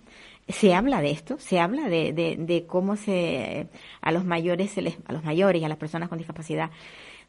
se 0.49 0.75
habla 0.75 1.01
de 1.01 1.11
esto, 1.11 1.39
se 1.39 1.61
habla 1.61 1.89
de, 1.89 2.13
de, 2.13 2.67
cómo 2.67 2.97
se 2.97 3.69
a 4.01 4.13
los 4.13 4.25
mayores 4.25 4.71
se 4.71 4.83
les 4.83 4.99
a 5.07 5.13
los 5.13 5.25
mayores 5.25 5.63
y 5.63 5.65
a 5.65 5.69
las 5.69 5.79
personas 5.79 6.09
con 6.09 6.19
discapacidad 6.19 6.71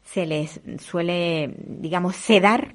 se 0.02 0.26
les 0.26 0.60
suele 0.78 1.54
digamos 1.58 2.16
sedar 2.16 2.74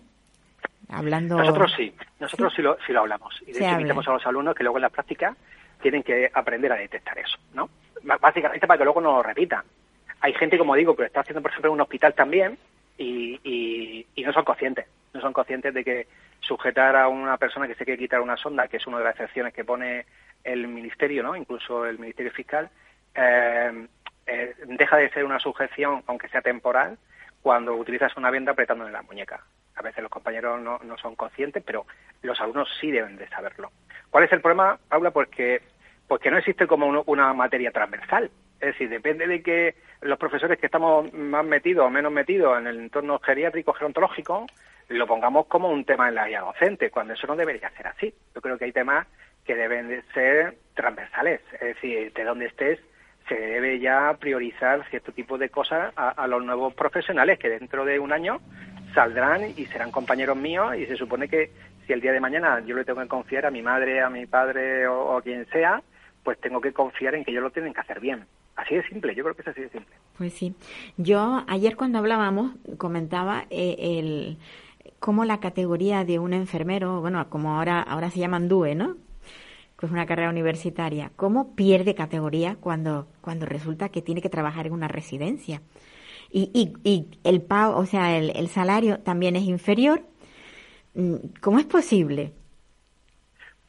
hablando 0.88 1.38
nosotros 1.38 1.74
sí 1.76 1.94
nosotros 2.20 2.54
sí, 2.56 2.62
lo, 2.62 2.78
sí 2.86 2.94
lo 2.94 3.02
hablamos. 3.02 3.36
Y 3.46 3.52
de 3.52 3.60
hecho 3.60 3.72
invitamos 3.72 4.08
a 4.08 4.14
los 4.14 4.26
alumnos 4.26 4.56
que 4.56 4.64
luego 4.64 4.78
en 4.78 4.84
la 4.84 4.90
práctica 4.90 5.36
tienen 5.82 6.04
que 6.04 6.30
aprender 6.34 6.72
a 6.72 6.78
detectar 6.78 7.18
eso 7.20 7.38
no 7.54 7.70
básicamente 8.04 8.66
para 8.66 8.78
que 8.78 8.84
luego 8.86 9.02
no 9.02 9.18
lo 9.18 9.24
repitan. 9.24 9.64
Hay 10.22 10.34
gente 10.34 10.58
como 10.58 10.76
digo 10.76 10.96
que 10.96 11.04
lo 11.04 11.08
está 11.08 11.22
haciendo 11.22 11.42
por 11.42 11.52
ejemplo 11.52 11.70
en 11.72 11.76
un 11.76 11.82
hospital 11.82 12.14
también 12.14 12.58
y, 12.98 14.06
y, 14.16 14.24
no 14.24 14.34
son 14.34 14.44
conscientes. 14.44 14.86
No 15.14 15.22
son 15.22 15.34
conscientes 15.34 15.74
de 15.74 15.84
que 15.84 16.08
sujetar 16.42 16.96
a 16.96 17.08
una 17.08 17.38
persona 17.38 17.68
que 17.68 17.76
se 17.76 17.86
quiere 17.86 17.98
quitar 17.98 18.22
una 18.22 18.38
sonda, 18.38 18.68
que 18.68 18.78
es 18.78 18.88
una 18.88 19.00
de 19.00 19.06
las 19.06 19.16
excepciones 19.16 19.54
que 19.54 19.64
pone 19.64 20.06
el 20.44 20.68
Ministerio, 20.68 21.24
¿no? 21.24 21.36
incluso 21.36 21.86
el 21.86 22.00
Ministerio 22.00 22.32
Fiscal, 22.32 22.70
eh, 23.16 23.88
eh, 24.28 24.56
deja 24.66 24.98
de 24.98 25.10
ser 25.10 25.26
una 25.26 25.40
sujeción, 25.40 26.04
aunque 26.08 26.30
sea 26.30 26.42
temporal, 26.42 26.98
cuando 27.42 27.76
utilizas 27.76 28.16
una 28.18 28.30
venda 28.30 28.52
apretándole 28.52 28.92
la 28.92 29.02
muñeca. 29.02 29.44
A 29.76 29.82
veces 29.82 30.04
los 30.04 30.12
compañeros 30.12 30.62
no, 30.62 30.78
no 30.84 30.98
son 30.98 31.16
conscientes, 31.16 31.64
pero 31.66 31.86
los 32.22 32.40
alumnos 32.42 32.70
sí 32.80 32.92
deben 32.92 33.18
de 33.18 33.28
saberlo. 33.30 33.72
¿Cuál 34.10 34.26
es 34.26 34.32
el 34.34 34.42
problema, 34.42 34.78
Paula? 34.90 35.12
Porque, 35.12 35.62
porque 36.08 36.30
no 36.30 36.38
existe 36.38 36.68
como 36.68 37.04
una 37.06 37.34
materia 37.34 37.72
transversal. 37.72 38.30
Es 38.60 38.74
decir, 38.74 38.90
depende 38.90 39.26
de 39.26 39.42
que 39.42 39.76
los 40.02 40.20
profesores 40.20 40.60
que 40.60 40.66
estamos 40.66 41.14
más 41.14 41.46
metidos 41.46 41.86
o 41.86 41.90
menos 41.90 42.12
metidos 42.12 42.60
en 42.60 42.68
el 42.68 42.78
entorno 42.78 43.20
geriátrico, 43.20 43.74
gerontológico, 43.74 44.46
lo 44.90 45.08
pongamos 45.08 45.46
como 45.46 45.70
un 45.70 45.86
tema 45.86 46.10
en 46.10 46.16
la 46.16 46.28
guía 46.28 46.42
docente, 46.42 46.90
cuando 46.90 47.14
eso 47.14 47.28
no 47.28 47.36
debería 47.36 47.70
ser 47.72 47.88
así. 47.88 48.14
Yo 48.36 48.42
creo 48.42 48.58
que 48.58 48.66
hay 48.66 48.72
temas 48.72 49.08
que 49.50 49.56
deben 49.56 49.88
de 49.88 50.04
ser 50.14 50.60
transversales, 50.76 51.42
es 51.54 51.60
decir, 51.74 52.14
de 52.14 52.24
donde 52.24 52.46
estés 52.46 52.80
se 53.28 53.34
debe 53.34 53.80
ya 53.80 54.16
priorizar 54.20 54.88
cierto 54.92 55.12
tipo 55.12 55.40
de 55.40 55.50
cosas 55.50 55.92
a, 55.96 56.28
los 56.28 56.46
nuevos 56.46 56.76
profesionales 56.76 57.40
que 57.40 57.50
dentro 57.50 57.84
de 57.84 57.98
un 57.98 58.14
año 58.14 58.42
saldrán 58.94 59.42
y 59.58 59.66
serán 59.66 59.90
compañeros 59.90 60.38
míos 60.38 60.76
y 60.78 60.86
se 60.86 60.96
supone 60.96 61.28
que 61.28 61.50
si 61.88 61.94
el 61.94 62.00
día 62.00 62.12
de 62.12 62.20
mañana 62.20 62.60
yo 62.64 62.76
le 62.76 62.86
tengo 62.86 63.02
que 63.02 63.08
confiar 63.08 63.48
a 63.48 63.50
mi 63.50 63.64
madre, 63.64 64.02
a 64.02 64.10
mi 64.12 64.28
padre 64.28 64.86
o 64.86 65.18
a 65.18 65.22
quien 65.24 65.48
sea, 65.48 65.82
pues 66.24 66.40
tengo 66.40 66.62
que 66.62 66.72
confiar 66.72 67.16
en 67.16 67.26
que 67.26 67.32
ellos 67.32 67.42
lo 67.42 67.50
tienen 67.50 67.74
que 67.74 67.82
hacer 67.82 68.00
bien. 68.00 68.26
Así 68.56 68.76
de 68.76 68.84
simple, 68.84 69.16
yo 69.16 69.24
creo 69.24 69.36
que 69.36 69.42
es 69.42 69.48
así 69.48 69.62
de 69.62 69.70
simple. 69.70 69.96
Pues 70.16 70.32
sí. 70.34 70.54
Yo 70.98 71.44
ayer 71.48 71.76
cuando 71.76 71.98
hablábamos 71.98 72.52
comentaba 72.78 73.46
eh, 73.50 73.78
el 73.80 74.38
cómo 75.00 75.26
la 75.26 75.40
categoría 75.40 76.06
de 76.06 76.20
un 76.20 76.34
enfermero, 76.34 77.02
bueno, 77.02 77.28
como 77.32 77.58
ahora 77.58 77.82
ahora 77.82 78.12
se 78.12 78.20
llaman 78.20 78.48
DUE, 78.48 78.76
¿no? 78.76 79.09
Es 79.82 79.92
una 79.92 80.06
carrera 80.06 80.30
universitaria, 80.30 81.12
cómo 81.16 81.56
pierde 81.56 81.96
categoría 81.96 82.58
cuando 82.60 83.08
cuando 83.22 83.46
resulta 83.46 83.90
que 83.90 84.02
tiene 84.02 84.22
que 84.22 84.30
trabajar 84.30 84.68
en 84.68 84.74
una 84.74 84.88
residencia. 84.88 85.62
Y, 86.32 86.52
y, 86.54 86.90
y 86.90 87.20
el 87.24 87.42
pago, 87.42 87.78
o 87.78 87.86
sea, 87.86 88.18
el, 88.18 88.32
el 88.36 88.50
salario 88.50 89.00
también 89.00 89.36
es 89.36 89.44
inferior. 89.44 90.02
Mm, 90.94 91.16
¿Cómo 91.42 91.60
es 91.60 91.66
posible? 91.66 92.34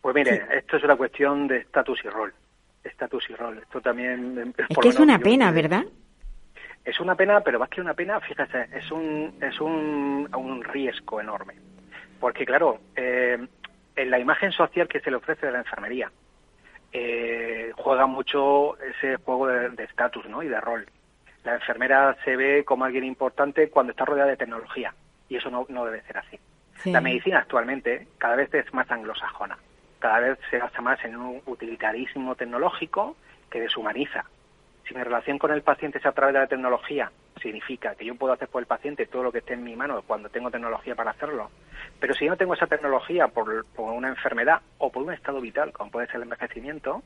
Pues 0.01 0.15
mire, 0.15 0.45
esto 0.53 0.77
es 0.77 0.85
una 0.85 0.97
cuestión 0.97 1.47
de 1.47 1.59
estatus 1.59 2.01
y 2.05 2.09
rol 2.09 2.33
estatus 2.85 3.29
y 3.31 3.35
rol. 3.35 3.59
Esto 3.59 3.81
también... 3.81 4.55
Es 4.69 4.79
que 4.79 4.89
es 4.89 4.99
una 4.99 5.19
pena, 5.19 5.51
¿verdad? 5.53 5.85
Es 6.85 6.99
una 7.01 7.15
pena, 7.15 7.41
pero 7.41 7.59
más 7.59 7.69
que 7.69 7.81
una 7.81 7.95
pena, 7.95 8.21
fíjese, 8.21 8.69
es 8.75 8.91
un, 8.91 9.35
es 9.41 9.61
un, 9.61 10.29
un 10.35 10.65
riesgo 10.65 11.21
enorme. 11.21 11.55
Porque, 12.19 12.45
claro, 12.45 12.81
eh, 12.97 13.39
en 13.97 14.11
la 14.11 14.19
imagen 14.19 14.53
social 14.53 14.89
que 14.89 15.01
se 15.01 15.11
le 15.11 15.17
ofrece 15.17 15.47
de 15.47 15.53
la 15.53 15.59
enfermería, 15.59 16.11
eh, 16.93 17.73
juega 17.77 18.07
mucho 18.07 18.79
ese 18.79 19.17
juego 19.17 19.47
de 19.47 19.85
estatus 19.85 20.27
¿no? 20.27 20.43
y 20.43 20.49
de 20.49 20.61
rol. 20.61 20.87
La 21.45 21.55
enfermera 21.55 22.17
se 22.25 22.37
ve 22.37 22.65
como 22.65 22.85
alguien 22.85 23.05
importante 23.05 23.71
cuando 23.71 23.93
está 23.93 24.05
rodeada 24.05 24.31
de 24.31 24.37
tecnología, 24.37 24.95
y 25.29 25.37
eso 25.37 25.51
no, 25.51 25.67
no 25.69 25.85
debe 25.85 26.03
ser 26.03 26.19
así. 26.19 26.39
La 26.87 27.01
medicina 27.01 27.41
actualmente 27.41 28.09
cada 28.19 28.37
vez 28.37 28.53
es 28.55 28.73
más 28.73 28.91
anglosajona 28.91 29.59
cada 30.01 30.19
vez 30.21 30.39
se 30.51 30.59
basa 30.59 30.81
más 30.81 31.03
en 31.05 31.15
un 31.17 31.41
utilitarismo 31.47 32.35
tecnológico 32.35 33.17
que 33.51 33.61
deshumaniza. 33.61 34.25
Si 34.87 34.95
mi 34.95 35.03
relación 35.03 35.39
con 35.39 35.53
el 35.53 35.63
paciente 35.63 35.99
es 35.99 36.07
a 36.07 36.13
través 36.13 36.35
de 36.35 36.41
la 36.41 36.47
tecnología, 36.47 37.11
significa 37.41 37.95
que 37.95 38.05
yo 38.05 38.15
puedo 38.15 38.33
hacer 38.33 38.49
por 38.49 38.63
el 38.63 38.67
paciente 38.67 39.07
todo 39.07 39.23
lo 39.23 39.33
que 39.33 39.39
esté 39.39 39.55
en 39.55 39.65
mi 39.65 39.77
mano 39.77 40.03
cuando 40.07 40.29
tengo 40.29 40.51
tecnología 40.51 40.95
para 40.95 41.13
hacerlo. 41.13 41.51
Pero 41.99 42.15
si 42.15 42.27
no 42.27 42.37
tengo 42.37 42.55
esa 42.55 42.67
tecnología 42.67 43.29
por, 43.29 43.65
por 43.67 43.93
una 43.93 44.09
enfermedad 44.09 44.61
o 44.79 44.91
por 44.91 45.03
un 45.03 45.13
estado 45.13 45.41
vital, 45.41 45.73
como 45.73 45.91
puede 45.91 46.07
ser 46.07 46.17
el 46.17 46.23
envejecimiento, 46.23 47.03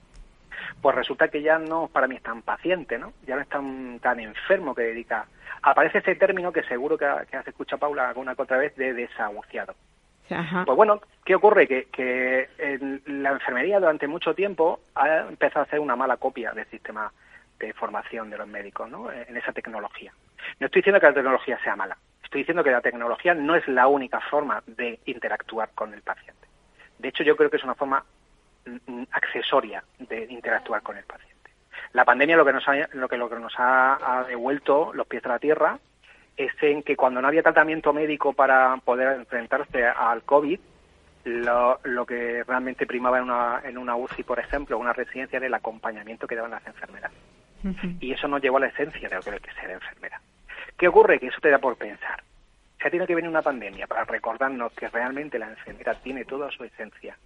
pues 0.80 0.94
resulta 0.94 1.28
que 1.28 1.42
ya 1.42 1.58
no 1.58 1.88
para 1.88 2.06
mí 2.06 2.16
es 2.16 2.22
tan 2.22 2.42
paciente, 2.42 2.98
¿no? 2.98 3.12
Ya 3.26 3.36
no 3.36 3.42
es 3.42 3.48
tan, 3.48 3.98
tan 4.00 4.20
enfermo 4.20 4.74
que 4.74 4.82
dedica. 4.82 5.26
Aparece 5.62 5.98
ese 5.98 6.14
término 6.14 6.52
que 6.52 6.62
seguro 6.64 6.98
que, 6.98 7.06
que 7.30 7.36
has 7.36 7.46
escuchado, 7.46 7.80
Paula, 7.80 8.08
alguna 8.08 8.34
que 8.34 8.42
otra 8.42 8.58
vez, 8.58 8.74
de 8.76 8.92
desahuciado. 8.92 9.74
Ajá. 10.30 10.64
Pues 10.64 10.76
bueno, 10.76 11.00
¿qué 11.24 11.34
ocurre? 11.34 11.66
Que, 11.66 11.88
que 11.92 12.48
en 12.58 13.22
la 13.22 13.30
enfermería 13.30 13.78
durante 13.78 14.06
mucho 14.06 14.34
tiempo 14.34 14.80
ha 14.94 15.18
empezado 15.28 15.60
a 15.60 15.64
hacer 15.64 15.80
una 15.80 15.96
mala 15.96 16.16
copia 16.16 16.52
del 16.52 16.66
sistema 16.66 17.12
de 17.58 17.72
formación 17.72 18.30
de 18.30 18.38
los 18.38 18.48
médicos, 18.48 18.90
¿no? 18.90 19.10
En 19.10 19.36
esa 19.36 19.52
tecnología. 19.52 20.12
No 20.60 20.66
estoy 20.66 20.80
diciendo 20.80 21.00
que 21.00 21.06
la 21.06 21.14
tecnología 21.14 21.58
sea 21.62 21.76
mala, 21.76 21.96
estoy 22.34 22.40
diciendo 22.40 22.64
que 22.64 22.72
la 22.72 22.80
tecnología 22.80 23.32
no 23.32 23.54
es 23.54 23.66
la 23.68 23.86
única 23.86 24.20
forma 24.20 24.60
de 24.66 24.98
interactuar 25.06 25.70
con 25.72 25.94
el 25.94 26.02
paciente. 26.02 26.48
De 26.98 27.08
hecho, 27.08 27.22
yo 27.22 27.36
creo 27.36 27.48
que 27.48 27.58
es 27.58 27.62
una 27.64 27.76
forma 27.76 28.04
mm, 28.66 28.92
mm, 28.92 29.06
accesoria 29.12 29.84
de 30.00 30.26
interactuar 30.30 30.82
con 30.82 30.96
el 30.96 31.04
paciente. 31.04 31.52
La 31.92 32.04
pandemia 32.04 32.36
lo 32.36 32.44
que 32.44 32.52
nos 32.52 32.66
ha, 32.66 32.74
lo 32.92 33.08
que, 33.08 33.16
lo 33.16 33.30
que 33.30 33.38
nos 33.38 33.54
ha, 33.56 34.24
devuelto 34.26 34.92
los 34.94 35.06
pies 35.06 35.24
a 35.26 35.28
la 35.28 35.38
tierra 35.38 35.78
es 36.36 36.50
en 36.60 36.82
que 36.82 36.96
cuando 36.96 37.22
no 37.22 37.28
había 37.28 37.44
tratamiento 37.44 37.92
médico 37.92 38.32
para 38.32 38.78
poder 38.78 39.16
enfrentarse 39.16 39.86
al 39.86 40.24
COVID, 40.24 40.58
lo, 41.26 41.78
lo 41.84 42.04
que 42.04 42.42
realmente 42.42 42.84
primaba 42.84 43.18
en 43.18 43.24
una, 43.24 43.60
en 43.62 43.78
una 43.78 43.94
UCI, 43.94 44.24
por 44.24 44.40
ejemplo, 44.40 44.76
una 44.76 44.92
residencia, 44.92 45.36
era 45.36 45.46
el 45.46 45.54
acompañamiento 45.54 46.26
que 46.26 46.34
daban 46.34 46.50
las 46.50 46.66
enfermeras. 46.66 47.12
Y 48.00 48.12
eso 48.12 48.28
nos 48.28 48.42
llevó 48.42 48.58
a 48.58 48.60
la 48.60 48.66
esencia 48.66 49.08
de 49.08 49.14
lo 49.14 49.22
que 49.22 49.30
es 49.50 49.56
ser 49.56 49.70
enfermera. 49.70 50.20
¿Qué 50.76 50.88
ocurre? 50.88 51.18
Que 51.18 51.28
eso 51.28 51.40
te 51.40 51.50
da 51.50 51.58
por 51.58 51.76
pensar. 51.76 52.22
Se 52.82 52.90
tiene 52.90 53.06
que 53.06 53.14
venir 53.14 53.30
una 53.30 53.42
pandemia 53.42 53.86
para 53.86 54.04
recordarnos 54.04 54.72
que 54.72 54.88
realmente 54.88 55.38
la 55.38 55.48
enfermera 55.48 55.94
tiene 55.94 56.24
toda 56.24 56.50
su 56.50 56.64
esencia 56.64 57.16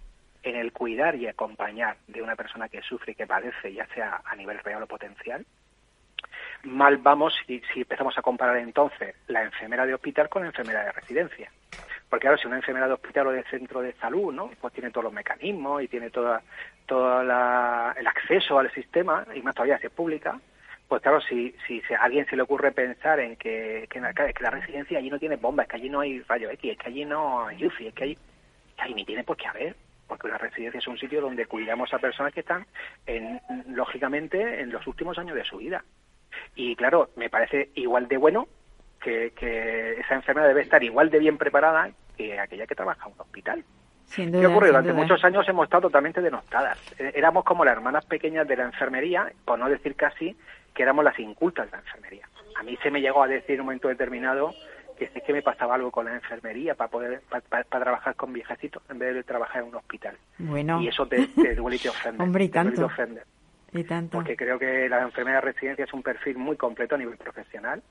en 0.43 0.55
el 0.55 0.71
cuidar 0.71 1.15
y 1.15 1.27
acompañar 1.27 1.97
de 2.07 2.21
una 2.21 2.35
persona 2.35 2.69
que 2.69 2.81
sufre 2.81 3.11
y 3.11 3.15
que 3.15 3.27
padece, 3.27 3.73
ya 3.73 3.85
sea 3.87 4.21
a 4.23 4.35
nivel 4.35 4.59
real 4.59 4.83
o 4.83 4.87
potencial. 4.87 5.45
Mal 6.63 6.97
vamos 6.97 7.33
si, 7.45 7.61
si 7.73 7.81
empezamos 7.81 8.17
a 8.17 8.21
comparar 8.21 8.57
entonces 8.57 9.15
la 9.27 9.43
enfermera 9.43 9.85
de 9.85 9.93
hospital 9.93 10.29
con 10.29 10.43
la 10.43 10.49
enfermera 10.49 10.85
de 10.85 10.91
residencia. 10.93 11.51
Porque 12.09 12.27
ahora 12.27 12.39
si 12.41 12.47
una 12.47 12.57
enfermera 12.57 12.87
de 12.87 12.93
hospital 12.93 13.27
o 13.27 13.31
de 13.31 13.43
centro 13.43 13.81
de 13.81 13.93
salud, 13.93 14.33
¿no? 14.33 14.49
Pues 14.59 14.73
tiene 14.73 14.89
todos 14.91 15.03
los 15.03 15.13
mecanismos 15.13 15.83
y 15.83 15.87
tiene 15.87 16.09
toda, 16.09 16.41
todo 16.87 17.23
la, 17.23 17.93
el 17.97 18.07
acceso 18.07 18.57
al 18.57 18.71
sistema, 18.71 19.25
y 19.35 19.41
más 19.41 19.53
todavía 19.53 19.77
si 19.79 19.87
es 19.87 19.93
pública, 19.93 20.39
pues 20.87 21.03
claro, 21.03 21.21
si, 21.21 21.55
si 21.67 21.81
se- 21.81 21.93
a 21.95 22.01
alguien 22.03 22.25
se 22.25 22.35
le 22.35 22.41
ocurre 22.41 22.71
pensar 22.71 23.19
en 23.19 23.35
que, 23.35 23.87
que, 23.91 23.99
la, 24.01 24.11
la 24.39 24.49
residencia 24.49 24.97
allí 24.97 25.11
no 25.11 25.19
tiene 25.19 25.35
bombas, 25.35 25.65
es 25.65 25.69
que 25.69 25.75
allí 25.77 25.89
no 25.89 25.99
hay 25.99 26.19
rayo 26.21 26.49
X, 26.49 26.71
es 26.71 26.77
que 26.79 26.87
allí 26.87 27.05
no 27.05 27.45
hay 27.45 27.63
UCI, 27.63 27.87
es 27.89 27.93
que 27.93 28.03
allí, 28.05 28.17
ahí 28.79 28.93
ni 28.95 29.05
tiene 29.05 29.23
por 29.23 29.37
qué 29.37 29.45
haber, 29.47 29.75
porque 30.07 30.25
una 30.25 30.39
residencia 30.39 30.79
es 30.79 30.87
un 30.87 30.97
sitio 30.97 31.21
donde 31.21 31.45
cuidamos 31.45 31.93
a 31.93 31.99
personas 31.99 32.33
que 32.33 32.39
están, 32.39 32.65
en, 33.05 33.39
lógicamente, 33.67 34.61
en 34.61 34.71
los 34.71 34.87
últimos 34.87 35.19
años 35.19 35.35
de 35.35 35.43
su 35.43 35.57
vida. 35.57 35.83
Y 36.55 36.75
claro, 36.75 37.11
me 37.15 37.29
parece 37.29 37.69
igual 37.75 38.07
de 38.07 38.17
bueno 38.17 38.47
que, 38.99 39.31
que 39.31 39.93
esa 39.99 40.15
enfermera 40.15 40.47
debe 40.47 40.61
estar 40.61 40.83
igual 40.83 41.09
de 41.09 41.19
bien 41.19 41.37
preparada 41.37 41.89
que 42.17 42.39
aquella 42.39 42.67
que 42.67 42.75
trabaja 42.75 43.07
en 43.07 43.13
un 43.13 43.21
hospital. 43.21 43.63
Sin 44.05 44.31
¿Qué 44.31 44.37
duda. 44.37 44.49
ocurre? 44.49 44.67
sin 44.67 44.73
Durante 44.73 44.91
duda. 44.91 45.01
muchos 45.01 45.23
años 45.23 45.47
hemos 45.47 45.65
estado 45.65 45.81
totalmente 45.83 46.21
denostadas. 46.21 46.77
Eh, 46.99 47.11
Éramos 47.15 47.43
como 47.43 47.63
las 47.63 47.73
hermanas 47.75 48.05
pequeñas 48.05 48.47
de 48.47 48.57
la 48.57 48.63
enfermería, 48.63 49.31
por 49.45 49.57
no 49.59 49.69
decir 49.69 49.95
casi 49.95 50.35
que 50.73 50.83
éramos 50.83 51.05
las 51.05 51.17
incultas 51.19 51.65
de 51.67 51.71
la 51.73 51.77
enfermería. 51.79 52.27
A 52.59 52.63
mí 52.63 52.77
se 52.83 52.91
me 52.91 53.01
llegó 53.01 53.23
a 53.23 53.27
decir 53.27 53.55
en 53.55 53.61
un 53.61 53.65
momento 53.67 53.87
determinado 53.87 54.53
que 54.97 55.05
es 55.05 55.23
que 55.23 55.31
me 55.31 55.41
pasaba 55.41 55.75
algo 55.75 55.91
con 55.91 56.05
la 56.05 56.15
enfermería 56.15 56.75
para 56.75 56.89
poder 56.89 57.21
para, 57.29 57.41
para- 57.41 57.63
para 57.63 57.83
trabajar 57.85 58.15
con 58.15 58.33
viejecitos 58.33 58.83
en 58.89 58.99
vez 58.99 59.13
de 59.15 59.23
trabajar 59.23 59.61
en 59.61 59.69
un 59.69 59.75
hospital. 59.75 60.17
Bueno, 60.39 60.81
Y 60.81 60.89
eso 60.89 61.07
te, 61.07 61.25
te 61.27 61.55
duele 61.55 61.77
y 61.77 61.79
te 61.79 61.87
ofende. 61.89 62.21
Hombre, 62.21 62.43
y 62.43 62.49
te 62.49 62.59
duele 62.59 62.71
y 62.71 62.75
te 62.75 62.81
tanto. 62.81 62.93
ofende 62.93 63.21
y 63.71 63.83
tanto. 63.83 64.17
porque 64.17 64.35
creo 64.35 64.57
que 64.59 64.89
la 64.89 65.03
enfermera 65.03 65.37
de 65.39 65.45
residencia 65.53 65.85
es 65.85 65.93
un 65.93 66.01
perfil 66.03 66.37
muy 66.37 66.57
completo 66.57 66.95
a 66.95 66.97
nivel 66.97 67.15
profesional 67.17 67.81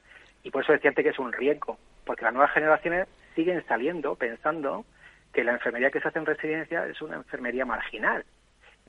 y 0.43 0.51
por 0.51 0.63
eso 0.63 0.73
decía 0.73 0.91
antes 0.91 1.05
que 1.05 1.11
es 1.11 1.19
un 1.19 1.33
riesgo, 1.33 1.79
porque 2.05 2.25
las 2.25 2.33
nuevas 2.33 2.53
generaciones 2.53 3.09
siguen 3.35 3.65
saliendo 3.67 4.15
pensando 4.15 4.85
que 5.33 5.45
la 5.45 5.53
enfermería 5.53 5.91
que 5.91 6.01
se 6.01 6.09
hace 6.09 6.19
en 6.19 6.27
residencia 6.27 6.87
es 6.87 7.01
una 7.03 7.17
enfermería 7.17 7.65
marginal. 7.65 8.25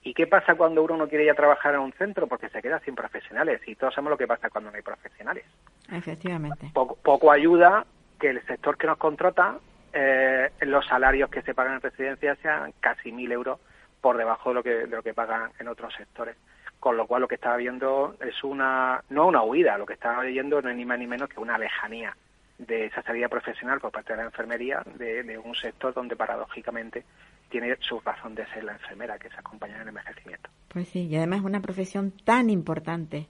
¿Y 0.01 0.13
qué 0.13 0.27
pasa 0.27 0.55
cuando 0.55 0.81
uno 0.83 0.95
no 0.95 1.09
quiere 1.09 1.25
ir 1.25 1.31
a 1.31 1.35
trabajar 1.35 1.73
en 1.73 1.81
un 1.81 1.91
centro? 1.91 2.27
Porque 2.27 2.49
se 2.49 2.61
queda 2.61 2.79
sin 2.79 2.95
profesionales 2.95 3.61
y 3.67 3.75
todos 3.75 3.93
sabemos 3.93 4.11
lo 4.11 4.17
que 4.17 4.27
pasa 4.27 4.49
cuando 4.49 4.71
no 4.71 4.77
hay 4.77 4.81
profesionales. 4.81 5.43
Efectivamente. 5.91 6.71
Poco, 6.73 6.95
poco 6.95 7.31
ayuda 7.31 7.85
que 8.19 8.29
el 8.29 8.45
sector 8.45 8.77
que 8.77 8.87
nos 8.87 8.97
contrata, 8.97 9.57
eh, 9.91 10.49
los 10.61 10.85
salarios 10.85 11.29
que 11.29 11.41
se 11.41 11.53
pagan 11.53 11.75
en 11.75 11.81
residencia 11.81 12.35
sean 12.37 12.73
casi 12.79 13.11
mil 13.11 13.31
euros 13.31 13.59
por 14.01 14.17
debajo 14.17 14.49
de 14.49 14.55
lo 14.55 14.63
que, 14.63 14.69
de 14.69 14.95
lo 14.95 15.03
que 15.03 15.13
pagan 15.13 15.51
en 15.59 15.67
otros 15.67 15.93
sectores. 15.93 16.37
Con 16.79 16.95
lo 16.95 17.07
cual 17.07 17.21
lo 17.21 17.27
que 17.27 17.35
estaba 17.35 17.57
viendo 17.57 18.15
es 18.21 18.43
una, 18.43 19.03
no 19.09 19.27
una 19.27 19.43
huida, 19.43 19.77
lo 19.77 19.85
que 19.85 19.93
estaba 19.93 20.23
viendo 20.23 20.61
no 20.61 20.69
es 20.69 20.75
ni 20.75 20.85
más 20.85 20.97
ni 20.97 21.07
menos 21.07 21.29
que 21.29 21.39
una 21.39 21.57
lejanía 21.57 22.15
de 22.59 22.85
esa 22.85 23.01
salida 23.01 23.29
profesional 23.29 23.79
por 23.79 23.91
parte 23.91 24.13
de 24.13 24.17
la 24.17 24.25
enfermería 24.25 24.83
de, 24.97 25.37
un 25.37 25.55
sector 25.55 25.93
donde 25.93 26.15
paradójicamente 26.15 27.05
tiene 27.49 27.75
su 27.79 27.99
razón 28.01 28.35
de 28.35 28.45
ser 28.47 28.65
la 28.65 28.73
enfermera, 28.73 29.17
que 29.17 29.29
es 29.29 29.37
acompañar 29.37 29.77
en 29.77 29.83
el 29.83 29.87
envejecimiento. 29.89 30.49
Pues 30.67 30.89
sí, 30.89 31.07
y 31.07 31.15
además 31.15 31.39
es 31.39 31.45
una 31.45 31.61
profesión 31.61 32.11
tan 32.11 32.49
importante, 32.49 33.27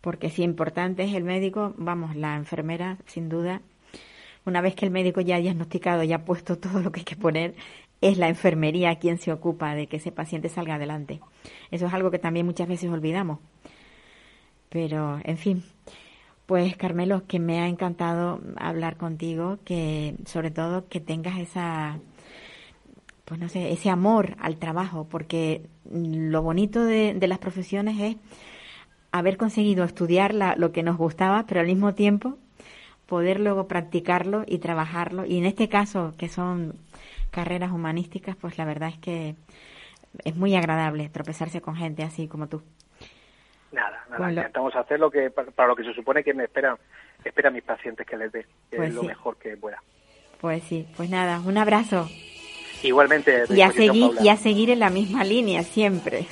porque 0.00 0.30
si 0.30 0.42
importante 0.42 1.02
es 1.02 1.14
el 1.14 1.24
médico, 1.24 1.74
vamos, 1.76 2.16
la 2.16 2.36
enfermera, 2.36 2.96
sin 3.06 3.28
duda, 3.28 3.60
una 4.46 4.60
vez 4.60 4.74
que 4.74 4.84
el 4.84 4.92
médico 4.92 5.20
ya 5.20 5.36
ha 5.36 5.40
diagnosticado 5.40 6.02
y 6.04 6.12
ha 6.12 6.24
puesto 6.24 6.56
todo 6.58 6.80
lo 6.80 6.92
que 6.92 7.00
hay 7.00 7.04
que 7.04 7.16
poner, 7.16 7.54
es 8.08 8.18
la 8.18 8.28
enfermería 8.28 8.96
quien 8.96 9.18
se 9.18 9.32
ocupa 9.32 9.74
de 9.74 9.86
que 9.86 9.96
ese 9.96 10.12
paciente 10.12 10.48
salga 10.48 10.74
adelante. 10.76 11.20
Eso 11.70 11.86
es 11.86 11.94
algo 11.94 12.10
que 12.10 12.18
también 12.18 12.46
muchas 12.46 12.68
veces 12.68 12.90
olvidamos. 12.90 13.38
Pero, 14.68 15.20
en 15.24 15.36
fin, 15.38 15.62
pues 16.46 16.76
Carmelo, 16.76 17.26
que 17.26 17.38
me 17.38 17.60
ha 17.60 17.68
encantado 17.68 18.40
hablar 18.56 18.96
contigo, 18.96 19.58
que 19.64 20.14
sobre 20.26 20.50
todo 20.50 20.88
que 20.88 21.00
tengas 21.00 21.38
esa 21.38 21.98
pues 23.24 23.40
no 23.40 23.48
sé, 23.48 23.72
ese 23.72 23.88
amor 23.88 24.36
al 24.38 24.58
trabajo, 24.58 25.06
porque 25.08 25.62
lo 25.90 26.42
bonito 26.42 26.84
de, 26.84 27.14
de 27.14 27.26
las 27.26 27.38
profesiones 27.38 27.98
es 27.98 28.16
haber 29.12 29.38
conseguido 29.38 29.84
estudiar 29.84 30.34
la- 30.34 30.56
lo 30.56 30.72
que 30.72 30.82
nos 30.82 30.98
gustaba, 30.98 31.46
pero 31.46 31.60
al 31.60 31.66
mismo 31.66 31.94
tiempo 31.94 32.36
poder 33.06 33.40
luego 33.40 33.66
practicarlo 33.66 34.44
y 34.46 34.58
trabajarlo. 34.58 35.24
Y 35.24 35.38
en 35.38 35.46
este 35.46 35.70
caso, 35.70 36.12
que 36.18 36.28
son 36.28 36.74
carreras 37.34 37.72
humanísticas, 37.72 38.36
pues 38.36 38.56
la 38.58 38.64
verdad 38.64 38.88
es 38.90 38.98
que 38.98 39.34
es 40.24 40.36
muy 40.36 40.54
agradable 40.54 41.08
tropezarse 41.08 41.60
con 41.60 41.74
gente 41.76 42.02
así 42.04 42.28
como 42.28 42.46
tú. 42.48 42.62
Nada, 43.72 44.04
nada, 44.08 44.30
lo- 44.30 44.38
intentamos 44.38 44.74
hacer 44.76 45.00
lo 45.00 45.10
que, 45.10 45.30
para, 45.30 45.50
para 45.50 45.68
lo 45.68 45.76
que 45.76 45.82
se 45.82 45.92
supone 45.94 46.22
que 46.22 46.32
me 46.32 46.44
esperan, 46.44 46.76
esperan 47.24 47.52
mis 47.52 47.64
pacientes 47.64 48.06
que 48.06 48.16
les 48.16 48.30
dé, 48.30 48.46
Pues 48.70 48.90
es 48.90 48.94
lo 48.94 49.02
mejor 49.02 49.36
que 49.36 49.56
pueda. 49.56 49.82
Pues 50.40 50.62
sí, 50.64 50.86
pues 50.96 51.10
nada, 51.10 51.40
un 51.40 51.58
abrazo. 51.58 52.08
Igualmente, 52.84 53.44
Y 53.48 53.62
a, 53.62 53.70
seguir, 53.72 54.12
y 54.20 54.28
a 54.28 54.36
seguir 54.36 54.68
en 54.68 54.78
la 54.78 54.90
misma 54.90 55.24
línea 55.24 55.62
siempre. 55.62 56.26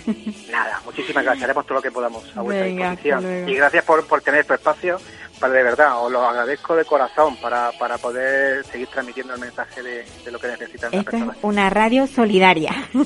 Nada, 0.50 0.80
muchísimas 0.84 1.24
gracias. 1.24 1.44
Haremos 1.44 1.64
todo 1.64 1.76
lo 1.76 1.82
que 1.82 1.90
podamos 1.90 2.24
a 2.36 2.42
vuestra 2.42 2.66
Venga, 2.66 2.90
disposición. 2.90 3.48
Y 3.48 3.54
gracias 3.54 3.84
por, 3.86 4.06
por 4.06 4.20
tener 4.20 4.44
tu 4.44 4.52
espacio. 4.52 4.98
Para 5.42 5.52
de 5.54 5.62
verdad, 5.64 6.02
os 6.02 6.10
lo 6.10 6.24
agradezco 6.26 6.74
de 6.76 6.84
corazón 6.86 7.36
para, 7.36 7.70
para 7.78 7.98
poder 7.98 8.64
seguir 8.64 8.86
transmitiendo 8.88 9.34
el 9.34 9.40
mensaje 9.40 9.82
de, 9.82 10.04
de 10.24 10.30
lo 10.30 10.38
que 10.38 10.46
necesitan 10.46 10.90
las 10.92 11.00
Esto 11.00 11.16
es 11.16 11.22
personas. 11.24 11.36
una 11.42 11.68
radio 11.68 12.06
solidaria. 12.06 12.72
Sí, 12.92 13.04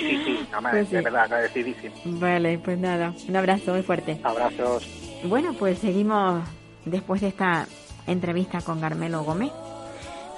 sí, 0.00 0.22
sí, 0.24 0.48
más, 0.62 0.70
Pues 0.72 0.88
sí. 0.88 0.94
de 0.96 1.00
verdad, 1.02 1.22
agradecidísimo. 1.24 1.94
Vale, 2.04 2.58
pues 2.58 2.78
nada, 2.78 3.12
un 3.28 3.34
abrazo 3.36 3.72
muy 3.72 3.82
fuerte. 3.82 4.20
Abrazos. 4.22 4.86
Bueno, 5.24 5.54
pues 5.58 5.78
seguimos 5.80 6.44
después 6.84 7.22
de 7.22 7.28
esta 7.28 7.66
entrevista 8.06 8.60
con 8.60 8.80
Carmelo 8.80 9.24
Gómez. 9.24 9.50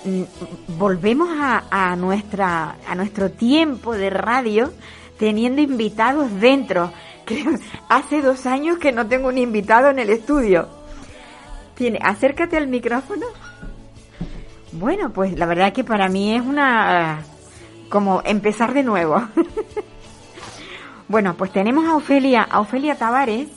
Mm, 0.05 0.22
Volvemos 0.79 1.29
a, 1.41 1.64
a 1.70 1.97
nuestra 1.97 2.77
a 2.89 2.95
nuestro 2.95 3.33
tiempo 3.33 3.93
de 3.95 4.11
radio 4.11 4.72
teniendo 5.18 5.61
invitados 5.61 6.33
dentro. 6.41 6.93
Creo- 7.27 7.59
hace 7.89 8.22
dos 8.22 8.47
años 8.47 8.79
que 8.79 8.93
no 8.93 9.07
tengo 9.09 9.29
un 9.29 9.39
invitado 9.39 9.91
en 9.91 9.99
el 9.99 10.11
estudio. 10.11 10.68
Tiene, 11.77 11.99
acércate 12.03 12.57
al 12.57 12.68
micrófono. 12.68 13.27
Bueno, 14.72 15.12
pues 15.12 15.39
la 15.39 15.47
verdad 15.47 15.72
que 15.72 15.85
para 15.85 16.09
mí 16.09 16.35
es 16.35 16.43
una 16.43 17.22
como 17.89 18.22
empezar 18.24 18.74
de 18.74 18.83
nuevo. 18.83 19.22
bueno, 21.09 21.35
pues 21.37 21.53
tenemos 21.53 21.87
a 21.87 21.95
Ofelia, 21.95 22.43
a 22.43 22.61
Ofelia 22.61 22.97
Tavares, 22.97 23.49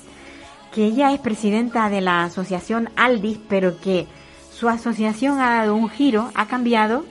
que 0.74 0.86
ella 0.86 1.11
es 1.11 1.20
presidenta 1.20 1.89
de 1.89 2.01
la 2.01 2.24
asociación 2.24 2.89
Aldis, 2.95 3.39
pero 3.49 3.80
que 3.80 4.07
su 4.53 4.70
asociación 4.70 5.39
ha 5.39 5.55
dado 5.55 5.76
un 5.76 5.89
giro, 5.89 6.30
ha 6.36 6.47
cambiado 6.47 7.05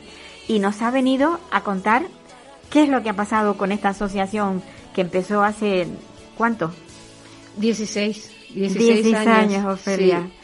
y 0.46 0.59
nos 0.59 0.80
ha 0.82 0.90
venido 0.90 1.40
a 1.50 1.62
contar 1.62 2.02
qué 2.70 2.82
es 2.82 2.88
lo 2.88 3.02
que 3.02 3.11
ha 3.11 3.16
pasado 3.16 3.56
con 3.56 3.72
esta 3.72 3.90
asociación 3.90 4.62
que 4.94 5.00
empezó 5.00 5.42
hace 5.42 5.88
¿cuánto? 6.36 6.70
16, 7.56 8.30
16, 8.54 9.04
16 9.04 9.14
años, 9.16 9.28
años, 9.28 9.74
Ofelia. 9.74 10.22
sí. 10.22 10.38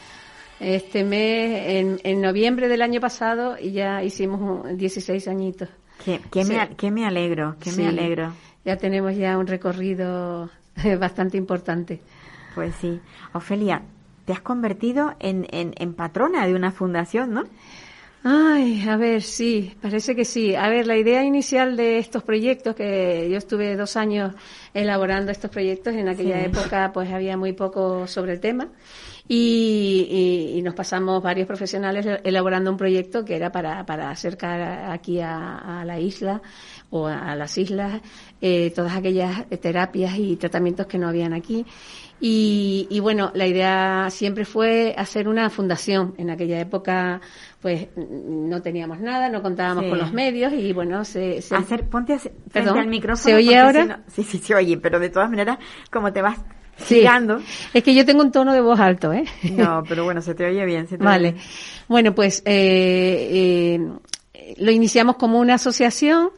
Este 0.59 1.03
mes, 1.03 1.67
en, 1.67 1.99
en 2.03 2.21
noviembre 2.21 2.67
del 2.67 2.81
año 2.81 3.01
pasado, 3.01 3.57
y 3.59 3.71
ya 3.71 4.03
hicimos 4.03 4.77
16 4.77 5.27
añitos. 5.27 5.69
Que, 6.03 6.19
me, 6.45 6.75
que 6.75 6.91
me 6.91 7.05
alegro, 7.05 7.55
que 7.59 7.71
me 7.71 7.87
alegro. 7.87 8.33
Ya 8.63 8.77
tenemos 8.77 9.15
ya 9.15 9.37
un 9.37 9.47
recorrido 9.47 10.49
bastante 10.99 11.37
importante. 11.37 12.01
Pues 12.53 12.75
sí. 12.75 12.99
Ofelia, 13.33 13.81
te 14.25 14.33
has 14.33 14.41
convertido 14.41 15.15
en, 15.19 15.47
en, 15.51 15.73
en 15.77 15.93
patrona 15.93 16.45
de 16.47 16.55
una 16.55 16.71
fundación, 16.71 17.33
¿no? 17.33 17.43
Ay, 18.27 18.83
a 18.89 18.97
ver, 18.97 19.21
sí, 19.21 19.75
parece 19.79 20.15
que 20.15 20.25
sí. 20.25 20.55
A 20.55 20.67
ver, 20.67 20.87
la 20.87 20.97
idea 20.97 21.23
inicial 21.23 21.77
de 21.77 21.99
estos 21.99 22.23
proyectos, 22.23 22.75
que 22.75 23.29
yo 23.29 23.37
estuve 23.37 23.75
dos 23.75 23.95
años 23.95 24.33
elaborando 24.73 25.31
estos 25.31 25.51
proyectos, 25.51 25.93
en 25.93 26.09
aquella 26.09 26.41
época 26.43 26.89
pues 26.91 27.11
había 27.11 27.37
muy 27.37 27.53
poco 27.53 28.07
sobre 28.07 28.33
el 28.33 28.39
tema. 28.39 28.69
Y, 29.27 30.61
nos 30.63 30.75
pasamos 30.75 31.21
varios 31.21 31.47
profesionales 31.47 32.05
elaborando 32.23 32.71
un 32.71 32.77
proyecto 32.77 33.23
que 33.23 33.35
era 33.35 33.51
para, 33.51 33.85
para 33.85 34.09
acercar 34.09 34.91
aquí 34.91 35.19
a, 35.19 35.83
la 35.85 35.99
isla 35.99 36.41
o 36.89 37.07
a, 37.07 37.35
las 37.35 37.57
islas 37.57 38.01
eh, 38.41 38.71
todas 38.75 38.95
aquellas 38.95 39.47
terapias 39.61 40.17
y 40.17 40.35
tratamientos 40.37 40.87
que 40.87 40.97
no 40.97 41.07
habían 41.07 41.33
aquí. 41.33 41.65
Y, 42.19 42.99
bueno, 43.01 43.31
la 43.35 43.45
idea 43.45 44.07
siempre 44.09 44.45
fue 44.45 44.95
hacer 44.97 45.27
una 45.27 45.49
fundación. 45.49 46.15
En 46.17 46.29
aquella 46.29 46.59
época, 46.59 47.21
pues 47.61 47.89
no 47.95 48.61
teníamos 48.61 48.99
nada, 48.99 49.29
no 49.29 49.41
contábamos 49.41 49.85
con 49.85 49.97
los 49.99 50.13
medios 50.13 50.53
y 50.53 50.71
bueno, 50.73 51.03
se. 51.03 51.37
Hacer, 51.37 51.87
ponte 51.89 52.13
a, 52.13 52.19
Perdón, 52.51 52.79
al 52.79 52.87
micrófono. 52.87 53.23
¿Se 53.23 53.35
oye 53.35 53.57
ahora? 53.57 54.03
sí, 54.07 54.23
sí, 54.23 54.39
se 54.39 54.55
oye, 54.55 54.77
pero 54.77 54.99
de 54.99 55.09
todas 55.09 55.29
maneras, 55.29 55.59
como 55.91 56.11
te 56.13 56.21
vas 56.21 56.39
girando. 56.77 57.41
Es 57.73 57.83
que 57.83 57.93
yo 57.93 58.05
tengo 58.05 58.21
un 58.21 58.31
tono 58.31 58.53
de 58.53 58.61
voz 58.61 58.79
alto, 58.79 59.13
¿eh? 59.13 59.25
No, 59.51 59.83
pero 59.87 60.03
bueno, 60.03 60.21
se 60.21 60.35
te 60.35 60.45
oye 60.45 60.65
bien. 60.65 60.87
vale. 60.99 61.35
Bueno, 61.87 62.13
pues 62.15 62.41
eh, 62.45 63.79
eh, 64.33 64.55
lo 64.57 64.71
iniciamos 64.71 65.17
como 65.17 65.39
una 65.39 65.55
asociación 65.55 66.31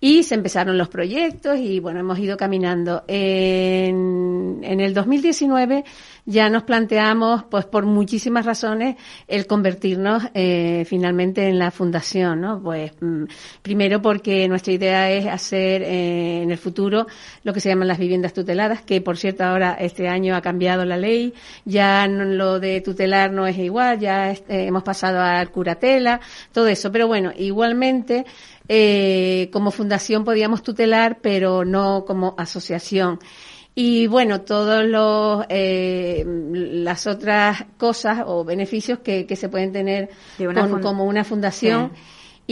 y 0.00 0.22
se 0.22 0.34
empezaron 0.34 0.78
los 0.78 0.88
proyectos 0.88 1.58
y 1.58 1.78
bueno, 1.78 2.00
hemos 2.00 2.18
ido 2.18 2.36
caminando. 2.36 3.04
En, 3.06 4.60
en 4.62 4.80
el 4.80 4.94
2019 4.94 5.84
ya 6.24 6.48
nos 6.48 6.62
planteamos, 6.62 7.44
pues 7.44 7.66
por 7.66 7.84
muchísimas 7.84 8.46
razones, 8.46 8.96
el 9.28 9.46
convertirnos 9.46 10.24
eh, 10.32 10.84
finalmente 10.86 11.48
en 11.48 11.58
la 11.58 11.70
fundación, 11.70 12.40
¿no? 12.40 12.62
Pues 12.62 12.92
mm, 13.00 13.24
primero 13.62 14.00
porque 14.00 14.48
nuestra 14.48 14.72
idea 14.72 15.10
es 15.10 15.26
hacer 15.26 15.82
eh, 15.82 16.42
en 16.42 16.50
el 16.50 16.58
futuro 16.58 17.06
lo 17.42 17.52
que 17.52 17.60
se 17.60 17.68
llaman 17.68 17.88
las 17.88 17.98
viviendas 17.98 18.32
tuteladas, 18.32 18.82
que 18.82 19.00
por 19.00 19.18
cierto 19.18 19.44
ahora 19.44 19.76
este 19.78 20.08
año 20.08 20.34
ha 20.34 20.40
cambiado 20.40 20.84
la 20.84 20.96
ley, 20.96 21.34
ya 21.64 22.06
lo 22.06 22.60
de 22.60 22.80
tutelar 22.80 23.32
no 23.32 23.46
es 23.46 23.58
igual, 23.58 23.98
ya 23.98 24.32
eh, 24.32 24.44
hemos 24.48 24.82
pasado 24.82 25.20
a 25.20 25.44
curatela, 25.46 26.20
todo 26.52 26.68
eso. 26.68 26.90
Pero 26.92 27.06
bueno, 27.06 27.32
igualmente 27.36 28.24
eh, 28.72 29.50
como 29.52 29.72
fundación 29.72 30.24
podíamos 30.24 30.62
tutelar, 30.62 31.18
pero 31.20 31.64
no 31.64 32.04
como 32.06 32.36
asociación. 32.38 33.18
Y 33.74 34.06
bueno, 34.06 34.42
todos 34.42 34.84
los 34.84 35.44
eh, 35.48 36.24
las 36.24 37.08
otras 37.08 37.64
cosas 37.76 38.22
o 38.24 38.44
beneficios 38.44 39.00
que, 39.00 39.26
que 39.26 39.34
se 39.34 39.48
pueden 39.48 39.72
tener 39.72 40.10
como 40.80 41.04
una 41.04 41.24
fundación. 41.24 41.90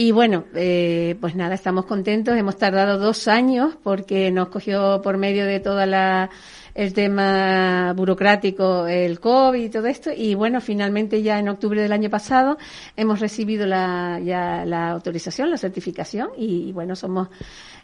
Y 0.01 0.13
bueno, 0.13 0.45
eh, 0.55 1.17
pues 1.19 1.35
nada, 1.35 1.55
estamos 1.55 1.83
contentos. 1.83 2.37
Hemos 2.37 2.55
tardado 2.55 2.97
dos 2.97 3.27
años 3.27 3.75
porque 3.83 4.31
nos 4.31 4.47
cogió 4.47 5.01
por 5.01 5.17
medio 5.17 5.45
de 5.45 5.59
toda 5.59 5.85
la 5.85 6.29
el 6.73 6.93
tema 6.93 7.91
burocrático, 7.97 8.87
el 8.87 9.19
COVID 9.19 9.61
y 9.61 9.69
todo 9.69 9.87
esto. 9.87 10.09
Y 10.15 10.35
bueno, 10.35 10.61
finalmente 10.61 11.21
ya 11.21 11.37
en 11.37 11.49
octubre 11.49 11.81
del 11.81 11.91
año 11.91 12.09
pasado 12.09 12.57
hemos 12.95 13.19
recibido 13.19 13.67
la, 13.67 14.21
ya 14.23 14.63
la 14.63 14.91
autorización, 14.91 15.51
la 15.51 15.57
certificación 15.57 16.29
y, 16.37 16.71
bueno, 16.71 16.95
somos 16.95 17.27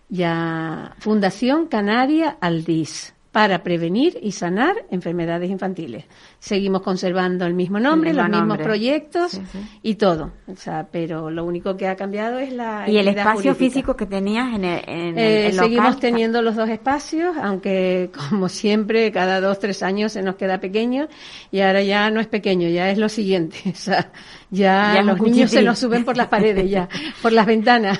ya 0.07 0.95
Fundación 0.99 1.67
Canaria 1.67 2.37
Aldis 2.39 3.13
para 3.33 3.61
prevenir 3.61 4.17
y 4.21 4.31
sanar 4.31 4.85
enfermedades 4.89 5.49
infantiles. 5.49 6.05
Seguimos 6.45 6.83
conservando 6.83 7.47
el 7.47 7.55
mismo 7.55 7.79
nombre, 7.79 8.13
los 8.13 8.29
mismos 8.29 8.59
proyectos 8.59 9.41
y 9.81 9.95
todo. 9.95 10.31
O 10.45 10.55
sea, 10.55 10.87
pero 10.91 11.31
lo 11.31 11.43
único 11.43 11.75
que 11.75 11.87
ha 11.87 11.95
cambiado 11.95 12.37
es 12.37 12.53
la. 12.53 12.87
¿Y 12.87 12.97
el 12.97 13.07
espacio 13.07 13.55
físico 13.55 13.95
que 13.95 14.05
tenías 14.05 14.53
en 14.53 14.63
el, 14.63 14.83
en 14.85 15.17
eh, 15.17 15.51
Seguimos 15.51 15.99
teniendo 15.99 16.43
los 16.43 16.55
dos 16.55 16.69
espacios, 16.69 17.35
aunque 17.41 18.11
como 18.29 18.47
siempre, 18.47 19.11
cada 19.11 19.41
dos, 19.41 19.57
tres 19.57 19.81
años 19.81 20.11
se 20.11 20.21
nos 20.21 20.35
queda 20.35 20.59
pequeño 20.59 21.07
y 21.49 21.61
ahora 21.61 21.81
ya 21.81 22.11
no 22.11 22.19
es 22.19 22.27
pequeño, 22.27 22.69
ya 22.69 22.91
es 22.91 22.99
lo 22.99 23.09
siguiente. 23.09 23.57
O 23.75 23.77
sea, 23.87 24.11
ya, 24.51 25.01
los 25.01 25.19
niños 25.19 25.49
se 25.49 25.63
nos 25.63 25.79
suben 25.79 26.05
por 26.05 26.15
las 26.15 26.27
paredes, 26.27 26.69
ya, 26.69 26.87
por 27.23 27.33
las 27.33 27.47
ventanas. 27.47 27.99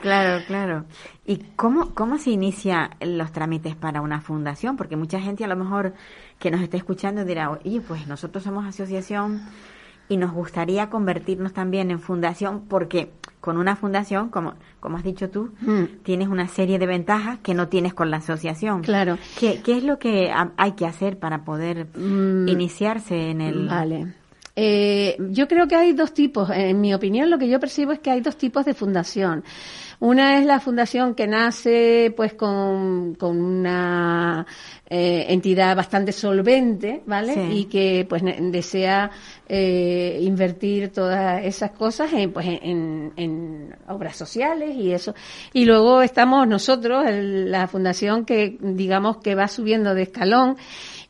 Claro, 0.00 0.42
claro. 0.46 0.86
¿Y 1.24 1.36
cómo, 1.54 1.94
cómo 1.94 2.18
se 2.18 2.30
inicia 2.30 2.90
los 3.00 3.30
trámites 3.30 3.76
para 3.76 4.00
una 4.00 4.20
fundación? 4.20 4.76
Porque 4.76 4.96
mucha 4.96 5.20
gente 5.20 5.44
a 5.44 5.46
lo 5.46 5.56
mejor 5.56 5.94
que 6.42 6.50
nos 6.50 6.60
esté 6.60 6.76
escuchando 6.76 7.24
dirá, 7.24 7.52
oye, 7.52 7.80
pues 7.80 8.08
nosotros 8.08 8.42
somos 8.42 8.66
asociación 8.66 9.42
y 10.08 10.16
nos 10.16 10.32
gustaría 10.32 10.90
convertirnos 10.90 11.52
también 11.52 11.92
en 11.92 12.00
fundación 12.00 12.64
porque 12.68 13.12
con 13.40 13.58
una 13.58 13.76
fundación, 13.76 14.28
como, 14.28 14.54
como 14.80 14.96
has 14.96 15.04
dicho 15.04 15.30
tú, 15.30 15.52
mm. 15.60 16.02
tienes 16.02 16.26
una 16.26 16.48
serie 16.48 16.80
de 16.80 16.86
ventajas 16.86 17.38
que 17.44 17.54
no 17.54 17.68
tienes 17.68 17.94
con 17.94 18.10
la 18.10 18.16
asociación. 18.16 18.82
Claro. 18.82 19.18
¿Qué, 19.38 19.62
qué 19.62 19.76
es 19.76 19.84
lo 19.84 20.00
que 20.00 20.32
hay 20.56 20.72
que 20.72 20.84
hacer 20.84 21.20
para 21.20 21.44
poder 21.44 21.86
mm. 21.96 22.48
iniciarse 22.48 23.30
en 23.30 23.40
el... 23.40 23.68
Vale. 23.68 24.14
Eh, 24.54 25.16
yo 25.30 25.48
creo 25.48 25.66
que 25.66 25.76
hay 25.76 25.92
dos 25.92 26.12
tipos. 26.12 26.50
En 26.50 26.80
mi 26.80 26.92
opinión, 26.92 27.30
lo 27.30 27.38
que 27.38 27.48
yo 27.48 27.58
percibo 27.58 27.92
es 27.92 28.00
que 28.00 28.10
hay 28.10 28.20
dos 28.20 28.36
tipos 28.36 28.64
de 28.64 28.74
fundación. 28.74 29.44
Una 30.02 30.40
es 30.40 30.46
la 30.46 30.58
fundación 30.58 31.14
que 31.14 31.28
nace 31.28 32.12
pues 32.16 32.34
con, 32.34 33.14
con 33.14 33.40
una 33.40 34.44
eh, 34.90 35.26
entidad 35.28 35.76
bastante 35.76 36.10
solvente, 36.10 37.02
¿vale? 37.06 37.54
Y 37.54 37.66
que 37.66 38.04
pues 38.08 38.20
desea 38.24 39.12
eh, 39.48 40.18
invertir 40.20 40.90
todas 40.90 41.44
esas 41.44 41.70
cosas 41.70 42.12
en, 42.12 42.32
pues, 42.32 42.48
en, 42.48 43.12
en, 43.16 43.76
obras 43.86 44.16
sociales 44.16 44.74
y 44.74 44.92
eso. 44.92 45.14
Y 45.52 45.64
luego 45.66 46.02
estamos 46.02 46.48
nosotros, 46.48 47.04
la 47.08 47.68
fundación 47.68 48.24
que 48.24 48.58
digamos 48.60 49.18
que 49.18 49.36
va 49.36 49.46
subiendo 49.46 49.94
de 49.94 50.02
escalón 50.02 50.56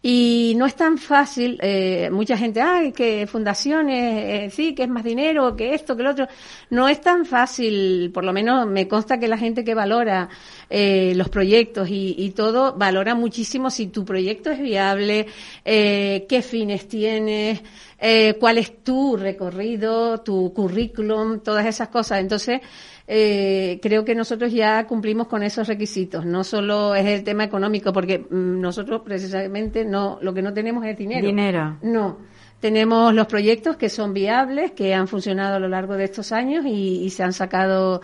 y 0.04 0.54
no 0.56 0.66
es 0.66 0.74
tan 0.74 0.98
fácil, 0.98 1.58
eh, 1.62 2.10
mucha 2.10 2.36
gente, 2.36 2.60
ay, 2.60 2.90
que 2.90 3.28
fundaciones, 3.28 4.48
eh, 4.48 4.50
sí, 4.50 4.74
que 4.74 4.82
es 4.82 4.88
más 4.88 5.04
dinero, 5.04 5.54
que 5.54 5.74
esto, 5.74 5.96
que 5.96 6.02
lo 6.02 6.10
otro. 6.10 6.26
No 6.70 6.88
es 6.88 7.00
tan 7.00 7.24
fácil, 7.24 8.10
por 8.12 8.24
lo 8.24 8.32
menos 8.32 8.66
me 8.66 8.88
consta 8.88 9.20
que 9.20 9.28
la 9.28 9.38
gente 9.38 9.62
que 9.62 9.74
valora 9.74 10.28
eh, 10.68 11.12
los 11.14 11.28
proyectos 11.28 11.88
y, 11.88 12.16
y, 12.18 12.30
todo, 12.30 12.74
valora 12.76 13.14
muchísimo 13.14 13.70
si 13.70 13.86
tu 13.88 14.04
proyecto 14.04 14.50
es 14.50 14.58
viable, 14.60 15.26
eh, 15.64 16.26
qué 16.28 16.42
fines 16.42 16.88
tienes, 16.88 17.62
eh, 18.04 18.36
cuál 18.40 18.58
es 18.58 18.82
tu 18.82 19.16
recorrido, 19.16 20.18
tu 20.22 20.52
currículum, 20.52 21.38
todas 21.38 21.64
esas 21.66 21.86
cosas. 21.86 22.18
Entonces, 22.18 22.60
eh, 23.06 23.80
creo 23.82 24.04
que 24.04 24.14
nosotros 24.14 24.52
ya 24.52 24.86
cumplimos 24.86 25.26
con 25.26 25.42
esos 25.42 25.66
requisitos. 25.66 26.24
No 26.24 26.44
solo 26.44 26.94
es 26.94 27.06
el 27.06 27.24
tema 27.24 27.44
económico, 27.44 27.92
porque 27.92 28.18
mm, 28.18 28.60
nosotros 28.60 29.02
precisamente 29.04 29.84
no, 29.84 30.18
lo 30.22 30.32
que 30.32 30.42
no 30.42 30.52
tenemos 30.52 30.84
es 30.86 30.96
dinero. 30.96 31.26
Dinero. 31.26 31.78
No. 31.82 32.18
Tenemos 32.60 33.12
los 33.12 33.26
proyectos 33.26 33.76
que 33.76 33.88
son 33.88 34.14
viables, 34.14 34.70
que 34.70 34.94
han 34.94 35.08
funcionado 35.08 35.56
a 35.56 35.58
lo 35.58 35.68
largo 35.68 35.94
de 35.94 36.04
estos 36.04 36.30
años 36.30 36.64
y, 36.64 37.10
se 37.10 37.24
han 37.24 37.32
sacado, 37.32 38.00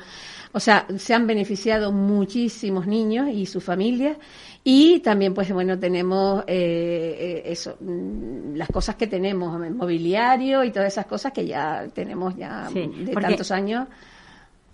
o 0.51 0.59
sea, 0.59 0.85
se 0.97 1.15
han 1.15 1.29
beneficiado 1.29 1.93
muchísimos 1.93 2.89
niños 2.89 3.29
y 3.33 3.47
sus 3.47 3.63
familias. 3.63 4.17
Y 4.65 4.99
también, 4.99 5.33
pues 5.33 5.53
bueno, 5.53 5.79
tenemos 5.79 6.43
eh, 6.49 7.17
eh, 7.21 7.43
eso, 7.45 7.77
mm, 7.81 8.57
las 8.57 8.69
cosas 8.69 8.97
que 8.97 9.07
tenemos, 9.07 9.57
mobiliario 9.71 10.65
y 10.65 10.73
todas 10.73 10.93
esas 10.93 11.07
cosas 11.07 11.33
que 11.33 11.47
ya 11.47 11.87
tenemos 11.95 12.35
ya 12.35 12.69
de 12.69 13.13
tantos 13.13 13.53
años 13.53 13.87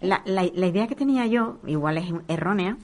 la, 0.01 0.23
la, 0.25 0.45
idea 0.45 0.87
que 0.87 0.95
tenía 0.95 1.27
yo, 1.27 1.59
igual 1.67 1.99
es 1.99 2.05
errónea, 2.29 2.77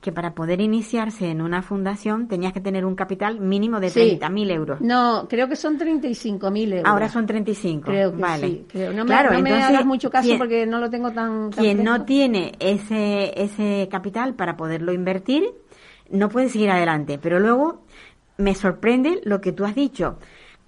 que 0.00 0.12
para 0.12 0.34
poder 0.34 0.60
iniciarse 0.60 1.30
en 1.30 1.42
una 1.42 1.62
fundación 1.62 2.26
tenías 2.26 2.52
que 2.52 2.60
tener 2.60 2.86
un 2.86 2.94
capital 2.94 3.38
mínimo 3.38 3.80
de 3.80 3.88
30.000 3.88 4.50
euros. 4.50 4.80
No, 4.80 5.26
creo 5.28 5.48
que 5.48 5.56
son 5.56 5.78
35.000 5.78 6.72
euros. 6.72 6.84
Ahora 6.86 7.08
son 7.08 7.26
35. 7.26 7.84
Creo 7.84 8.12
que 8.12 8.20
vale. 8.20 8.46
sí. 8.48 8.66
No, 8.94 9.04
me, 9.04 9.10
claro, 9.10 9.32
no 9.32 9.42
me 9.42 9.62
hagas 9.62 9.84
mucho 9.84 10.10
caso 10.10 10.30
porque 10.38 10.64
no 10.64 10.78
lo 10.78 10.88
tengo 10.88 11.10
tan... 11.10 11.50
quien 11.50 11.84
no 11.84 12.04
tiene 12.04 12.52
ese, 12.60 13.32
ese 13.36 13.88
capital 13.90 14.34
para 14.34 14.56
poderlo 14.56 14.92
invertir, 14.92 15.44
no 16.10 16.30
puede 16.30 16.48
seguir 16.48 16.70
adelante. 16.70 17.18
Pero 17.18 17.38
luego 17.38 17.82
me 18.38 18.54
sorprende 18.54 19.20
lo 19.24 19.42
que 19.42 19.52
tú 19.52 19.66
has 19.66 19.74
dicho 19.74 20.18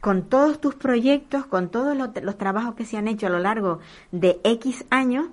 con 0.02 0.28
todos 0.28 0.60
tus 0.60 0.74
proyectos, 0.74 1.46
con 1.46 1.70
todos 1.70 1.96
los, 1.96 2.10
los, 2.22 2.36
trabajos 2.36 2.74
que 2.74 2.84
se 2.84 2.96
han 2.96 3.06
hecho 3.06 3.28
a 3.28 3.30
lo 3.30 3.38
largo 3.38 3.78
de 4.10 4.40
X 4.42 4.84
años, 4.90 5.28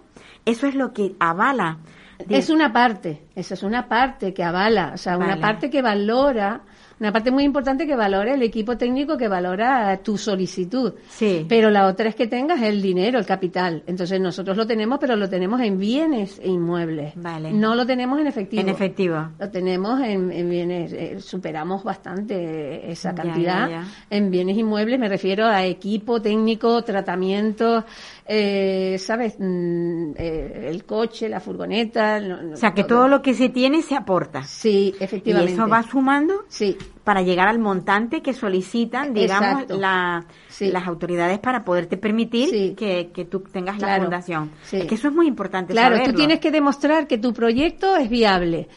eso 0.46 0.68
es 0.68 0.76
lo 0.76 0.94
que 0.94 1.16
avala. 1.20 1.80
Es 2.28 2.50
una 2.50 2.74
parte, 2.74 3.24
esa 3.34 3.54
es 3.54 3.64
una 3.64 3.88
parte 3.88 4.34
que 4.34 4.44
avala, 4.44 4.92
o 4.94 4.98
sea, 4.98 5.18
una 5.18 5.40
parte 5.40 5.70
que 5.70 5.82
valora 5.82 6.64
una 7.00 7.14
parte 7.14 7.32
muy 7.32 7.44
importante 7.44 7.88
que 7.88 7.96
valora 7.96 8.34
el 8.34 8.44
equipo 8.44 8.78
técnico 8.78 9.18
que 9.18 9.30
valora 9.30 9.98
tu 10.04 10.18
solicitud. 10.18 10.94
Sí. 11.08 11.46
Pero 11.48 11.70
la 11.70 11.88
otra 11.88 12.10
es 12.10 12.16
que 12.16 12.28
tengas 12.28 12.62
el 12.62 12.82
dinero, 12.82 13.20
el 13.20 13.26
capital. 13.26 13.84
Entonces 13.88 14.20
nosotros 14.20 14.58
lo 14.58 14.68
tenemos, 14.68 15.00
pero 15.00 15.16
lo 15.16 15.30
tenemos 15.30 15.62
en 15.62 15.80
bienes 15.80 16.40
e 16.40 16.50
inmuebles. 16.50 17.14
Vale. 17.16 17.54
No 17.54 17.74
lo 17.74 17.86
tenemos 17.86 18.20
en 18.20 18.28
efectivo. 18.28 18.62
En 18.62 18.70
efectivo. 18.70 19.30
Lo 19.40 19.50
tenemos 19.50 20.02
en, 20.02 20.32
en 20.32 20.50
bienes, 20.50 20.92
eh, 20.92 21.22
superamos 21.22 21.84
bastante 21.84 22.92
esa 22.92 23.16
cantidad. 23.16 23.70
ya, 23.70 23.84
ya. 23.84 23.88
En 24.10 24.30
bienes 24.30 24.58
inmuebles 24.58 25.00
me 25.00 25.08
refiero 25.08 25.46
a 25.46 25.66
equipo 25.66 26.22
técnico, 26.22 26.84
tratamiento, 26.84 27.86
eh, 28.32 28.98
¿sabes? 29.00 29.38
Mm, 29.40 30.12
eh, 30.16 30.68
el 30.70 30.86
coche, 30.86 31.28
la 31.28 31.40
furgoneta. 31.40 32.20
no- 32.20 32.44
no- 32.44 32.54
O 32.54 32.56
sea, 32.56 32.76
que 32.76 32.84
todo 32.84 33.08
lo 33.08 33.24
que 33.24 33.34
se 33.34 33.50
tiene 33.50 33.82
se 33.82 33.96
aporta. 33.96 34.44
Sí, 34.44 34.94
Y 35.00 35.04
efectivamente. 35.04 35.54
eso 35.54 35.68
va 35.68 35.82
sumando 35.82 36.44
Sí, 36.48 36.78
para 37.04 37.24
llegar 37.24 37.48
al 37.48 37.58
montante 37.58 38.22
que 38.22 38.34
solicitan, 38.34 39.16
digamos, 39.16 39.68
la- 39.70 40.24
Sí. 40.48 40.72
las 40.72 40.86
autoridades 40.88 41.40
para 41.40 41.66
poderte 41.66 41.98
permitir 41.98 42.50
Sí. 42.50 42.76
que, 42.78 43.10
que 43.12 43.26
tú 43.26 43.40
tengas 43.52 43.80
la 43.82 43.98
fundación. 44.00 44.52
Sí. 44.62 44.78
Es 44.78 44.86
que 44.86 44.94
eso 44.96 45.08
es 45.08 45.14
muy 45.16 45.26
importante 45.28 45.74
Claro, 45.74 45.96
saberlo. 45.96 46.14
tú 46.14 46.18
tienes 46.20 46.40
que 46.40 46.52
demostrar 46.52 47.08
que 47.08 47.18
tu 47.18 47.34
proyecto 47.34 47.98
es 47.98 48.10
viable. 48.12 48.68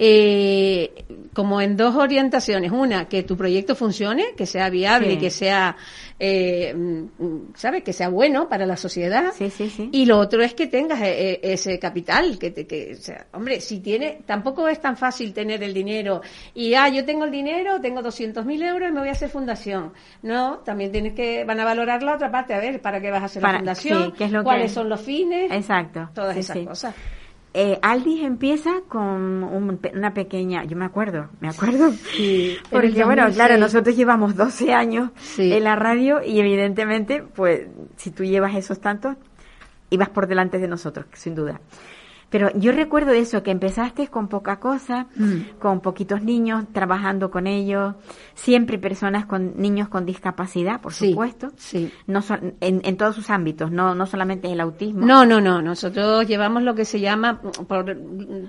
Eh, 0.00 1.04
como 1.34 1.60
en 1.60 1.76
dos 1.76 1.96
orientaciones. 1.96 2.70
Una, 2.70 3.08
que 3.08 3.24
tu 3.24 3.36
proyecto 3.36 3.74
funcione, 3.74 4.26
que 4.36 4.46
sea 4.46 4.70
viable 4.70 5.12
Sí. 5.12 5.18
que 5.18 5.30
sea, 5.30 5.76
eh, 6.20 6.72
mm, 6.72 7.54
¿sabes? 7.54 7.82
Que 7.82 7.92
sea 7.92 8.08
bueno 8.08 8.48
para 8.48 8.64
la 8.64 8.76
sociedad. 8.76 9.32
Sí, 9.36 9.50
sí, 9.50 9.68
sí. 9.68 9.88
Y 9.92 10.06
lo 10.06 10.18
otro 10.18 10.42
es 10.42 10.54
que 10.54 10.68
tengas 10.68 11.00
eh, 11.02 11.32
eh, 11.32 11.40
ese 11.42 11.78
capital, 11.80 12.38
que, 12.38 12.50
te, 12.52 12.66
que, 12.66 12.94
o 12.98 13.02
sea, 13.02 13.26
hombre, 13.32 13.60
si 13.60 13.80
tiene, 13.80 14.20
tampoco 14.24 14.68
es 14.68 14.80
tan 14.80 14.96
fácil 14.96 15.32
tener 15.32 15.62
el 15.64 15.74
dinero 15.74 16.20
y, 16.54 16.74
ah, 16.74 16.88
yo 16.88 17.04
tengo 17.04 17.24
el 17.24 17.30
dinero, 17.32 17.80
tengo 17.80 18.00
200 18.02 18.44
mil 18.46 18.62
euros 18.62 18.88
y 18.88 18.92
me 18.92 19.00
voy 19.00 19.08
a 19.08 19.12
hacer 19.12 19.28
fundación. 19.30 19.92
No, 20.22 20.58
también 20.58 20.92
tienes 20.92 21.14
que, 21.14 21.44
van 21.44 21.58
a 21.60 21.64
valorar 21.64 22.02
la 22.04 22.14
otra 22.14 22.30
parte, 22.30 22.54
a 22.54 22.60
ver, 22.60 22.80
¿para 22.80 23.00
qué 23.00 23.10
vas 23.10 23.22
a 23.22 23.24
hacer 23.26 23.42
Para- 23.42 23.54
la 23.54 23.58
fundación? 23.74 24.06
sí, 24.06 24.12
¿qué 24.16 24.24
es 24.24 24.30
lo 24.32 24.44
¿Cuáles 24.44 24.66
que- 24.70 24.74
son 24.74 24.88
los 24.88 25.00
fines? 25.00 25.50
Exacto. 25.50 26.08
Todas 26.14 26.36
esas 26.36 26.58
cosas. 26.58 26.94
Eh, 27.60 27.76
Aldis 27.82 28.22
empieza 28.22 28.70
con 28.88 29.42
un 29.42 29.80
una 29.96 30.14
pequeña, 30.14 30.62
yo 30.62 30.76
me 30.76 30.84
acuerdo, 30.84 31.28
me 31.40 31.48
acuerdo, 31.48 31.90
Sí, 32.12 32.56
porque 32.70 33.02
bueno, 33.04 33.22
2006. 33.24 33.34
claro, 33.34 33.58
nosotros 33.58 33.96
llevamos 33.96 34.36
12 34.36 34.72
años 34.72 35.10
Sí. 35.16 35.52
en 35.52 35.64
la 35.64 35.74
radio 35.74 36.22
y 36.24 36.38
evidentemente, 36.38 37.24
pues, 37.34 37.66
si 37.96 38.12
tú 38.12 38.22
llevas 38.22 38.54
esos 38.54 38.80
tantos, 38.80 39.16
ibas 39.90 40.08
por 40.08 40.28
delante 40.28 40.58
de 40.60 40.68
nosotros, 40.68 41.06
sin 41.14 41.34
duda. 41.34 41.60
Pero 42.30 42.50
yo 42.58 42.72
recuerdo 42.72 43.12
eso, 43.12 43.42
que 43.42 43.50
empezaste 43.50 44.08
con 44.08 44.28
poca 44.28 44.60
cosa, 44.60 45.06
Mm. 45.16 45.58
con 45.58 45.80
poquitos 45.80 46.22
niños, 46.22 46.66
trabajando 46.74 47.30
con 47.30 47.46
ellos, 47.46 47.94
siempre 48.34 48.78
personas 48.78 49.24
con 49.24 49.54
niños 49.56 49.88
con 49.88 50.04
discapacidad, 50.04 50.80
por 50.82 50.92
Sí, 50.92 51.08
supuesto, 51.10 51.48
sí. 51.56 51.90
no 52.06 52.20
so- 52.20 52.36
en, 52.60 52.82
en 52.84 52.96
todos 52.98 53.14
sus 53.14 53.30
ámbitos, 53.30 53.70
no, 53.70 53.94
no 53.94 54.04
solamente 54.04 54.52
el 54.52 54.60
autismo. 54.60 55.06
No, 55.06 55.24
no, 55.24 55.40
no. 55.40 55.62
Nosotros 55.62 56.26
llevamos 56.26 56.62
lo 56.62 56.74
que 56.74 56.84
se 56.84 57.00
llama, 57.00 57.40
por, 57.40 57.96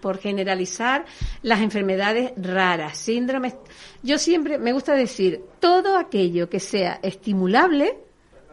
por 0.01 0.17
generalizar, 0.17 1.05
las 1.41 1.61
enfermedades 1.61 2.33
raras, 2.35 2.97
síndromes. 2.97 3.55
Yo 4.03 4.17
siempre 4.17 4.57
me 4.57 4.73
gusta 4.73 4.93
decir, 4.93 5.41
todo 5.61 5.97
aquello 5.97 6.49
que 6.49 6.59
sea 6.59 6.99
estimulable, 7.01 7.97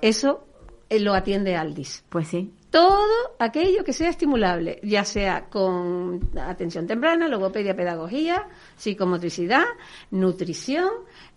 eso 0.02 0.44
eh, 0.88 1.00
lo 1.00 1.14
atiende 1.14 1.56
Aldis. 1.56 2.04
Pues 2.08 2.28
sí. 2.28 2.52
Todo 2.76 3.36
aquello 3.38 3.82
que 3.84 3.94
sea 3.94 4.10
estimulable, 4.10 4.80
ya 4.82 5.02
sea 5.02 5.46
con 5.48 6.20
atención 6.38 6.86
temprana, 6.86 7.26
logopedia, 7.26 7.74
pedagogía, 7.74 8.46
psicomotricidad, 8.76 9.64
nutrición, 10.10 10.90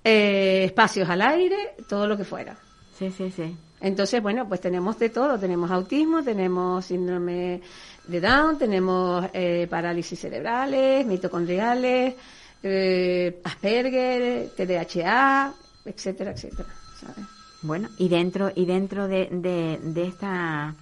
eh, 0.04 0.66
espacios 0.66 1.10
al 1.10 1.22
aire, 1.22 1.76
todo 1.88 2.08
lo 2.08 2.18
que 2.18 2.26
fuera. 2.26 2.58
Sí, 2.94 3.10
sí, 3.10 3.32
sí. 3.32 3.56
Entonces, 3.80 4.22
bueno, 4.22 4.50
pues 4.50 4.60
tenemos 4.60 5.00
de 5.00 5.12
todo. 5.12 5.40
Tenemos 5.40 5.72
autismo, 5.72 6.22
tenemos 6.24 6.84
síndrome 6.84 7.62
de 8.06 8.20
Down, 8.20 8.58
tenemos 8.58 9.26
eh, 9.32 9.66
parálisis 9.70 10.20
cerebrales, 10.20 11.06
mitocondriales, 11.06 12.16
eh, 12.62 13.40
Asperger, 13.46 14.50
TDAH, 14.58 15.54
etcétera, 15.86 16.32
etcétera. 16.32 16.68
¿sabes? 17.00 17.26
Bueno, 17.62 17.88
y 17.98 18.10
dentro 18.10 18.52
y 18.54 18.66
dentro 18.66 19.08
de, 19.08 19.30
de, 19.32 19.80
de 19.82 20.06
esta 20.06 20.76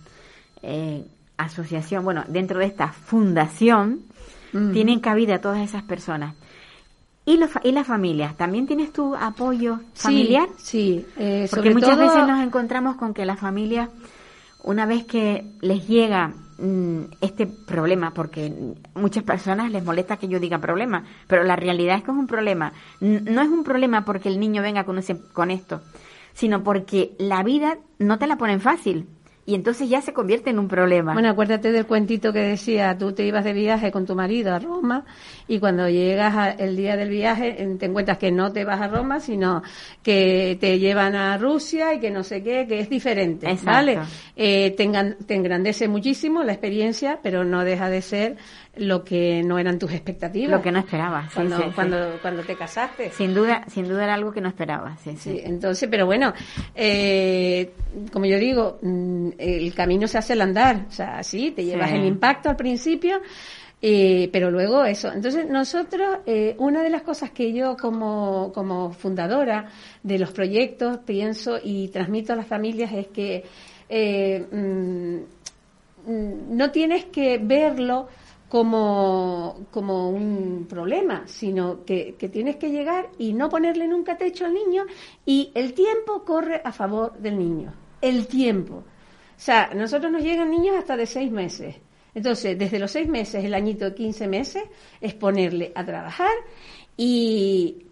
eh, 0.62 1.06
asociación, 1.38 2.04
bueno, 2.04 2.24
dentro 2.28 2.60
de 2.60 2.66
esta 2.66 2.90
fundación, 2.92 4.02
tienen 4.74 5.00
cabida 5.02 5.40
todas 5.40 5.60
esas 5.60 5.84
personas. 5.84 6.34
¿Y, 7.26 7.38
los, 7.38 7.52
y 7.64 7.74
las 7.74 7.86
familias? 7.86 8.36
¿También 8.38 8.66
tienes 8.66 8.92
tu 8.94 9.14
apoyo 9.16 9.82
familiar? 9.94 10.48
Sí, 10.58 11.06
sí. 11.06 11.06
eh, 11.18 11.48
Porque 11.52 11.70
sobre 11.70 11.74
muchas 11.74 11.98
todo- 11.98 12.08
veces 12.08 12.28
nos 12.28 12.42
encontramos 12.42 12.96
con 12.96 13.14
que 13.14 13.26
las 13.26 13.40
familias, 13.40 13.90
una 14.64 14.86
vez 14.88 15.04
que 15.06 15.46
les 15.62 15.88
llega 15.88 16.30
mm, 16.58 17.02
este 17.22 17.46
problema, 17.46 18.12
porque 18.16 18.52
muchas 18.96 19.24
personas 19.24 19.70
les 19.70 19.84
molesta 19.84 20.18
que 20.18 20.28
yo 20.30 20.40
diga 20.40 20.58
problema, 20.60 21.04
pero 21.28 21.44
la 21.44 21.56
realidad 21.58 21.98
es 21.98 22.04
que 22.04 22.12
es 22.12 22.18
un 22.18 22.26
problema. 22.28 22.72
No 23.02 23.42
es 23.42 23.50
un 23.50 23.64
problema 23.64 24.06
porque 24.06 24.30
el 24.30 24.40
niño 24.40 24.62
venga 24.64 24.86
con, 24.86 24.98
ese, 24.98 25.20
con 25.34 25.52
esto, 25.52 25.82
sino 26.34 26.64
porque 26.64 27.12
la 27.20 27.44
vida 27.44 27.78
no 28.00 28.18
te 28.18 28.26
la 28.26 28.38
ponen 28.38 28.62
fácil 28.62 29.06
y 29.48 29.56
entonces 29.56 29.88
ya 29.90 30.02
se 30.02 30.12
convierte 30.12 30.50
en 30.50 30.60
un 30.60 30.68
problema. 30.68 31.14
Bueno, 31.14 31.30
acuérdate 31.30 31.72
del 31.72 31.86
cuentito 31.86 32.34
que 32.34 32.40
decía, 32.40 32.98
tú 32.98 33.14
te 33.14 33.26
ibas 33.26 33.46
de 33.46 33.54
viaje 33.54 33.92
con 33.94 34.06
tu 34.06 34.14
marido 34.14 34.54
a 34.54 34.60
Roma 34.60 35.06
y 35.48 35.58
cuando 35.60 35.88
llegas 35.88 36.36
a- 36.36 36.52
el 36.52 36.76
día 36.76 36.98
del 36.98 37.08
viaje 37.10 37.54
te 37.80 37.86
encuentras 37.86 38.18
que 38.18 38.30
no 38.30 38.52
te 38.52 38.66
vas 38.66 38.82
a 38.82 38.90
Roma, 38.90 39.22
sino 39.22 39.64
que 40.04 40.58
te 40.60 40.80
llevan 40.80 41.16
a 41.16 41.38
Rusia 41.38 41.94
y 41.94 42.00
que 42.02 42.12
no 42.12 42.24
sé 42.24 42.44
qué, 42.44 42.68
que 42.68 42.80
es 42.82 42.90
diferente, 42.90 43.46
Exacto. 43.50 43.72
¿vale? 43.72 44.00
Eh, 44.36 44.72
te, 44.76 44.84
engan- 44.84 45.16
te 45.26 45.36
engrandece 45.36 45.88
muchísimo 45.88 46.44
la 46.44 46.52
experiencia, 46.52 47.20
pero 47.24 47.46
no 47.46 47.64
deja 47.64 47.90
de 47.90 48.02
ser 48.02 48.36
lo 48.80 49.04
que 49.04 49.44
no 49.44 49.60
eran 49.60 49.80
tus 49.80 49.92
expectativas. 49.92 50.52
Lo 50.52 50.62
que 50.62 50.72
no 50.72 50.80
esperabas. 50.80 51.26
sí, 51.30 51.36
cuando, 51.36 51.58
sí, 51.58 51.64
sí. 51.64 51.72
cuando, 51.74 52.20
cuando 52.22 52.44
te 52.44 52.56
casaste. 52.56 53.12
Sin 53.12 53.34
duda, 53.34 53.64
sin 53.68 53.88
duda 53.88 54.04
era 54.04 54.14
algo 54.14 54.32
que 54.32 54.42
no 54.42 54.50
esperabas. 54.50 55.00
Sí, 55.02 55.16
sí. 55.18 55.42
Entonces, 55.44 55.88
pero 55.90 56.06
bueno, 56.06 56.34
eh, 56.76 57.72
como 58.12 58.26
yo 58.26 58.38
digo, 58.38 58.80
mm, 58.82 59.30
el 59.38 59.74
camino 59.74 60.08
se 60.08 60.18
hace 60.18 60.34
al 60.34 60.42
andar, 60.42 60.86
o 60.88 60.92
sea, 60.92 61.24
sí, 61.24 61.52
te 61.52 61.64
llevas 61.64 61.92
el 61.92 62.06
impacto 62.06 62.50
al 62.50 62.56
principio, 62.56 63.22
eh, 63.82 64.30
pero 64.32 64.50
luego 64.50 64.86
eso. 64.86 65.12
Entonces, 65.12 65.48
nosotros, 65.48 66.20
eh, 66.26 66.56
una 66.58 66.82
de 66.82 66.90
las 66.90 67.04
cosas 67.04 67.32
que 67.32 67.54
yo 67.54 67.78
como, 67.78 68.52
como 68.54 68.92
fundadora 68.92 69.70
de 70.02 70.18
los 70.18 70.32
proyectos 70.32 70.98
pienso 71.06 71.60
y 71.64 71.90
transmito 71.90 72.34
a 72.34 72.36
las 72.36 72.48
familias 72.48 72.92
es 72.92 73.08
que 73.08 73.44
eh, 73.90 74.46
mm, 74.52 76.12
mm, 76.12 76.58
no 76.58 76.72
tienes 76.72 77.06
que 77.06 77.38
verlo 77.38 78.08
como, 78.50 79.68
como 79.72 80.10
un 80.10 80.68
problema, 80.70 81.24
sino 81.28 81.84
que, 81.84 82.16
que 82.18 82.30
tienes 82.30 82.56
que 82.56 82.72
llegar 82.72 83.10
y 83.18 83.34
no 83.34 83.50
ponerle 83.50 83.88
nunca 83.88 84.18
techo 84.18 84.46
al 84.46 84.54
niño 84.54 84.86
y 85.26 85.52
el 85.54 85.74
tiempo 85.74 86.24
corre 86.24 86.62
a 86.64 86.72
favor 86.72 87.18
del 87.20 87.38
niño. 87.38 87.74
El 88.02 88.28
tiempo. 88.28 88.76
O 88.76 89.40
sea, 89.40 89.72
nosotros 89.76 90.12
nos 90.12 90.24
llegan 90.24 90.50
niños 90.50 90.76
hasta 90.78 90.96
de 90.96 91.06
seis 91.06 91.32
meses. 91.32 91.76
Entonces, 92.16 92.58
desde 92.58 92.80
los 92.80 92.90
seis 92.90 93.08
meses, 93.08 93.44
el 93.44 93.54
añito 93.54 93.86
de 93.86 93.94
15 93.94 94.28
meses, 94.28 94.64
es 95.02 95.14
ponerle 95.14 95.72
a 95.76 95.86
trabajar 95.86 96.36
y 96.96 97.86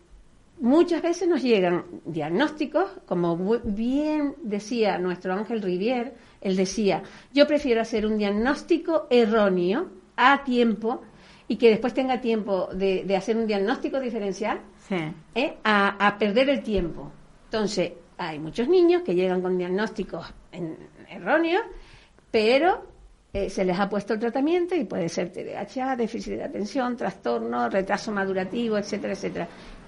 muchas 0.59 1.01
veces 1.03 1.27
nos 1.27 1.43
llegan 1.43 1.85
diagnósticos, 2.05 2.89
como 3.05 3.37
bien 3.63 4.35
decía 4.41 4.97
nuestro 4.97 5.33
Ángel 5.33 5.61
Rivier, 5.61 6.15
él 6.41 6.55
decía, 6.55 7.03
yo 7.33 7.45
prefiero 7.45 7.81
hacer 7.81 8.07
un 8.07 8.17
diagnóstico 8.17 9.05
erróneo 9.11 9.91
a 10.17 10.43
tiempo 10.43 11.01
y 11.47 11.57
que 11.57 11.69
después 11.69 11.93
tenga 11.93 12.19
tiempo 12.21 12.67
de, 12.73 13.03
de 13.05 13.15
hacer 13.15 13.37
un 13.37 13.47
diagnóstico 13.47 13.99
diferencial 13.99 14.59
Sí. 14.87 14.95
¿eh? 15.33 15.55
a, 15.63 16.07
a 16.07 16.17
perder 16.17 16.49
el 16.49 16.61
tiempo. 16.61 17.11
Entonces, 17.45 17.91
hay 18.17 18.37
muchos 18.39 18.67
niños 18.67 19.01
que 19.03 19.15
llegan 19.15 19.41
con 19.41 19.57
diagnósticos 19.57 20.31
en- 20.51 20.77
erróneos, 21.09 21.63
pero 22.31 22.85
eh, 23.33 23.49
se 23.49 23.65
les 23.65 23.77
ha 23.79 23.89
puesto 23.89 24.13
el 24.13 24.19
tratamiento 24.19 24.75
y 24.75 24.83
puede 24.85 25.09
ser 25.09 25.31
TDAH, 25.31 25.95
déficit 25.97 26.33
de 26.35 26.43
atención, 26.43 26.95
trastorno, 26.95 27.67
retraso 27.69 28.11
madurativo, 28.11 28.77
etcétera, 28.77 29.13
etcétera. 29.13 29.47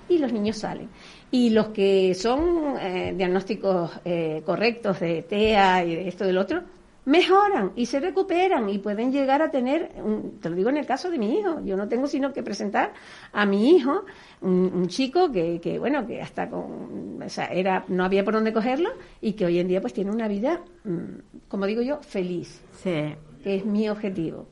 Y 0.09 0.17
los 0.17 0.31
niños 0.33 0.57
salen. 0.57 0.89
Y 1.31 1.49
los 1.51 1.67
que 1.67 2.13
son 2.15 2.75
eh, 2.79 3.13
diagnósticos 3.15 3.91
eh, 4.05 4.41
correctos 4.45 4.99
de 4.99 5.21
TEA 5.23 5.83
y 5.85 5.95
de 5.95 6.07
esto 6.07 6.25
del 6.25 6.37
otro, 6.37 6.61
mejoran 7.07 7.71
y 7.75 7.85
se 7.85 7.99
recuperan 8.01 8.69
y 8.69 8.79
pueden 8.79 9.11
llegar 9.13 9.41
a 9.41 9.49
tener, 9.49 9.91
un- 10.03 10.39
te 10.41 10.49
lo 10.49 10.55
digo 10.57 10.69
en 10.69 10.75
el 10.77 10.85
caso 10.85 11.09
de 11.09 11.17
mi 11.17 11.39
hijo, 11.39 11.61
yo 11.63 11.77
no 11.77 11.87
tengo 11.87 12.05
sino 12.07 12.33
que 12.33 12.43
presentar 12.43 12.91
a 13.31 13.45
mi 13.45 13.71
hijo, 13.75 14.03
un, 14.41 14.71
un 14.75 14.87
chico 14.87 15.31
que, 15.31 15.59
que, 15.61 15.79
bueno, 15.79 16.05
que 16.05 16.21
hasta 16.21 16.49
con, 16.49 17.21
o 17.25 17.29
sea, 17.29 17.45
era, 17.45 17.85
no 17.87 18.03
había 18.03 18.25
por 18.25 18.33
dónde 18.33 18.51
cogerlo 18.51 18.89
y 19.21 19.33
que 19.33 19.45
hoy 19.45 19.57
en 19.59 19.69
día 19.69 19.79
pues 19.79 19.93
tiene 19.93 20.11
una 20.11 20.27
vida, 20.27 20.61
mm, 20.83 21.47
como 21.47 21.65
digo 21.65 21.81
yo, 21.81 22.01
feliz, 22.01 22.61
Sí. 22.83 23.15
que 23.41 23.55
es 23.55 23.65
mi 23.65 23.87
objetivo. 23.87 24.45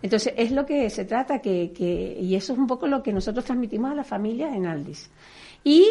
Entonces, 0.00 0.32
es 0.36 0.50
lo 0.52 0.64
que 0.64 0.88
se 0.90 1.04
trata, 1.04 1.40
que, 1.40 1.72
que, 1.76 2.16
y 2.20 2.36
eso 2.36 2.52
es 2.54 2.58
un 2.58 2.68
poco 2.68 2.86
lo 2.86 3.02
que 3.02 3.12
nosotros 3.12 3.44
transmitimos 3.44 3.90
a 3.90 3.94
las 3.94 4.06
familias 4.06 4.54
en 4.54 4.64
Aldis. 4.66 5.10
y 5.64 5.84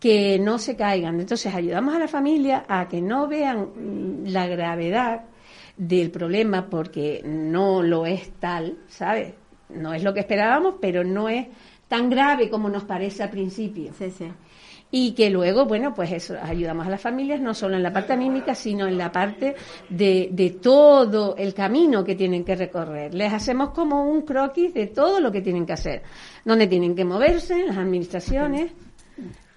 que 0.00 0.38
no 0.38 0.58
se 0.60 0.76
caigan. 0.76 1.18
Entonces 1.20 1.52
ayudamos 1.52 1.92
a 1.94 1.98
la 1.98 2.06
familia 2.06 2.64
a 2.68 2.86
que 2.88 3.02
no 3.02 3.26
vean 3.26 3.70
mm, 3.74 4.26
la 4.28 4.46
gravedad 4.46 5.24
del 5.78 6.10
problema 6.10 6.68
porque 6.68 7.22
no 7.24 7.82
lo 7.82 8.04
es 8.04 8.32
tal, 8.40 8.76
¿sabes? 8.88 9.32
No 9.70 9.94
es 9.94 10.02
lo 10.02 10.12
que 10.12 10.20
esperábamos, 10.20 10.74
pero 10.80 11.04
no 11.04 11.28
es 11.28 11.46
tan 11.86 12.10
grave 12.10 12.50
como 12.50 12.68
nos 12.68 12.84
parece 12.84 13.22
al 13.22 13.30
principio. 13.30 13.92
Sí, 13.96 14.10
sí. 14.10 14.26
Y 14.90 15.12
que 15.12 15.28
luego, 15.28 15.66
bueno, 15.66 15.92
pues 15.94 16.10
eso, 16.12 16.34
ayudamos 16.42 16.86
a 16.86 16.90
las 16.90 17.00
familias 17.00 17.40
no 17.40 17.52
solo 17.52 17.76
en 17.76 17.82
la 17.82 17.92
parte 17.92 18.14
anímica, 18.14 18.54
sino 18.54 18.86
en 18.86 18.96
la 18.96 19.12
parte 19.12 19.54
de, 19.90 20.30
de 20.32 20.50
todo 20.50 21.36
el 21.36 21.52
camino 21.52 22.02
que 22.02 22.14
tienen 22.14 22.42
que 22.42 22.56
recorrer. 22.56 23.14
Les 23.14 23.32
hacemos 23.32 23.70
como 23.70 24.10
un 24.10 24.22
croquis 24.22 24.72
de 24.72 24.86
todo 24.86 25.20
lo 25.20 25.30
que 25.30 25.42
tienen 25.42 25.66
que 25.66 25.74
hacer, 25.74 26.02
donde 26.42 26.66
tienen 26.66 26.94
que 26.94 27.04
moverse, 27.04 27.66
las 27.66 27.76
administraciones, 27.76 28.72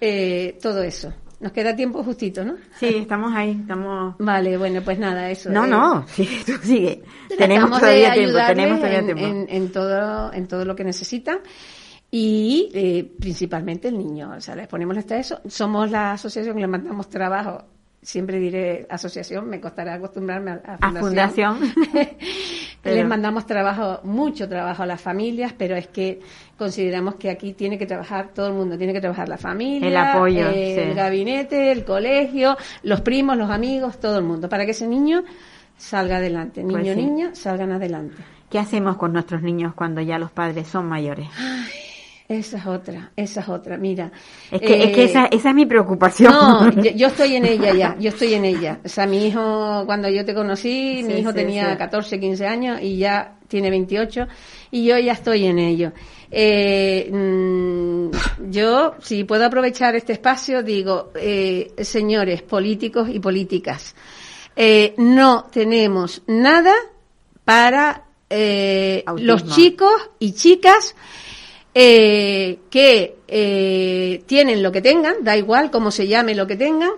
eh, 0.00 0.58
todo 0.60 0.82
eso. 0.82 1.14
Nos 1.42 1.52
queda 1.52 1.74
tiempo 1.76 2.02
justito, 2.04 2.44
¿no? 2.44 2.54
Sí, 2.78 2.86
estamos 2.98 3.34
ahí, 3.34 3.58
estamos... 3.60 4.14
Vale, 4.20 4.56
bueno, 4.56 4.80
pues 4.82 4.98
nada, 4.98 5.28
eso. 5.28 5.50
No, 5.50 5.64
eh, 5.64 5.68
no, 5.68 6.06
sí, 6.08 6.26
tú 6.46 6.52
sigue. 6.62 7.02
Tenemos 7.36 7.78
todavía 7.80 8.14
tiempo, 8.14 8.38
tenemos 8.46 8.78
todavía 8.78 8.98
en, 9.00 9.04
tiempo. 9.06 9.24
en- 9.24 9.46
en 9.50 9.72
todo, 9.72 10.32
en 10.32 10.46
todo 10.48 10.64
lo 10.64 10.74
que 10.76 10.84
necesitan 10.84 11.38
y 12.10 12.70
eh, 12.74 13.12
principalmente 13.18 13.88
el 13.88 13.98
niño. 13.98 14.32
O 14.36 14.40
sea, 14.40 14.54
les 14.54 14.68
ponemos 14.68 14.96
hasta 14.96 15.16
eso. 15.18 15.40
Somos 15.48 15.90
la 15.90 16.12
asociación 16.12 16.54
que 16.54 16.60
le 16.60 16.68
mandamos 16.68 17.08
trabajo. 17.08 17.64
Siempre 18.04 18.40
diré 18.40 18.84
asociación, 18.90 19.48
me 19.48 19.60
costará 19.60 19.94
acostumbrarme 19.94 20.50
a, 20.50 20.76
A 20.80 20.90
fundación. 20.92 21.58
Pero- 22.82 22.96
Les 22.96 23.06
mandamos 23.06 23.46
trabajo, 23.46 24.00
mucho 24.02 24.48
trabajo 24.48 24.82
a 24.82 24.86
las 24.86 25.00
familias, 25.00 25.52
pero 25.56 25.76
es 25.76 25.86
que 25.86 26.18
consideramos 26.58 27.14
que 27.14 27.30
aquí 27.30 27.52
tiene 27.52 27.78
que 27.78 27.86
trabajar 27.86 28.30
todo 28.34 28.48
el 28.48 28.54
mundo, 28.54 28.76
tiene 28.76 28.92
que 28.92 29.00
trabajar 29.00 29.28
la 29.28 29.38
familia, 29.38 29.86
El 29.86 29.96
apoyo, 29.96 30.48
eh, 30.48 30.74
sí. 30.74 30.80
el 30.90 30.94
gabinete, 30.96 31.70
el 31.70 31.84
colegio, 31.84 32.56
los 32.82 33.00
primos, 33.02 33.36
los 33.36 33.50
amigos, 33.50 34.00
todo 34.00 34.18
el 34.18 34.24
mundo, 34.24 34.48
para 34.48 34.64
que 34.64 34.72
ese 34.72 34.88
niño 34.88 35.22
salga 35.76 36.16
adelante, 36.16 36.64
niño, 36.64 36.80
Pues 36.80 36.88
sí. 36.94 36.96
niña, 36.96 37.30
salgan 37.36 37.70
adelante. 37.70 38.16
¿Qué 38.50 38.58
hacemos 38.58 38.96
con 38.96 39.12
nuestros 39.12 39.42
niños 39.42 39.74
cuando 39.74 40.00
ya 40.00 40.18
los 40.18 40.32
padres 40.32 40.66
son 40.66 40.86
mayores? 40.88 41.28
Esa 42.32 42.56
es 42.56 42.66
otra, 42.66 43.12
esa 43.14 43.40
es 43.40 43.48
otra. 43.48 43.76
Mira, 43.76 44.10
Es 44.50 44.60
que, 44.60 44.84
es 44.84 44.90
que 44.94 45.02
eh, 45.02 45.04
esa, 45.04 45.26
esa 45.26 45.50
es 45.50 45.54
mi 45.54 45.66
preocupación. 45.66 46.32
No, 46.32 46.72
yo, 46.82 46.90
yo 46.92 47.08
estoy 47.08 47.36
en 47.36 47.44
ella 47.44 47.74
ya, 47.74 47.96
yo 47.98 48.08
estoy 48.08 48.32
en 48.32 48.46
ella. 48.46 48.80
O 48.82 48.88
sea, 48.88 49.06
mi 49.06 49.26
hijo, 49.26 49.82
cuando 49.84 50.08
yo 50.08 50.24
te 50.24 50.34
conocí, 50.34 51.02
mi 51.04 51.18
hijo 51.18 51.30
sí, 51.30 51.36
tenía 51.36 51.72
sí. 51.72 51.76
14, 51.76 52.18
15 52.18 52.46
años 52.46 52.80
y 52.80 52.96
ya 52.96 53.36
tiene 53.48 53.68
28 53.68 54.26
y 54.70 54.84
yo 54.86 54.98
ya 54.98 55.12
estoy 55.12 55.44
en 55.44 55.58
ello. 55.58 55.92
Eh, 56.30 57.10
mm, 57.12 58.50
yo, 58.50 58.94
si 59.00 59.24
puedo 59.24 59.44
aprovechar 59.44 59.94
este 59.94 60.14
espacio, 60.14 60.62
digo, 60.62 61.10
eh, 61.14 61.74
señores 61.82 62.40
políticos 62.40 63.10
y 63.12 63.20
políticas, 63.20 63.94
eh, 64.56 64.94
no 64.96 65.48
tenemos 65.52 66.22
nada 66.26 66.72
para 67.44 68.04
eh, 68.30 69.04
los 69.18 69.44
chicos 69.54 69.92
y 70.18 70.32
chicas 70.32 70.94
eh, 71.74 72.58
que 72.70 73.16
eh, 73.28 74.22
tienen 74.26 74.62
lo 74.62 74.72
que 74.72 74.82
tengan, 74.82 75.24
da 75.24 75.36
igual 75.36 75.70
cómo 75.70 75.90
se 75.90 76.06
llame 76.06 76.34
lo 76.34 76.46
que 76.46 76.56
tengan, 76.56 76.90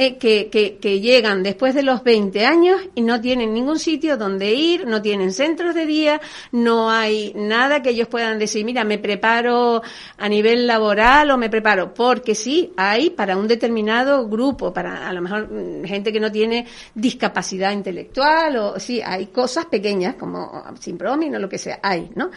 eh, 0.00 0.16
que, 0.16 0.48
que, 0.48 0.76
que 0.76 1.00
llegan 1.00 1.42
después 1.42 1.74
de 1.74 1.82
los 1.82 2.04
20 2.04 2.46
años 2.46 2.80
y 2.94 3.00
no 3.00 3.20
tienen 3.20 3.52
ningún 3.52 3.80
sitio 3.80 4.16
donde 4.16 4.54
ir, 4.54 4.86
no 4.86 5.02
tienen 5.02 5.32
centros 5.32 5.74
de 5.74 5.86
día, 5.86 6.20
no 6.52 6.88
hay 6.88 7.32
nada 7.34 7.82
que 7.82 7.90
ellos 7.90 8.06
puedan 8.06 8.38
decir, 8.38 8.64
mira, 8.64 8.84
me 8.84 8.98
preparo 8.98 9.82
a 10.16 10.28
nivel 10.28 10.68
laboral 10.68 11.32
o 11.32 11.36
me 11.36 11.50
preparo, 11.50 11.94
porque 11.94 12.36
sí, 12.36 12.72
hay 12.76 13.10
para 13.10 13.36
un 13.36 13.48
determinado 13.48 14.28
grupo, 14.28 14.72
para 14.72 15.08
a 15.08 15.12
lo 15.12 15.20
mejor 15.20 15.50
mm, 15.50 15.84
gente 15.84 16.12
que 16.12 16.20
no 16.20 16.30
tiene 16.30 16.64
discapacidad 16.94 17.72
intelectual 17.72 18.56
o 18.56 18.78
sí, 18.78 19.02
hay 19.04 19.26
cosas 19.26 19.66
pequeñas 19.66 20.14
como 20.14 20.62
sin 20.78 20.96
o 21.04 21.38
lo 21.40 21.48
que 21.48 21.58
sea, 21.58 21.80
hay, 21.82 22.08
¿no? 22.14 22.30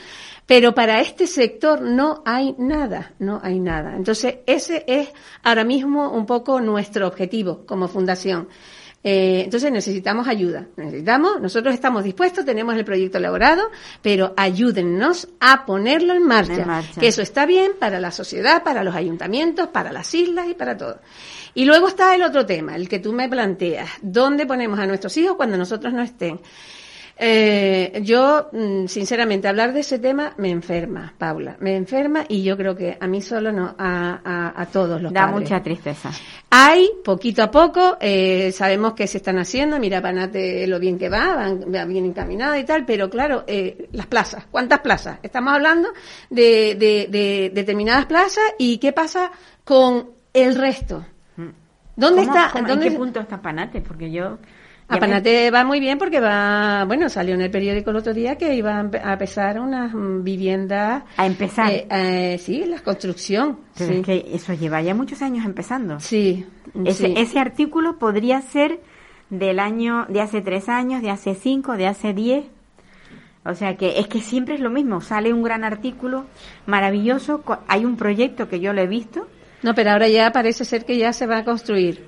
Pero 0.51 0.75
para 0.75 0.99
este 0.99 1.27
sector 1.27 1.79
no 1.79 2.23
hay 2.25 2.53
nada, 2.57 3.13
no 3.19 3.39
hay 3.41 3.57
nada. 3.57 3.95
Entonces, 3.95 4.39
ese 4.45 4.83
es 4.85 5.07
ahora 5.43 5.63
mismo 5.63 6.11
un 6.11 6.25
poco 6.25 6.59
nuestro 6.59 7.07
objetivo 7.07 7.65
como 7.65 7.87
fundación. 7.87 8.49
Eh, 9.01 9.43
entonces 9.45 9.71
necesitamos 9.71 10.27
ayuda. 10.27 10.67
Necesitamos, 10.75 11.39
nosotros 11.39 11.73
estamos 11.73 12.03
dispuestos, 12.03 12.43
tenemos 12.43 12.75
el 12.75 12.83
proyecto 12.83 13.17
elaborado, 13.17 13.63
pero 14.01 14.33
ayúdennos 14.35 15.29
a 15.39 15.65
ponerlo 15.65 16.13
en 16.15 16.27
marcha. 16.27 16.63
En 16.63 16.67
marcha. 16.67 16.99
Que 16.99 17.07
eso 17.07 17.21
está 17.21 17.45
bien 17.45 17.71
para 17.79 18.01
la 18.01 18.11
sociedad, 18.11 18.61
para 18.61 18.83
los 18.83 18.93
ayuntamientos, 18.93 19.69
para 19.69 19.93
las 19.93 20.13
islas 20.13 20.49
y 20.49 20.53
para 20.53 20.75
todo. 20.75 20.99
Y 21.53 21.63
luego 21.63 21.87
está 21.87 22.13
el 22.13 22.23
otro 22.23 22.45
tema, 22.45 22.75
el 22.75 22.89
que 22.89 22.99
tú 22.99 23.13
me 23.13 23.29
planteas. 23.29 23.89
¿Dónde 24.01 24.45
ponemos 24.45 24.77
a 24.79 24.85
nuestros 24.85 25.15
hijos 25.15 25.37
cuando 25.37 25.55
nosotros 25.55 25.93
no 25.93 26.01
estén? 26.01 26.41
Eh, 27.23 28.01
yo, 28.03 28.49
mm, 28.51 28.87
sinceramente, 28.87 29.47
hablar 29.47 29.73
de 29.73 29.81
ese 29.81 29.99
tema 29.99 30.33
me 30.37 30.49
enferma, 30.49 31.13
Paula. 31.19 31.55
Me 31.59 31.75
enferma 31.75 32.23
y 32.27 32.41
yo 32.41 32.57
creo 32.57 32.75
que 32.75 32.97
a 32.99 33.05
mí 33.05 33.21
solo 33.21 33.51
no, 33.51 33.75
a, 33.77 34.19
a, 34.25 34.59
a 34.59 34.65
todos 34.65 34.99
los 34.99 35.13
Da 35.13 35.27
padres. 35.27 35.41
mucha 35.41 35.61
tristeza. 35.61 36.09
Hay, 36.49 36.89
poquito 37.05 37.43
a 37.43 37.51
poco, 37.51 37.97
eh, 38.01 38.51
sabemos 38.51 38.93
que 38.93 39.05
se 39.05 39.17
están 39.17 39.37
haciendo, 39.37 39.77
mira 39.79 40.01
Panate 40.01 40.65
lo 40.65 40.79
bien 40.79 40.97
que 40.97 41.09
va, 41.09 41.35
van, 41.35 41.61
va 41.71 41.85
bien 41.85 42.05
encaminada 42.05 42.57
y 42.57 42.63
tal, 42.63 42.85
pero 42.87 43.07
claro, 43.07 43.43
eh, 43.45 43.87
las 43.91 44.07
plazas, 44.07 44.45
¿cuántas 44.49 44.79
plazas? 44.79 45.19
Estamos 45.21 45.53
hablando 45.53 45.89
de, 46.31 46.73
de, 46.73 47.07
de 47.07 47.51
determinadas 47.53 48.07
plazas 48.07 48.43
y 48.57 48.79
qué 48.79 48.93
pasa 48.93 49.31
con 49.63 50.09
el 50.33 50.55
resto. 50.55 51.05
¿Dónde 51.95 52.25
¿Cómo- 52.25 52.35
está? 52.35 52.49
cómo- 52.51 52.67
dónde- 52.67 52.87
¿En 52.87 52.93
qué 52.93 52.97
punto 52.97 53.19
está 53.19 53.39
Panate? 53.39 53.79
Porque 53.81 54.09
yo... 54.11 54.39
a 54.91 54.95
ya 54.95 55.01
me- 55.01 55.07
Panate 55.07 55.51
va 55.51 55.63
muy 55.63 55.79
bien 55.79 55.97
porque 55.97 56.19
va, 56.19 56.83
bueno, 56.85 57.09
salió 57.09 57.33
en 57.35 57.41
el 57.41 57.49
periódico 57.51 57.89
el 57.91 57.95
otro 57.97 58.13
día 58.13 58.37
que 58.37 58.53
iba 58.55 58.77
a 58.79 58.83
empe- 58.83 59.01
a 59.03 59.13
empezar 59.13 59.59
unas 59.59 59.93
mm, 59.93 60.23
viviendas. 60.23 61.03
A 61.17 61.25
empezar. 61.25 61.71
eh, 61.71 61.87
eh, 61.89 62.37
sí, 62.39 62.65
la 62.65 62.79
construcción. 62.79 63.59
Pero 63.77 63.91
sí. 63.93 63.99
es 63.99 64.05
que 64.05 64.25
eso 64.33 64.53
lleva 64.53 64.81
ya 64.81 64.93
muchos 64.93 65.21
años 65.21 65.45
empezando. 65.45 65.99
sí, 65.99 66.45
Ese, 66.85 67.07
sí. 67.07 67.13
ese 67.17 67.39
artículo 67.39 67.97
podría 67.97 68.41
ser 68.41 68.79
del 69.29 69.59
año, 69.59 70.05
de 70.09 70.21
hace 70.21 70.41
tres 70.41 70.67
años, 70.69 71.01
de 71.01 71.09
hace 71.09 71.35
cinco, 71.35 71.77
de 71.77 71.87
hace 71.87 72.13
diez. 72.13 72.45
O 73.43 73.55
sea 73.55 73.75
que 73.75 73.97
es 73.99 74.07
que 74.07 74.19
siempre 74.21 74.53
es 74.55 74.59
lo 74.61 74.69
mismo. 74.69 75.01
Sale 75.01 75.33
un 75.33 75.41
gran 75.41 75.63
artículo 75.63 76.25
maravilloso. 76.67 77.43
Hay 77.67 77.85
un 77.85 77.97
proyecto 77.97 78.47
que 78.49 78.59
yo 78.59 78.73
lo 78.73 78.81
he 78.81 78.87
visto. 78.87 79.27
No, 79.63 79.73
pero 79.73 79.91
ahora 79.91 80.07
ya 80.07 80.31
parece 80.31 80.65
ser 80.65 80.85
que 80.85 80.97
ya 80.97 81.11
se 81.13 81.25
va 81.27 81.37
a 81.39 81.43
construir. 81.45 82.03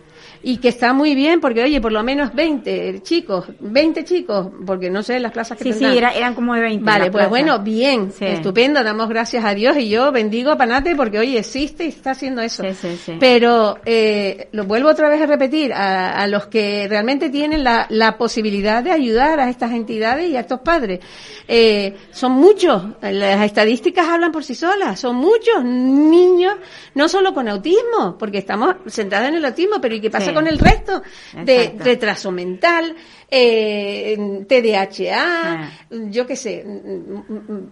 Y 0.45 0.57
que 0.57 0.67
está 0.67 0.91
muy 0.91 1.15
bien 1.15 1.39
porque, 1.39 1.63
oye, 1.63 1.79
por 1.79 1.93
lo 1.93 2.03
menos 2.03 2.33
20 2.35 2.99
chicos, 3.01 3.45
20 3.61 4.03
chicos, 4.03 4.47
porque 4.65 4.89
no 4.89 5.01
sé 5.01 5.17
las 5.21 5.31
plazas 5.31 5.57
que 5.57 5.71
Sí, 5.71 5.79
sí, 5.79 5.85
era- 5.97 6.11
eran 6.11 6.35
como 6.35 6.53
de 6.53 6.59
20. 6.61 6.83
Vale, 6.85 7.03
pues 7.05 7.11
plaza. 7.13 7.29
bueno, 7.29 7.59
bien, 7.59 8.11
Sí. 8.11 8.25
estupendo, 8.25 8.83
damos 8.83 9.07
gracias 9.07 9.45
a 9.45 9.53
Dios 9.53 9.77
y 9.77 9.87
yo 9.87 10.11
bendigo 10.11 10.51
a 10.51 10.57
Panate 10.57 10.95
porque, 10.97 11.17
oye, 11.19 11.39
existe 11.39 11.85
y 11.85 11.87
está 11.87 12.11
haciendo 12.11 12.41
eso. 12.41 12.61
Sí, 12.63 12.73
sí, 12.73 12.97
sí. 13.05 13.13
Pero 13.21 13.77
eh, 13.85 14.49
lo 14.51 14.65
vuelvo 14.65 14.89
otra 14.89 15.07
vez 15.07 15.21
a 15.21 15.25
repetir, 15.27 15.71
a, 15.71 16.21
a 16.21 16.27
los 16.27 16.47
que 16.47 16.87
realmente 16.89 17.29
tienen 17.29 17.63
la, 17.63 17.85
la 17.89 18.17
posibilidad 18.17 18.83
de 18.83 18.91
ayudar 18.91 19.39
a 19.39 19.49
estas 19.49 19.71
entidades 19.71 20.29
y 20.29 20.35
a 20.35 20.41
estos 20.41 20.59
padres. 20.59 20.99
Eh, 21.47 21.95
son 22.11 22.33
muchos, 22.33 22.83
las 23.01 23.45
estadísticas 23.45 24.07
hablan 24.09 24.31
por 24.33 24.43
sí 24.43 24.55
solas, 24.55 24.99
son 24.99 25.15
muchos 25.15 25.63
niños, 25.63 26.55
no 26.95 27.07
solo 27.07 27.33
con 27.33 27.47
autismo, 27.47 28.17
porque 28.19 28.39
estamos 28.39 28.75
centrados 28.87 29.29
en 29.29 29.35
el 29.35 29.45
autismo, 29.45 29.77
pero 29.81 29.95
¿y 29.95 30.01
qué 30.01 30.09
pasa 30.09 30.32
Con 30.33 30.47
el 30.47 30.57
resto? 30.59 31.01
De 31.43 31.55
Exacto. 31.63 31.83
retraso 31.83 32.31
mental, 32.31 32.95
eh, 33.29 34.45
TDAH, 34.47 35.11
Ah. 35.15 35.69
yo 35.89 36.25
qué 36.27 36.35
sé, 36.35 36.65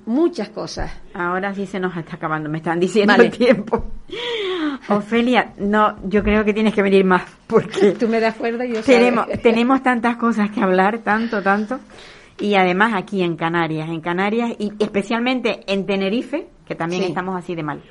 muchas 0.05 0.49
cosas. 0.49 0.91
Ahora 1.13 1.53
sí 1.53 1.65
se 1.65 1.79
nos 1.79 1.95
está 1.95 2.15
acabando, 2.15 2.49
me 2.49 2.57
están 2.59 2.79
diciendo 2.79 3.13
Vale. 3.13 3.25
el 3.25 3.31
tiempo. 3.31 3.85
Ofelia, 4.89 5.53
no, 5.57 5.97
yo 6.07 6.23
creo 6.23 6.43
que 6.43 6.53
tienes 6.53 6.73
que 6.73 6.81
venir 6.81 7.05
más, 7.05 7.23
porque 7.47 7.91
Tú 7.99 8.07
me 8.07 8.19
das 8.19 8.35
cuerda 8.35 8.65
y 8.65 8.73
yo 8.73 8.81
tenemos, 8.81 9.25
sabes. 9.25 9.41
tenemos 9.41 9.83
tantas 9.83 10.15
cosas 10.17 10.49
que 10.51 10.61
hablar, 10.61 10.99
tanto, 10.99 11.41
tanto. 11.41 11.79
Y 12.39 12.55
además 12.55 12.93
aquí 12.95 13.21
en 13.21 13.35
Canarias, 13.35 13.87
en 13.89 14.01
Canarias 14.01 14.51
y 14.57 14.71
especialmente 14.79 15.61
en 15.67 15.85
Tenerife, 15.85 16.47
que 16.65 16.73
también 16.75 17.03
Sí. 17.03 17.09
estamos 17.09 17.35
así 17.37 17.53
de 17.53 17.61
mal. 17.63 17.81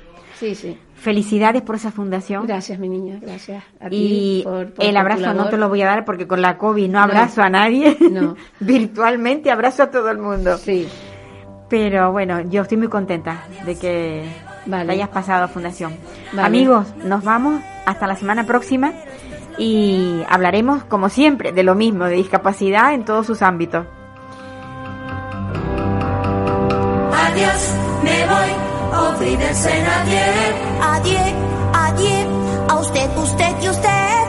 Sí, 0.41 0.55
sí. 0.55 0.75
Felicidades 0.95 1.61
por 1.61 1.75
esa 1.75 1.91
fundación. 1.91 2.47
Gracias, 2.47 2.79
mi 2.79 2.89
niña, 2.89 3.19
gracias 3.21 3.63
a 3.79 3.89
ti. 3.89 3.95
Y 4.39 4.43
por- 4.43 4.73
por 4.73 4.83
el 4.83 4.97
abrazo 4.97 5.35
no 5.35 5.49
te 5.49 5.57
lo 5.57 5.69
voy 5.69 5.83
a 5.83 5.85
dar 5.85 6.03
porque 6.03 6.25
con 6.27 6.41
la 6.41 6.57
COVID 6.57 6.89
no 6.89 6.99
abrazo 6.99 7.43
a 7.43 7.49
nadie. 7.51 7.95
No. 8.11 8.35
Virtualmente 8.59 9.51
abrazo 9.51 9.83
a 9.83 9.91
todo 9.91 10.09
el 10.09 10.17
mundo. 10.17 10.57
Sí, 10.57 10.87
Pero 11.69 12.11
bueno, 12.11 12.41
yo 12.41 12.63
estoy 12.63 12.77
muy 12.77 12.87
contenta 12.87 13.43
de 13.67 13.77
que 13.77 14.23
Vale. 14.65 14.85
te 14.87 14.91
hayas 14.93 15.09
pasado 15.09 15.43
a 15.43 15.47
Fundación. 15.47 15.93
Vale. 16.33 16.47
Amigos, 16.47 16.87
nos 17.05 17.23
vamos 17.23 17.61
hasta 17.85 18.07
la 18.07 18.15
semana 18.15 18.45
próxima 18.47 18.91
y 19.59 20.23
hablaremos, 20.27 20.83
como 20.85 21.09
siempre, 21.09 21.51
de 21.51 21.61
lo 21.61 21.75
mismo, 21.75 22.05
de 22.05 22.15
discapacidad 22.15 22.93
en 22.95 23.05
todos 23.05 23.27
sus 23.27 23.43
ámbitos. 23.43 23.85
Adiós, 27.13 27.75
me 28.03 28.25
voy, 28.25 28.70
au 28.91 29.17
fidelsen 29.17 29.85
adieu, 29.85 30.19
adieu, 30.81 31.17
adieu. 31.19 31.51
nadie, 31.91 32.27
a 32.69 32.75
usted, 32.75 33.17
usted 33.17 33.55
y 33.61 33.69
usted. 33.69 34.23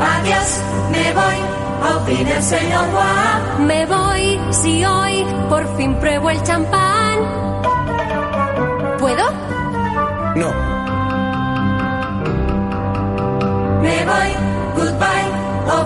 Adiós, 0.00 0.60
me 0.90 1.12
voy, 1.12 1.38
a 1.82 2.36
el 2.36 2.42
señor 2.42 2.84
Juan. 2.92 3.66
Me 3.66 3.86
voy 3.86 4.40
si 4.50 4.84
hoy 4.84 5.26
por 5.48 5.76
fin 5.76 5.94
pruebo 5.96 6.30
el 6.30 6.42
champán. 6.42 7.18
¿Puedo? 8.98 9.24
No. 10.36 10.48
Me 13.82 14.04
voy, 14.04 14.41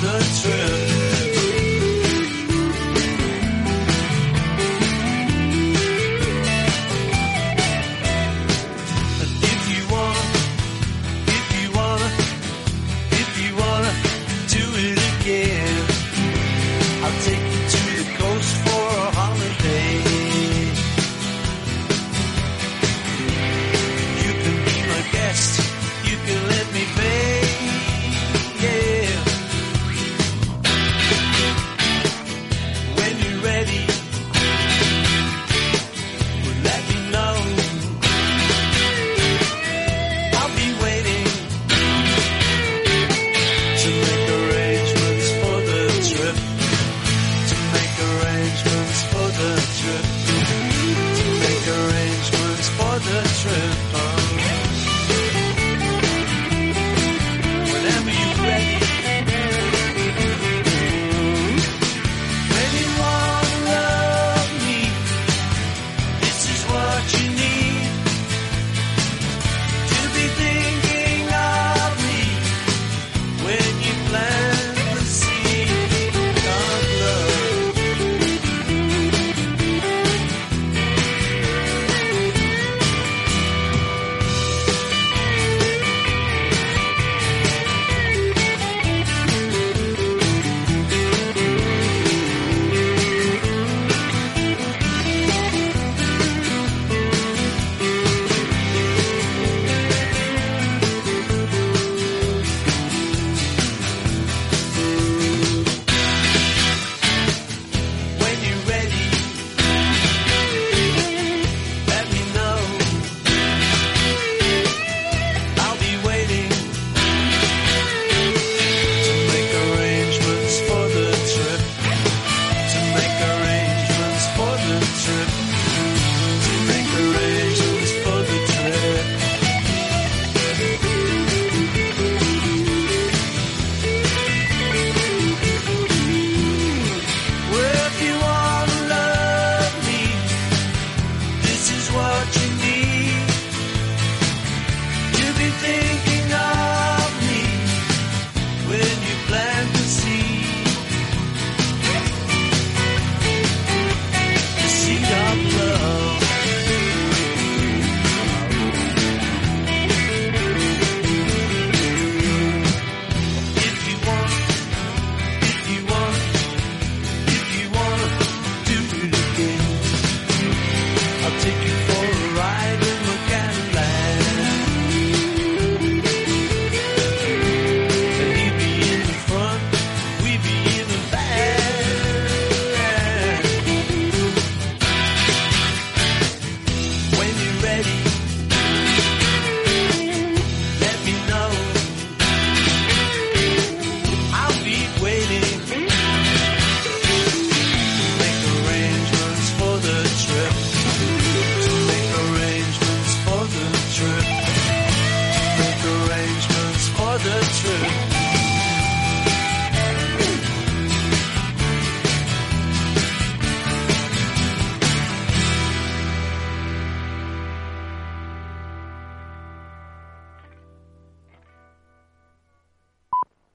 the 0.00 0.18
trip. 0.40 0.89